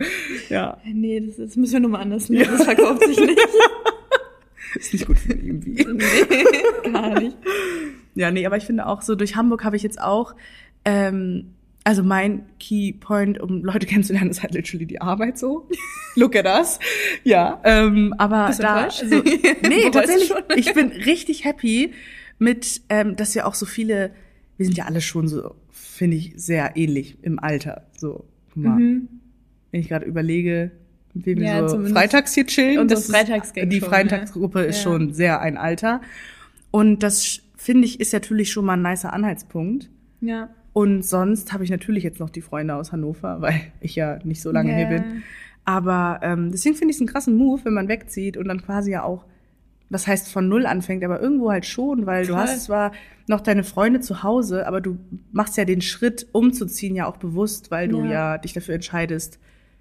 Ja, 0.50 0.78
Nee, 0.86 1.22
das, 1.22 1.38
das 1.38 1.56
müssen 1.56 1.74
wir 1.74 1.80
nochmal 1.82 2.02
anders 2.02 2.30
nehmen. 2.30 2.48
Das 2.52 2.63
verkauft 2.63 3.06
sich 3.06 3.20
nicht. 3.20 3.39
ist 4.76 4.93
nicht 4.93 5.08
gut 5.08 5.17
für 5.17 5.34
mich 5.36 5.46
irgendwie. 5.46 5.86
nee, 5.93 6.91
gar 6.91 7.20
nicht. 7.20 7.38
Ja, 8.17 8.32
nee, 8.32 8.45
aber 8.45 8.58
ich 8.58 8.63
finde 8.65 8.86
auch 8.88 9.01
so, 9.01 9.15
durch 9.15 9.36
Hamburg 9.36 9.63
habe 9.63 9.75
ich 9.75 9.84
jetzt 9.84 10.01
auch, 10.01 10.36
ähm, 10.86 11.53
also 11.84 12.03
mein 12.03 12.45
Key 12.60 12.93
Point, 12.93 13.39
um 13.39 13.63
Leute 13.63 13.86
kennenzulernen, 13.86 14.30
ist 14.32 14.41
halt 14.41 14.53
literally 14.53 14.86
die 14.86 14.99
Arbeit 15.01 15.38
so. 15.38 15.69
Look 16.15 16.36
at 16.36 16.45
us. 16.45 16.80
Ja, 17.23 17.62
ähm, 17.63 18.13
aber 18.17 18.51
da, 18.60 18.86
also, 18.86 19.06
nee, 19.67 19.89
tatsächlich, 19.91 20.34
ich 20.56 20.73
bin 20.73 20.88
richtig 20.89 21.45
happy 21.45 21.93
mit, 22.39 22.82
ähm, 22.89 23.15
dass 23.15 23.36
wir 23.36 23.45
auch 23.47 23.53
so 23.56 23.65
viele, 23.65 24.12
wir 24.58 24.65
sind 24.65 24.75
ja 24.77 24.86
alle 24.86 25.01
schon 25.01 25.27
so, 25.27 25.56
finde 25.71 26.17
ich, 26.17 26.34
sehr 26.36 26.75
ähnlich 26.75 27.17
im 27.21 27.38
Alter. 27.39 27.86
So, 27.97 28.25
guck 28.53 28.63
mal, 28.63 28.80
Mhm. 28.80 29.08
wenn 29.71 29.82
ich 29.82 29.89
gerade 29.89 30.06
überlege, 30.06 30.71
mit 31.13 31.25
wem 31.27 31.38
Ja, 31.41 31.62
wir 31.62 31.69
so 31.69 31.84
freitags 31.86 32.34
hier 32.34 32.45
chillen. 32.47 32.80
unsere 32.80 32.99
das 32.99 33.10
ist- 33.10 33.15
Freitagsgang 33.15 33.69
Die 33.69 33.80
Freitagsgruppe 33.82 34.62
ist 34.63 34.77
Ja. 34.77 34.84
schon 34.84 35.13
sehr 35.13 35.39
ein 35.41 35.58
Alter. 35.58 36.01
Und 36.71 37.01
das 37.03 37.41
finde 37.67 37.86
ich 37.86 37.99
ist 37.99 38.13
natürlich 38.13 38.49
schon 38.49 38.63
mal 38.63 38.73
ein 38.77 38.82
nicer 38.82 39.12
Anhaltspunkt. 39.12 39.89
Ja. 40.21 40.49
Und 40.71 41.03
sonst 41.03 41.51
habe 41.51 41.65
ich 41.65 41.69
natürlich 41.69 42.03
jetzt 42.03 42.19
noch 42.21 42.30
die 42.30 42.41
Freunde 42.41 42.75
aus 42.75 42.93
Hannover, 42.93 43.41
weil 43.41 43.60
ich 43.82 43.93
ja 43.95 44.19
nicht 44.23 44.41
so 44.41 44.51
lange 44.51 44.71
Ja. 44.71 44.77
hier 44.77 44.88
bin. 44.88 45.03
Aber 45.65 46.21
ähm, 46.23 46.49
deswegen 46.53 46.75
finde 46.77 46.91
ich 46.91 46.95
es 46.95 47.01
einen 47.01 47.10
krassen 47.10 47.36
Move, 47.36 47.65
wenn 47.65 47.73
man 47.73 47.89
wegzieht 47.89 48.38
und 48.38 48.47
dann 48.47 48.62
quasi 48.62 48.91
ja 48.91 49.03
auch, 49.03 49.25
was 49.89 50.08
heißt 50.08 50.32
von 50.32 50.47
null 50.47 50.65
anfängt, 50.65 51.03
aber 51.03 51.19
irgendwo 51.19 51.51
halt 51.51 51.65
schon, 51.65 52.06
weil 52.06 52.25
du 52.25 52.34
Voll. 52.34 52.41
hast 52.41 52.63
zwar 52.63 52.93
noch 53.27 53.41
deine 53.41 53.65
Freunde 53.65 53.99
zu 53.99 54.23
Hause, 54.23 54.65
aber 54.65 54.80
du 54.80 54.97
machst 55.34 55.58
ja 55.58 55.65
den 55.65 55.82
Schritt 55.82 56.25
umzuziehen 56.32 56.95
ja 56.95 57.06
auch 57.06 57.17
bewusst, 57.17 57.69
weil 57.69 57.89
du 57.89 57.99
Ja. 58.06 58.12
ja, 58.12 58.38
dich 58.38 58.53
dafür 58.53 58.75
entscheidest, 58.75 59.39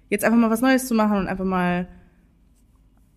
jetzt 0.09 0.25
einfach 0.25 0.37
mal 0.37 0.49
was 0.49 0.59
Neues 0.61 0.87
zu 0.87 0.93
machen 0.93 1.17
und 1.19 1.27
einfach 1.27 1.45
mal 1.45 1.87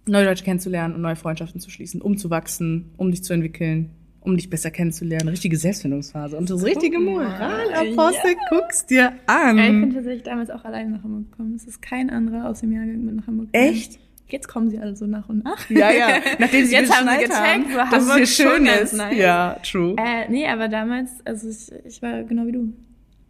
neue 0.07 0.25
Leute 0.27 0.45
kennenzulernen 0.45 0.95
und 0.95 1.01
neue 1.01 1.17
Freundschaften 1.17 1.61
zu 1.61 1.71
schließen, 1.71 2.01
um 2.01 2.17
zu 2.17 2.31
wachsen, 2.31 2.91
um 2.97 3.11
dich 3.11 3.23
zu 3.25 3.33
entwickeln, 3.33 3.91
um 4.21 4.37
dich 4.37 4.51
besser 4.51 4.71
kennenzulernen. 4.71 5.29
Richtige 5.29 5.57
Selbstfindungsphase. 5.57 6.37
Und 6.37 6.51
das 6.51 6.65
richtige. 6.65 6.99
Moralapostel 6.99 8.37
guckst 8.51 8.91
dir 8.91 9.13
an. 9.27 9.59
Ja, 9.59 9.65
ich 9.65 9.71
bin 9.71 9.95
tatsächlich 9.95 10.23
damals 10.23 10.51
auch 10.51 10.65
alleine 10.65 10.91
nach 10.91 11.03
Hamburg 11.03 11.31
gekommen. 11.31 11.55
Es 11.57 11.65
ist 11.65 11.81
kein 11.81 12.11
anderer 12.11 12.49
aus 12.49 12.61
dem 12.61 12.73
Jahrgang 12.73 13.05
mit 13.05 13.17
nach 13.17 13.27
Hamburg 13.27 13.53
gekommen. 13.53 13.73
Echt? 13.73 13.99
Jetzt 14.29 14.47
kommen 14.47 14.71
sie 14.71 14.79
alle 14.79 14.95
so 14.95 15.07
nach 15.07 15.29
und 15.29 15.43
nach. 15.45 15.69
Ja, 15.71 15.91
ja. 15.91 16.09
Nachdem 16.39 16.65
sie 16.65 16.75
Jetzt 16.75 16.95
haben 16.95 17.09
sie 17.09 17.27
geschnallt 17.27 17.35
haben, 17.35 17.65
gecheckt, 17.65 17.73
so 17.73 17.79
dass 17.79 17.87
es 17.87 17.93
Hamburg 17.93 18.15
hier 18.15 18.23
ist 18.23 18.37
schon 18.37 18.47
schön 18.47 18.67
ist. 18.67 18.93
nice. 18.93 19.17
Ja, 19.17 19.57
true. 19.63 19.97
Äh, 19.99 20.31
nee, 20.31 20.47
aber 20.47 20.69
damals, 20.69 21.11
also 21.25 21.49
ich, 21.49 21.73
ich 21.85 22.03
war 22.03 22.23
genau 22.23 22.47
wie 22.47 22.53
du. 22.53 22.73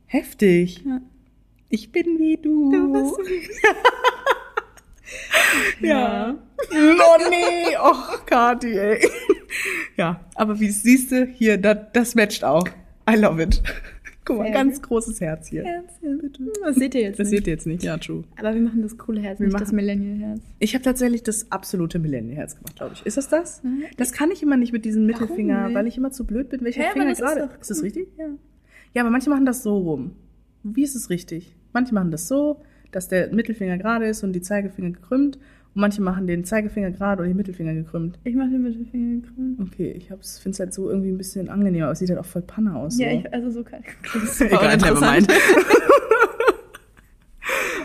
Heftig. 0.07 0.85
Ja. 0.85 1.00
Ich 1.70 1.92
bin 1.92 2.18
wie 2.18 2.37
du. 2.37 2.72
Du 2.72 2.92
bist 2.92 3.16
ja. 5.81 6.35
Oh 6.72 7.31
nee, 7.31 7.76
och, 7.79 8.26
Kati, 8.26 8.79
ey. 8.79 9.00
Ja, 9.97 10.21
aber 10.35 10.59
wie 10.61 10.71
siehst 10.71 11.13
du, 11.13 11.27
hier, 11.27 11.59
das, 11.59 11.79
das 11.93 12.15
matcht 12.15 12.45
auch. 12.45 12.67
I 13.09 13.17
love 13.17 13.43
it. 13.43 13.63
Guck 14.25 14.39
mal, 14.39 14.53
ganz 14.53 14.81
großes 14.83 15.21
Herz 15.21 15.49
hier. 15.49 15.65
Herzchen, 15.65 16.19
bitte. 16.21 16.43
Das 16.63 16.77
seht 16.77 16.95
ihr 16.95 17.01
jetzt 17.01 17.19
Das 17.19 17.29
nicht. 17.31 17.39
seht 17.39 17.47
ihr 17.47 17.53
jetzt 17.55 17.67
nicht, 17.67 17.83
ja, 17.83 17.97
true. 17.97 18.23
Aber 18.39 18.55
wir 18.55 18.61
machen 18.61 18.83
das 18.83 18.97
coole 18.99 19.21
Herz, 19.21 19.41
Wir 19.41 19.47
nicht 19.47 19.53
machen- 19.55 19.65
das 19.65 19.73
Millennial-Herz. 19.73 20.41
Ich 20.59 20.75
habe 20.75 20.85
tatsächlich 20.85 21.23
das 21.23 21.51
absolute 21.51 21.99
Millennial-Herz 21.99 22.57
gemacht, 22.57 22.77
glaube 22.77 22.93
ich. 22.95 23.05
Ist 23.07 23.17
das 23.17 23.29
das? 23.29 23.63
Mhm. 23.65 23.85
Das 23.97 24.13
kann 24.13 24.31
ich 24.31 24.43
immer 24.43 24.57
nicht 24.57 24.73
mit 24.73 24.85
diesem 24.85 25.03
Warum 25.09 25.21
Mittelfinger, 25.23 25.67
nicht? 25.67 25.75
weil 25.75 25.87
ich 25.87 25.97
immer 25.97 26.13
zu 26.13 26.27
blöd 26.27 26.49
bin, 26.51 26.63
welcher 26.63 26.83
Hä, 26.83 26.93
Finger 26.93 27.07
das 27.09 27.19
ist 27.19 27.25
gerade. 27.25 27.41
doch 27.49 27.61
Ist, 27.61 27.71
das 27.71 27.83
richtig? 27.83 28.09
Ja. 28.19 28.27
Ja, 28.95 29.03
aber 29.03 29.11
manche 29.11 29.31
machen 29.31 29.47
das 29.47 29.63
so 29.63 29.77
rum. 29.79 30.13
Wie 30.63 30.83
ist 30.83 30.95
es 30.95 31.11
richtig? 31.11 31.57
Manche 31.73 31.95
machen 31.95 32.11
das 32.11 32.29
so, 32.29 32.61
dass 32.93 33.09
der 33.09 33.33
Mittelfinger 33.33 33.79
gerade 33.79 34.07
ist 34.07 34.23
und 34.23 34.33
die 34.35 34.43
Zeigefinger 34.43 34.91
gekrümmt. 34.91 35.39
Und 35.74 35.83
manche 35.83 36.02
machen 36.02 36.26
den 36.26 36.44
Zeigefinger 36.44 36.90
gerade 36.90 37.22
und 37.22 37.28
den 37.28 37.37
Mittelfinger 37.37 37.74
gekrümmt. 37.74 38.18
Ich 38.24 38.35
mach 38.35 38.48
den 38.48 38.62
Mittelfinger 38.62 39.20
gekrümmt. 39.20 39.61
Okay, 39.61 39.92
ich 39.92 40.06
finde 40.06 40.50
es 40.50 40.61
halt 40.61 40.74
so 40.74 40.90
irgendwie 40.90 41.11
ein 41.11 41.18
bisschen 41.18 41.48
angenehmer, 41.48 41.85
aber 41.85 41.92
es 41.92 42.00
sieht 42.00 42.11
halt 42.11 42.18
auch 42.18 42.24
voll 42.24 42.42
Panne 42.42 42.74
aus. 42.74 42.98
Ja, 42.98 43.11
so. 43.11 43.18
ich, 43.18 43.33
also 43.33 43.50
so 43.50 43.62
kann 43.62 43.80
ich. 43.83 44.40
Egal, 44.40 44.76
nevermind. 44.76 45.28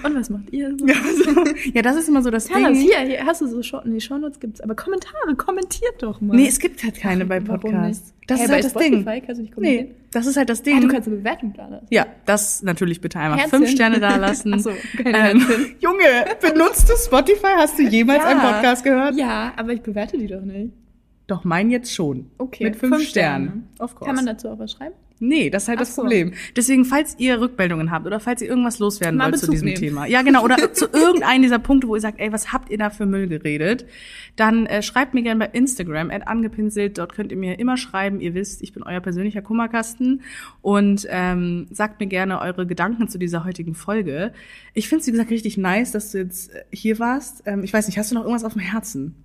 Und 0.06 0.16
was 0.16 0.30
macht 0.30 0.52
ihr 0.52 0.76
so? 0.78 0.86
ja, 0.86 0.94
so. 1.24 1.44
ja, 1.74 1.82
das 1.82 1.96
ist 1.96 2.08
immer 2.10 2.22
so 2.22 2.30
das 2.30 2.48
Ja, 2.50 2.60
das 2.60 2.78
Ding. 2.78 2.82
hier, 2.82 3.00
hier 3.00 3.26
hast 3.26 3.42
du 3.42 3.48
so 3.48 3.62
Show, 3.64 3.82
nee, 3.86 4.00
Shownotes 4.00 4.40
gibt's, 4.40 4.62
aber 4.62 4.76
Kommentare, 4.76 5.36
kommentiert 5.36 5.96
doch 6.02 6.22
mal. 6.22 6.36
Nee, 6.36 6.48
es 6.48 6.60
gibt 6.60 6.84
halt 6.84 6.96
keine 6.96 7.26
bei 7.26 7.46
Warum 7.48 7.60
Podcasts. 7.62 8.14
Das 8.28 8.40
Hä, 8.40 8.44
ist 8.44 8.48
bei 8.50 8.54
halt 8.56 8.64
das 8.66 8.72
Spotify 8.72 8.94
Ding. 8.94 9.06
kannst 9.26 9.38
du 9.40 9.42
nicht 9.44 9.54
kommentieren? 9.54 9.86
Nee, 9.88 9.96
das 10.12 10.26
ist 10.28 10.38
halt 10.38 10.50
das 10.50 10.62
Ding. 10.64 10.78
Ah, 10.78 10.82
du 10.82 10.88
kannst 10.88 11.08
eine 11.08 11.18
Bewertung 11.18 11.54
da 11.56 11.68
lassen. 11.68 11.88
Ja, 11.90 12.06
das 12.26 12.64
natürlich 12.64 13.02
bitte 13.02 13.20
einmal 13.20 13.40
Herzchen. 13.40 13.60
fünf 13.60 13.72
Sterne 13.72 14.00
da 14.00 14.16
lassen. 14.18 14.54
Ach 14.56 14.60
so, 14.60 14.72
keine 15.02 15.32
ähm. 15.32 15.46
Junge, 15.80 16.26
benutzt 16.42 16.90
du 16.90 16.94
Spotify? 16.96 17.54
Hast 17.58 17.78
du 17.80 17.84
jemals 17.84 18.24
einen 18.24 18.40
Podcast 18.42 18.84
gehört? 18.84 19.16
Ja, 19.16 19.54
aber 19.58 19.74
ich 19.74 19.82
bewerte 19.82 20.18
die 20.18 20.28
doch 20.28 20.42
nicht. 20.42 20.72
Doch, 21.28 21.44
mein 21.44 21.72
jetzt 21.72 21.92
schon. 21.94 22.30
Okay, 22.38 22.66
Mit 22.66 22.76
fünf, 22.76 22.96
fünf 22.98 23.08
Sternen. 23.10 23.48
Sterne. 23.48 23.64
Of 23.80 23.96
course. 23.96 24.06
Kann 24.06 24.16
man 24.16 24.26
dazu 24.28 24.50
auch 24.50 24.60
was 24.60 24.72
schreiben? 24.74 24.94
Nee, 25.20 25.50
das 25.50 25.64
ist 25.64 25.70
halt 25.70 25.78
Ach 25.78 25.82
das 25.82 25.96
so. 25.96 26.02
Problem. 26.02 26.34
Deswegen, 26.56 26.84
falls 26.84 27.16
ihr 27.18 27.40
Rückmeldungen 27.40 27.90
habt 27.90 28.06
oder 28.06 28.20
falls 28.20 28.42
ihr 28.42 28.50
irgendwas 28.50 28.80
loswerden 28.80 29.18
Mal 29.18 29.32
wollt 29.32 29.36
zu 29.36 29.48
Bezug 29.48 29.54
diesem 29.54 29.66
nehmen. 29.68 29.80
Thema. 29.80 30.06
Ja, 30.08 30.22
genau. 30.24 30.44
Oder 30.44 30.74
zu 30.74 30.88
irgendeinem 30.92 31.42
dieser 31.42 31.60
Punkte, 31.60 31.88
wo 31.88 31.96
ihr 31.96 32.02
sagt, 32.02 32.20
ey, 32.20 32.34
was 32.34 32.52
habt 32.52 32.70
ihr 32.70 32.78
da 32.78 32.90
für 32.90 33.06
Müll 33.06 33.28
geredet? 33.28 33.86
Dann 34.36 34.66
äh, 34.66 34.82
schreibt 34.82 35.14
mir 35.14 35.24
gerne 35.24 35.40
bei 35.40 35.58
Instagram, 35.58 36.12
at 36.12 36.28
angepinselt. 36.28 36.98
Dort 36.98 37.14
könnt 37.14 37.32
ihr 37.32 37.38
mir 37.38 37.60
immer 37.60 37.78
schreiben. 37.78 38.20
Ihr 38.20 38.34
wisst, 38.34 38.62
ich 38.62 38.74
bin 38.74 38.84
euer 38.84 39.00
persönlicher 39.00 39.42
Kummerkasten. 39.42 40.22
Und 40.62 41.08
ähm, 41.10 41.68
sagt 41.72 42.02
mir 42.02 42.08
gerne 42.08 42.42
eure 42.42 42.68
Gedanken 42.68 43.08
zu 43.08 43.18
dieser 43.18 43.46
heutigen 43.46 43.74
Folge. 43.74 44.34
Ich 44.74 44.90
finde 44.90 45.02
es, 45.02 45.08
wie 45.08 45.12
gesagt, 45.12 45.30
richtig 45.30 45.58
nice, 45.58 45.92
dass 45.92 46.12
du 46.12 46.18
jetzt 46.18 46.54
äh, 46.54 46.64
hier 46.72 47.00
warst. 47.00 47.44
Ähm, 47.46 47.64
ich 47.64 47.72
weiß 47.72 47.88
nicht, 47.88 47.98
hast 47.98 48.12
du 48.12 48.16
noch 48.16 48.24
irgendwas 48.24 48.44
auf 48.44 48.54
dem 48.54 48.62
Herzen? 48.62 49.16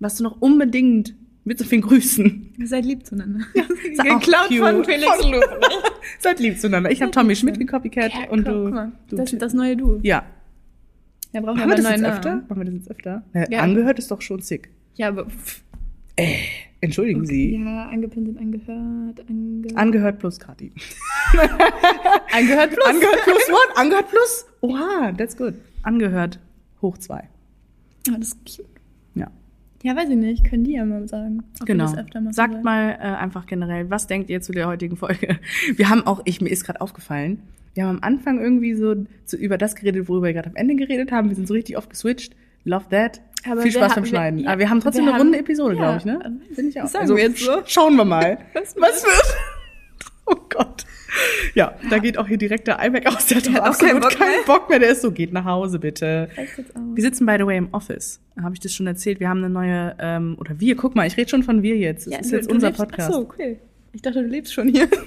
Was 0.00 0.16
du 0.16 0.24
noch 0.24 0.40
unbedingt 0.40 1.14
mit 1.44 1.58
so 1.58 1.64
vielen 1.64 1.82
Grüßen 1.82 2.54
Seid 2.64 2.84
lieb 2.84 3.04
zueinander. 3.06 3.40
Auch 3.54 4.20
Geklaut 4.20 4.52
von 4.54 4.84
Felix 4.84 5.24
Luf. 5.30 5.44
Seid 6.18 6.40
lieb 6.40 6.58
zueinander. 6.58 6.90
Ich 6.90 7.02
habe 7.02 7.10
Tommy 7.10 7.36
Schmidt 7.36 7.56
zueinander. 7.56 7.78
gecopycat 7.80 8.12
Ja, 8.14 8.30
und 8.30 8.44
guck 8.44 8.52
du. 8.54 8.68
mal, 8.70 8.92
du 9.08 9.16
das, 9.16 9.30
das 9.36 9.52
neue 9.54 9.76
Du. 9.76 10.00
ja. 10.02 10.24
Da 11.32 11.40
brauchen 11.40 11.56
wir 11.56 11.64
aber 11.64 11.74
das 11.74 11.84
neuen 11.84 12.04
jetzt 12.04 12.14
öfter? 12.14 12.36
Machen 12.48 12.58
wir 12.58 12.64
das 12.66 12.74
jetzt 12.74 12.90
öfter? 12.92 13.24
Ja, 13.34 13.44
Ja. 13.50 13.60
Angehört 13.60 13.98
ist 13.98 14.08
doch 14.10 14.22
schon 14.22 14.40
sick. 14.40 14.70
Ja, 14.94 15.08
aber 15.08 15.26
pff, 15.26 15.62
Entschuldigen 16.80 17.26
Sie. 17.26 17.56
ja, 17.56 17.88
angepinselt, 17.88 18.38
angehört, 18.38 19.24
ange 19.28 19.66
Angehört 19.76 20.18
plus 20.20 20.38
Kati. 20.38 20.70
angehört 22.32 22.70
plus. 22.70 22.86
Angehört 22.86 23.22
plus 23.24 23.48
what? 23.48 23.76
Angehört 23.76 24.08
plus? 24.10 24.46
Oha, 24.60 25.12
that's 25.16 25.36
good. 25.36 25.54
Angehört 25.82 26.38
hoch 26.82 26.98
zwei. 26.98 27.28
Oh, 28.10 28.14
das 28.18 28.28
ist 28.28 28.38
cute. 28.44 28.68
Ja. 29.84 29.94
Weiß 29.96 30.08
ich 30.08 30.16
nicht. 30.16 30.44
Können 30.48 30.64
die 30.64 30.72
ja 30.72 30.84
mal 30.84 31.06
sagen. 31.06 31.44
Wir 31.58 31.66
Genau. 31.66 31.84
machen 31.84 32.32
Sagt 32.32 32.64
mal 32.64 32.90
äh, 33.00 33.02
einfach 33.04 33.46
generell, 33.46 33.90
was 33.90 34.06
denkt 34.06 34.30
ihr 34.30 34.40
zu 34.40 34.52
der 34.52 34.66
heutigen 34.66 34.96
Folge? 34.96 35.38
Wir 35.76 35.88
haben 35.90 36.06
auch, 36.06 36.22
ich 36.24 36.40
mir 36.40 36.48
ist 36.48 36.64
gerade 36.64 36.80
aufgefallen, 36.80 37.40
wir 37.74 37.84
haben 37.86 37.96
am 37.96 38.02
Anfang 38.02 38.40
irgendwie 38.40 38.74
so 38.74 38.94
zu, 39.24 39.36
über 39.36 39.58
das 39.58 39.74
geredet, 39.74 40.08
worüber 40.08 40.26
wir 40.28 40.32
gerade 40.32 40.48
am 40.48 40.54
Ende 40.56 40.76
geredet 40.76 41.10
haben. 41.12 41.28
Wir 41.28 41.34
sind 41.36 41.48
so 41.48 41.54
richtig 41.54 41.76
oft 41.76 41.90
geswitcht. 41.90 42.34
Love 42.64 42.84
that. 42.90 43.20
Aber 43.44 43.62
Viel 43.62 43.74
wir 43.74 43.80
Spaß 43.80 43.94
beim 43.96 44.04
wir- 44.04 44.08
Schneiden. 44.08 44.38
ja, 44.38 44.50
Aber 44.50 44.58
wir 44.60 44.70
haben 44.70 44.80
trotzdem 44.80 45.04
wir 45.06 45.12
eine 45.12 45.22
runde 45.22 45.36
haben- 45.38 45.44
Episode, 45.44 45.74
ja, 45.76 45.80
glaube 45.82 45.98
ich, 45.98 46.04
ne? 46.04 46.20
ähm, 46.24 46.40
Finde 46.54 46.70
ich 46.70 46.80
auch. 46.80 46.86
sagen 46.86 47.08
wir 47.08 47.22
jetzt 47.22 47.38
so. 47.40 47.50
sch- 47.52 47.62
Schauen 47.66 47.96
wir 47.96 48.04
mal. 48.04 48.38
Was 48.54 48.74
Was 48.76 49.02
wird? 49.04 49.36
Oh 50.26 50.36
Gott. 50.48 50.84
Ja, 51.54 51.74
da 51.90 51.98
geht 51.98 52.16
auch 52.18 52.26
hier 52.26 52.38
direkt 52.38 52.66
der 52.66 52.82
iMac 52.84 53.06
aus. 53.06 53.26
Der 53.26 53.36
hat, 53.36 53.46
Der 53.46 53.52
hat 53.54 53.60
auch 53.62 53.78
keinen 53.78 53.96
absolut 53.98 54.02
Bock 54.02 54.18
keinen 54.18 54.30
mehr. 54.30 54.44
Bock 54.46 54.68
mehr. 54.70 54.78
Der 54.80 54.88
ist 54.90 55.02
so, 55.02 55.12
geht 55.12 55.32
nach 55.32 55.44
Hause 55.44 55.78
bitte. 55.78 56.28
Wir 56.94 57.02
sitzen, 57.04 57.24
by 57.26 57.36
the 57.38 57.46
way, 57.46 57.56
im 57.58 57.68
Office. 57.72 58.20
Habe 58.42 58.54
ich 58.54 58.60
das 58.60 58.72
schon 58.72 58.86
erzählt? 58.86 59.20
Wir 59.20 59.28
haben 59.28 59.38
eine 59.38 59.50
neue, 59.50 59.94
ähm, 60.00 60.36
oder 60.40 60.58
wir, 60.58 60.74
guck 60.76 60.96
mal, 60.96 61.06
ich 61.06 61.16
rede 61.16 61.28
schon 61.30 61.42
von 61.44 61.62
wir 61.62 61.76
jetzt. 61.76 62.06
Das 62.08 62.20
ist 62.22 62.32
du- 62.32 62.36
jetzt 62.36 62.50
du 62.50 62.54
unser 62.54 62.68
lebst- 62.68 62.78
Podcast. 62.78 63.10
Ach 63.10 63.14
so, 63.14 63.20
okay. 63.20 63.58
Ich 63.92 64.02
dachte, 64.02 64.22
du 64.22 64.28
lebst 64.28 64.52
schon 64.54 64.68
hier. 64.68 64.88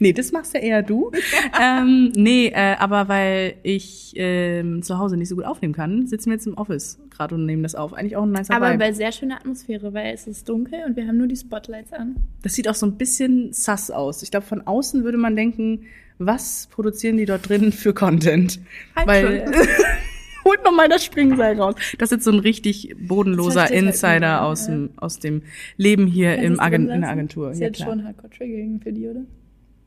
Nee, 0.00 0.12
das 0.12 0.32
machst 0.32 0.54
ja 0.54 0.60
eher 0.60 0.82
du. 0.82 1.10
ähm, 1.60 2.12
nee, 2.16 2.48
äh, 2.48 2.76
aber 2.78 3.08
weil 3.08 3.54
ich 3.62 4.12
ähm, 4.16 4.82
zu 4.82 4.98
Hause 4.98 5.16
nicht 5.16 5.28
so 5.28 5.36
gut 5.36 5.44
aufnehmen 5.44 5.74
kann, 5.74 6.06
sitzen 6.06 6.30
wir 6.30 6.34
jetzt 6.34 6.46
im 6.46 6.54
Office 6.54 6.98
gerade 7.10 7.34
und 7.34 7.46
nehmen 7.46 7.62
das 7.62 7.74
auf. 7.74 7.92
Eigentlich 7.92 8.16
auch 8.16 8.24
ein 8.24 8.32
nicer 8.32 8.54
Aber 8.54 8.68
Vibe. 8.70 8.78
bei 8.78 8.92
sehr 8.92 9.12
schöner 9.12 9.36
Atmosphäre, 9.36 9.94
weil 9.94 10.14
es 10.14 10.26
ist 10.26 10.48
dunkel 10.48 10.80
und 10.86 10.96
wir 10.96 11.06
haben 11.06 11.18
nur 11.18 11.26
die 11.28 11.36
Spotlights 11.36 11.92
an. 11.92 12.16
Das 12.42 12.54
sieht 12.54 12.68
auch 12.68 12.74
so 12.74 12.86
ein 12.86 12.96
bisschen 12.96 13.52
sass 13.52 13.90
aus. 13.90 14.22
Ich 14.22 14.30
glaube, 14.30 14.46
von 14.46 14.66
außen 14.66 15.04
würde 15.04 15.18
man 15.18 15.36
denken, 15.36 15.82
was 16.18 16.68
produzieren 16.70 17.16
die 17.16 17.24
dort 17.26 17.48
drin 17.48 17.72
für 17.72 17.92
Content? 17.94 18.60
Halt 18.94 19.06
Weil 19.08 19.52
holt 20.44 20.62
noch 20.64 20.72
mal 20.72 20.88
das 20.88 21.04
Springseil 21.04 21.58
raus. 21.60 21.74
Das 21.98 22.08
ist 22.10 22.16
jetzt 22.16 22.24
so 22.24 22.30
ein 22.32 22.38
richtig 22.38 22.94
bodenloser 23.00 23.62
Das 23.62 23.70
halt 23.70 23.82
Insider 23.82 24.18
niemand, 24.20 24.42
aus 24.42 24.66
ja. 24.66 24.72
dem 24.74 24.90
aus 24.96 25.18
dem 25.18 25.42
Leben 25.76 26.06
hier 26.06 26.36
im 26.36 26.52
du's 26.52 26.58
Agen 26.60 26.86
drin 26.86 26.94
in 26.96 27.00
der? 27.02 27.10
Agentur. 27.10 27.50
Ist 27.50 27.60
Ja, 27.60 27.66
jetzt 27.66 27.76
klar. 27.76 27.88
schon 27.90 28.04
hardcore 28.04 28.30
triggering 28.30 28.80
für 28.80 28.92
die, 28.92 29.08
oder? 29.08 29.20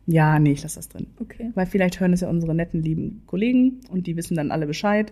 Ja, 0.08 0.40
nee, 0.40 0.54
ich 0.54 0.64
lasse 0.64 0.78
das 0.78 0.88
drin. 0.90 1.08
Okay. 1.20 1.52
Weil 1.54 1.66
vielleicht 1.66 2.00
hören 2.00 2.14
es 2.14 2.22
ja 2.22 2.30
unsere 2.30 2.56
netten, 2.56 2.82
lieben 2.82 3.24
Kollegen 3.28 3.82
und 3.90 4.08
die 4.08 4.16
wissen 4.16 4.36
dann 4.36 4.52
alle 4.52 4.66
Bescheid 4.66 5.12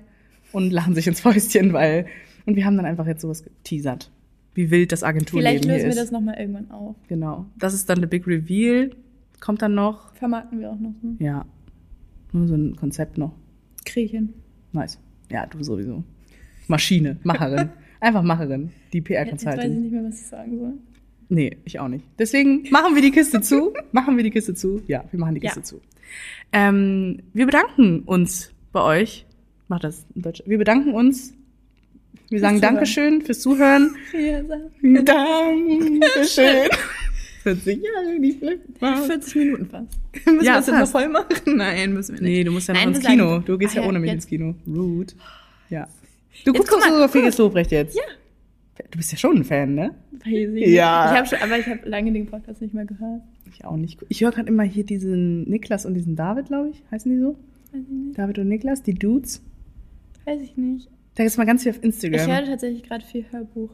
und 0.53 0.71
lachen 0.71 0.95
sich 0.95 1.05
ins 1.05 1.19
Fäustchen, 1.21 1.73
weil. 1.73 2.07
Und 2.45 2.55
wir 2.55 2.65
haben 2.65 2.77
dann 2.77 2.85
einfach 2.85 3.05
jetzt 3.07 3.21
sowas 3.21 3.43
geteasert. 3.43 4.11
Wie 4.53 4.71
wild 4.71 4.91
das 4.91 5.03
Agenturleben 5.03 5.47
Vielleicht 5.51 5.65
lösen 5.65 5.83
wir 5.83 5.89
ist. 5.89 5.97
das 5.97 6.11
nochmal 6.11 6.37
irgendwann 6.39 6.71
auf. 6.71 6.95
Genau. 7.09 7.45
Das 7.57 7.73
ist 7.73 7.89
dann 7.89 7.99
der 7.99 8.07
Big 8.07 8.25
Reveal. 8.25 8.91
Kommt 9.41 9.61
dann 9.61 9.75
noch. 9.75 10.15
Vermarkten 10.15 10.59
wir 10.59 10.71
auch 10.71 10.79
noch 10.79 10.93
so. 11.01 11.15
Ja. 11.19 11.45
Nur 12.31 12.47
so 12.47 12.55
ein 12.55 12.75
Konzept 12.75 13.17
noch. 13.17 13.33
Kriechen. 13.85 14.33
Nice. 14.71 14.99
Ja, 15.29 15.45
du 15.45 15.61
sowieso. 15.63 16.03
Maschine, 16.67 17.17
Macherin. 17.23 17.69
Einfach 17.99 18.23
Macherin. 18.23 18.71
Die 18.93 18.99
Jetzt, 18.99 19.09
jetzt 19.09 19.11
weiß 19.11 19.35
ich 19.35 19.43
PR-Consulting. 19.45 19.81
nicht 19.81 19.91
mehr, 19.91 20.03
was 20.03 20.21
ich 20.21 20.27
sagen 20.27 20.57
soll. 20.57 20.73
Nee, 21.36 21.57
ich 21.65 21.79
auch 21.79 21.88
nicht. 21.89 22.05
Deswegen 22.17 22.63
machen 22.71 22.95
wir 22.95 23.01
die 23.01 23.11
Kiste 23.11 23.41
zu. 23.41 23.73
Machen 23.91 24.15
wir 24.15 24.23
die 24.23 24.31
Kiste 24.31 24.53
zu. 24.53 24.81
Ja, 24.88 25.03
wir 25.11 25.19
machen 25.19 25.36
die 25.36 25.41
Ja. 25.41 25.49
Kiste 25.51 25.63
zu. 25.63 25.81
Ähm, 26.53 27.19
wir 27.33 27.45
bedanken 27.45 28.03
uns 28.05 28.51
bei 28.71 28.81
euch. 28.81 29.25
Mach 29.67 29.79
das 29.81 30.05
in 30.15 30.21
Deutsch. 30.21 30.41
Wir 30.45 30.57
bedanken 30.57 30.93
uns. 30.93 31.33
Wir 32.29 32.39
sagen. 32.39 32.61
Dankeschön 32.61 33.21
fürs 33.21 33.41
Zuhören. 33.41 33.95
Ja, 34.13 34.41
Dankeschön. 35.01 36.69
40 37.43 37.83
Jahre, 37.83 38.19
die 38.19 38.31
Flip. 38.31 38.59
40 38.79 39.36
Minuten 39.36 39.65
fast. 39.69 39.88
Müssen 40.25 40.38
Ja, 40.45 40.53
wir 40.53 40.57
das 40.59 40.67
jetzt 40.67 40.79
noch 40.79 40.88
voll 40.88 41.09
machen? 41.09 41.27
Nein, 41.57 41.93
müssen 41.93 42.15
wir 42.15 42.21
nicht. 42.21 42.31
Nee, 42.31 42.43
du 42.43 42.51
musst 42.51 42.67
ja 42.69 42.73
noch 42.73 42.79
Nein, 42.81 42.89
ins 42.89 42.97
wir 42.99 43.03
sagen- 43.03 43.17
Kino. 43.19 43.39
Du 43.39 43.57
gehst 43.57 43.77
Ah 43.77 43.81
ja 43.81 43.88
ohne 43.88 43.99
mich 43.99 44.07
jetzt- 44.11 44.23
ins 44.23 44.27
Kino. 44.27 44.55
Rude. 44.67 45.13
Ja. 45.69 45.88
Du 46.45 46.51
Jetzt 46.53 46.57
guckst 46.69 46.71
guck 46.71 46.79
mal, 46.91 47.01
so 47.01 47.07
Felix 47.09 47.38
Lobrecht 47.38 47.71
jetzt. 47.71 47.95
Ja. 47.95 48.01
Du 48.91 48.97
bist 48.97 49.11
ja 49.11 49.17
schon 49.17 49.38
ein 49.38 49.43
Fan, 49.43 49.73
ne? 49.76 49.95
Weiß 50.11 50.53
ich. 50.53 50.67
Ja. 50.67 51.11
Ich 51.11 51.17
habe 51.17 51.28
schon, 51.28 51.39
aber 51.41 51.57
ich 51.59 51.65
habe 51.67 51.88
lange 51.88 52.11
den 52.11 52.26
Podcast 52.26 52.61
nicht 52.61 52.73
mehr 52.73 52.86
gehört. 52.86 53.21
Ich 53.51 53.63
auch 53.63 53.78
nicht. 53.78 53.99
Ich 54.09 54.21
höre 54.21 54.32
gerade 54.32 54.49
immer 54.49 54.63
hier 54.63 54.84
diesen 54.84 55.43
Niklas 55.49 55.86
und 55.86 55.93
diesen 55.93 56.15
David, 56.15 56.47
glaube 56.47 56.69
ich. 56.69 56.84
Heißen 56.91 57.11
die 57.11 57.19
so? 57.19 57.38
Weiß 57.71 57.82
ich 57.84 57.89
nicht. 57.89 58.17
David 58.17 58.39
und 58.39 58.47
Niklas, 58.49 58.84
die 58.84 58.93
Dudes. 58.93 59.41
Weiß 60.26 60.41
ich 60.41 60.57
nicht. 60.57 60.89
Da 61.15 61.23
ist 61.23 61.38
mal 61.38 61.45
ganz 61.45 61.63
viel 61.63 61.71
auf 61.71 61.78
Ich 61.78 61.84
Instagram. 61.86 62.28
höre 62.28 62.45
tatsächlich 62.45 62.84
gerade 62.84 63.05
viel 63.05 63.26
Hörbuch. 63.32 63.69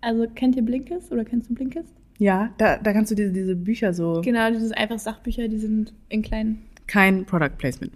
Also 0.00 0.26
kennt 0.34 0.56
ihr 0.56 0.62
Blinkist 0.62 1.12
oder 1.12 1.24
kennst 1.24 1.50
du 1.50 1.54
Blinkist? 1.54 1.92
ja, 2.18 2.50
da, 2.56 2.78
da 2.78 2.94
kannst 2.94 3.10
du 3.10 3.14
diese, 3.14 3.30
diese 3.32 3.54
Bücher 3.56 3.92
so. 3.92 4.22
Genau, 4.24 4.50
diese 4.50 4.74
einfach 4.78 4.98
Sachbücher, 4.98 5.48
die 5.48 5.58
sind 5.58 5.92
in 6.08 6.22
kleinen. 6.22 6.62
Kein 6.86 7.26
Product 7.26 7.58
Placement. 7.58 7.92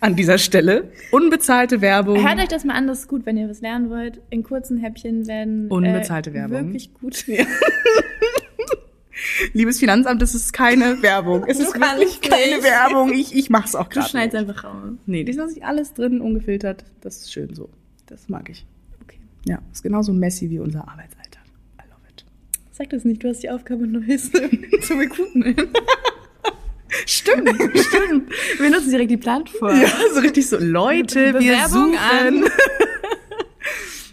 An 0.00 0.16
dieser 0.16 0.38
Stelle. 0.38 0.90
Unbezahlte 1.10 1.80
Werbung. 1.82 2.26
Hört 2.26 2.38
euch 2.40 2.48
das 2.48 2.64
mal 2.64 2.74
an, 2.74 2.86
das 2.86 3.00
ist 3.00 3.08
gut, 3.08 3.26
wenn 3.26 3.36
ihr 3.36 3.48
was 3.50 3.60
lernen 3.60 3.90
wollt. 3.90 4.20
In 4.30 4.42
kurzen 4.42 4.78
Häppchen 4.78 5.26
werden 5.26 5.68
Unbezahlte 5.68 6.30
äh, 6.30 6.34
Werbung. 6.34 6.66
wirklich 6.68 6.94
gut. 6.94 7.24
Liebes 9.52 9.78
Finanzamt, 9.78 10.22
das 10.22 10.34
ist 10.34 10.52
keine 10.52 11.02
Werbung. 11.02 11.44
Es 11.46 11.58
Du 11.58 11.64
ist 11.64 11.74
wirklich 11.78 12.20
keine 12.22 12.56
nicht. 12.56 12.64
Werbung. 12.64 13.12
Ich, 13.12 13.34
ich 13.36 13.50
mach's 13.50 13.74
auch 13.74 13.88
Du 13.88 13.96
gerade. 14.00 14.08
schneidest 14.08 14.34
nicht. 14.40 14.48
einfach 14.48 14.64
raus. 14.64 14.92
Nee, 15.06 15.24
die 15.24 15.32
lasse 15.32 15.58
ich 15.58 15.64
alles 15.64 15.92
drin, 15.92 16.20
ungefiltert. 16.20 16.84
Das 17.02 17.18
ist 17.18 17.32
schön 17.32 17.54
so. 17.54 17.68
Das 18.06 18.28
mag 18.30 18.48
ich. 18.48 18.64
Okay. 19.02 19.18
Ja, 19.46 19.58
ist 19.72 19.82
genauso 19.82 20.12
messy 20.14 20.48
wie 20.48 20.58
unser 20.60 20.88
Arbeitsalltag. 20.88 21.42
I 21.78 21.82
love 21.90 22.00
it. 22.10 22.24
Sag 22.72 22.88
das 22.90 23.04
nicht, 23.04 23.22
du 23.22 23.28
hast 23.28 23.42
die 23.42 23.50
Aufgabe, 23.50 23.86
Neues 23.86 24.30
zu 24.80 24.94
recruiten. 24.94 25.54
Stimmt, 27.06 27.48
stimmt. 27.48 28.32
Wir 28.58 28.70
nutzen 28.70 28.90
direkt 28.90 29.10
die 29.10 29.16
Plattform. 29.16 29.80
Ja, 29.80 29.88
so 30.12 30.20
richtig 30.20 30.48
so, 30.48 30.56
Leute, 30.58 31.38
wir 31.38 31.68
suchen. 31.68 31.96
an. 31.96 32.44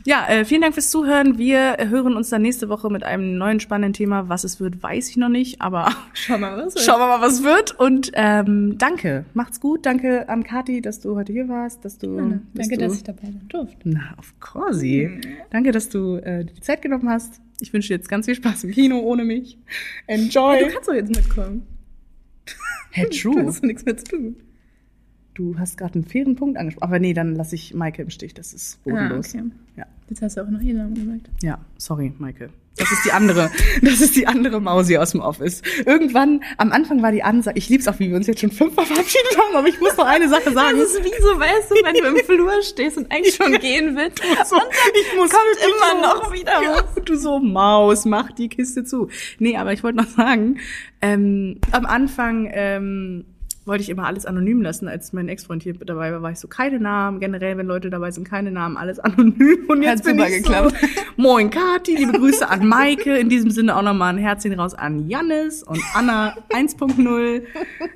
Ja, 0.08 0.26
äh, 0.30 0.46
vielen 0.46 0.62
Dank 0.62 0.74
fürs 0.74 0.90
Zuhören. 0.90 1.38
Wir 1.38 1.76
hören 1.90 2.16
uns 2.16 2.30
dann 2.30 2.42
nächste 2.42 2.70
Woche 2.70 2.90
mit 2.90 3.04
einem 3.04 3.38
neuen 3.38 3.60
spannenden 3.60 3.92
Thema. 3.92 4.30
Was 4.30 4.46
es 4.46 4.62
wird, 4.62 4.82
weiß 4.82 5.10
ich 5.10 5.18
noch 5.18 5.28
nicht, 5.28 5.60
aber 5.60 5.92
Schau 6.14 6.38
mal, 6.38 6.66
was 6.66 6.82
schauen 6.86 7.02
wir 7.02 7.08
mal, 7.08 7.20
was 7.20 7.44
wird. 7.44 7.78
Und 7.78 8.12
ähm, 8.14 8.78
danke, 8.78 9.26
macht's 9.34 9.60
gut. 9.60 9.86
Danke 9.86 10.30
an 10.30 10.46
Kathi, 10.46 10.80
dass 10.80 11.02
du 11.02 11.18
heute 11.18 11.34
hier 11.34 11.50
warst, 11.50 11.84
dass 11.84 11.98
du, 11.98 12.16
Danke, 12.16 12.42
dass, 12.54 12.70
Danke 12.70 12.78
du, 12.78 12.88
dass 12.88 12.96
ich 12.96 13.04
dabei 13.04 13.24
sein 13.24 13.46
durfte. 13.50 13.78
na, 13.84 14.16
of 14.18 14.34
course. 14.40 14.82
Danke, 15.50 15.74
dass 15.74 15.90
du 15.90 16.16
äh, 16.16 16.46
die 16.46 16.62
Zeit 16.62 16.82
genommen 16.82 17.10
hast. 17.10 17.42
Ich 17.60 17.74
wünsche 17.74 17.90
dir 17.90 17.96
jetzt 17.96 18.08
ganz 18.08 18.28
viel 18.28 18.36
Spaß 18.36 18.64
im 18.64 18.72
Kino 18.72 19.00
ohne 19.02 19.26
mich. 19.26 19.58
Enjoy. 20.06 20.60
Du 20.60 20.70
kannst 20.70 20.88
doch 20.88 20.94
jetzt 20.94 21.14
mitkommen. 21.14 21.68
Hey, 22.98 23.10
Du 23.10 23.32
true. 23.34 23.46
hast 23.46 23.64
nichts 23.64 23.86
mehr 23.86 23.98
zu 23.98 24.04
tun. 24.06 24.36
Du 25.34 25.58
hast 25.60 25.78
gerade 25.78 25.96
einen 25.96 26.04
fairen 26.06 26.36
Punkt 26.36 26.58
angesprochen. 26.58 26.84
Aber 26.90 27.00
nee, 27.00 27.14
dann 27.14 27.36
lasse 27.36 27.56
ich 27.56 27.74
Maike 27.74 28.02
im 28.02 28.10
Stich. 28.10 28.34
Das 28.34 28.54
ist 28.54 28.84
bodenlos. 28.84 29.36
Ah, 29.36 29.40
okay. 29.40 29.52
Ja. 29.76 29.86
Jetzt 30.10 30.22
hast 30.22 30.38
du 30.38 30.42
auch 30.42 30.50
noch 30.50 30.62
ihren 30.62 30.78
Namen 30.78 30.96
gesagt. 30.96 31.30
Ja, 31.44 31.60
sorry, 31.78 32.12
Maike. 32.18 32.50
Das 32.78 32.92
ist 32.92 33.04
die 33.06 33.12
andere, 33.12 33.50
das 33.82 34.02
ist 34.02 34.16
die 34.16 34.28
andere 34.28 34.62
Mausi 34.62 34.98
aus 34.98 35.12
dem 35.12 35.22
Office. 35.22 35.62
Irgendwann, 35.86 36.44
am 36.58 36.72
Anfang 36.72 37.02
war 37.02 37.12
die 37.12 37.24
Ansage, 37.24 37.58
ich 37.58 37.70
lieb's 37.70 37.88
auch, 37.88 38.00
wie 38.00 38.10
wir 38.10 38.16
uns 38.16 38.28
jetzt 38.28 38.42
schon 38.42 38.52
fünfmal 38.52 38.86
verabschiedet 38.88 39.38
haben, 39.38 39.56
aber 39.56 39.68
ich 39.68 39.80
muss 39.80 39.98
noch 39.98 40.06
eine 40.06 40.30
Sache 40.30 40.52
sagen. 40.52 40.78
Das 40.80 40.92
ist 40.92 41.04
wie 41.04 41.22
so, 41.22 41.40
weißt 41.40 41.72
du, 41.72 41.76
wenn 41.84 41.94
du 41.96 42.08
im 42.08 42.18
Flur 42.26 42.62
stehst 42.62 42.98
und 42.98 43.12
eigentlich 43.12 43.36
schon 43.36 43.52
gehen 43.60 43.96
willst. 43.96 44.20
so, 44.50 44.56
ich 44.58 45.16
muss 45.18 45.30
kommt 45.30 45.44
immer 45.64 46.02
los. 46.08 46.22
noch 46.22 46.34
wieder 46.34 46.62
ja, 46.62 46.84
Du 47.04 47.16
so, 47.16 47.40
Maus, 47.40 48.06
mach 48.06 48.32
die 48.32 48.50
Kiste 48.50 48.84
zu. 48.84 49.10
Nee, 49.40 49.58
aber 49.58 49.74
ich 49.74 49.84
wollte 49.84 49.98
noch 49.98 50.08
sagen, 50.08 50.60
ähm, 51.02 51.60
am 51.72 51.86
Anfang 51.86 52.50
ähm, 52.52 53.26
wollte 53.68 53.84
ich 53.84 53.90
immer 53.90 54.06
alles 54.06 54.26
anonym 54.26 54.62
lassen. 54.62 54.88
Als 54.88 55.14
mein 55.14 55.28
Ex-Freund 55.28 55.64
hier 55.64 55.74
dabei 55.74 56.12
war, 56.12 56.22
war 56.22 56.32
ich 56.32 56.40
so, 56.40 56.48
keine 56.48 56.80
Namen. 56.80 57.20
Generell, 57.20 57.58
wenn 57.58 57.68
Leute 57.68 57.90
dabei 57.90 58.12
sind, 58.12 58.28
keine 58.28 58.52
Namen, 58.52 58.78
alles 58.78 59.00
anonym. 59.00 59.66
Und 59.68 59.84
jetzt 59.84 60.00
Hat 60.00 60.06
bin 60.06 60.18
super 60.18 60.30
ich 60.30 60.44
geklappt. 60.44 60.76
so, 60.80 61.02
moin 61.22 61.50
Kati, 61.50 61.96
liebe 61.96 62.14
Grüße 62.14 62.48
an 62.50 62.68
Maike. 62.68 63.18
In 63.18 63.30
diesem 63.30 63.52
Sinne 63.52 63.76
auch 63.76 63.82
nochmal 63.82 64.14
ein 64.14 64.20
Herzchen 64.20 64.54
raus 64.54 64.74
an 64.74 65.08
Jannis 65.10 65.64
und 65.64 65.82
Anna 65.94 66.36
1.0. 66.50 67.44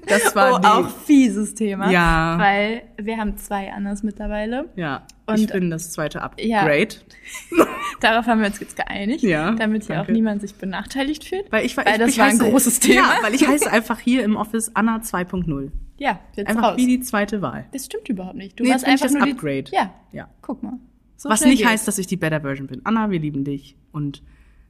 Das 0.07 0.35
war 0.35 0.55
oh, 0.55 0.59
die... 0.59 0.67
auch 0.67 0.89
fieses 0.89 1.55
Thema. 1.55 1.89
Ja. 1.89 2.37
Weil 2.37 2.83
wir 2.97 3.17
haben 3.17 3.37
zwei 3.37 3.71
Annas 3.71 4.03
mittlerweile. 4.03 4.69
ja, 4.75 5.03
ich 5.35 5.41
Und- 5.43 5.51
bin 5.53 5.69
das 5.69 5.91
zweite 5.91 6.17
Ja. 6.37 6.61
Upgrade. 6.61 6.95
Darauf 8.01 8.25
haben 8.25 8.39
wir 8.41 8.47
uns 8.47 8.59
jetzt 8.59 8.75
geeinigt. 8.75 9.23
Ja, 9.23 9.51
Damit 9.51 9.83
hier 9.85 9.95
auch 9.95 9.97
danke. 9.99 10.13
niemand 10.13 10.41
sich 10.41 10.55
benachteiligt 10.55 11.23
fühlt. 11.23 11.51
Weil 11.51 11.65
ich, 11.65 11.77
Weil 11.77 11.87
ich, 11.87 11.97
das 11.97 12.09
ich 12.11 12.17
war 12.17 12.25
ein 12.25 12.39
heiße, 12.39 12.49
großes 12.49 12.79
Thema. 12.79 12.95
Ja, 13.01 13.17
weil 13.23 13.33
ich 13.35 13.47
heiße 13.47 13.71
einfach 13.71 13.99
hier 13.99 14.23
im 14.23 14.35
Office 14.35 14.71
Anna 14.75 14.97
2.0. 14.97 15.71
Ja, 15.97 16.19
jetzt 16.35 16.47
Einfach 16.49 16.63
raus. 16.71 16.77
wie 16.77 16.87
die 16.87 16.99
zweite 17.01 17.41
Wahl. 17.43 17.67
das 17.71 17.85
stimmt 17.85 18.09
überhaupt 18.09 18.35
nicht. 18.37 18.59
Du 18.59 18.63
Nee, 18.63 18.71
warst 18.71 18.83
ich 18.85 18.89
einfach 18.89 19.05
das 19.05 19.13
nur 19.13 19.23
Upgrade. 19.23 19.63
Die, 19.63 19.75
ja, 19.75 19.93
Ja. 20.11 20.29
guck 20.41 20.63
mal. 20.63 20.73
So 21.17 21.29
Was 21.29 21.41
nicht 21.45 21.59
geht's. 21.59 21.69
heißt, 21.69 21.87
dass 21.87 21.99
ich 21.99 22.07
die 22.07 22.17
Better 22.17 22.41
Version 22.41 22.65
bin. 22.67 22.81
Anna, 22.85 23.11
wir 23.11 23.19
lieben 23.19 23.43
dich. 23.43 23.75
Und 23.91 24.23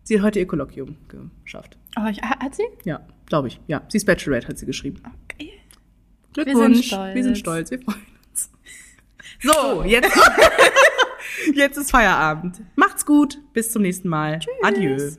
sie 0.04 0.18
hat 0.20 0.26
heute 0.26 0.40
ihr 0.40 0.48
Kolloquium 0.48 0.98
geschafft. 1.46 1.78
Oh, 1.98 2.06
ich, 2.10 2.22
ha- 2.22 2.38
hat 2.42 2.56
sie? 2.56 2.64
Ja, 2.84 3.00
glaube 3.28 3.48
ich. 3.48 3.62
Ja, 3.68 3.82
sie 3.88 3.98
ist 3.98 4.06
Bachelorette, 4.06 4.50
hat 4.50 4.58
sie 4.58 4.66
geschrieben. 4.66 5.02
Okay. 5.30 5.52
Glückwunsch. 6.34 6.88
stolz. 6.88 7.16
Wir 7.16 7.24
sind 7.24 7.38
stolz. 7.38 7.72
Wir 7.72 7.80
freuen 7.80 7.98
uns. 8.00 8.11
So, 9.44 9.84
jetzt, 9.84 10.16
jetzt 11.54 11.78
ist 11.78 11.92
Feierabend. 11.92 12.62
Macht's 12.76 13.06
gut. 13.06 13.40
Bis 13.54 13.72
zum 13.72 13.82
nächsten 13.82 14.08
Mal. 14.08 14.40
Adieu. 14.62 15.12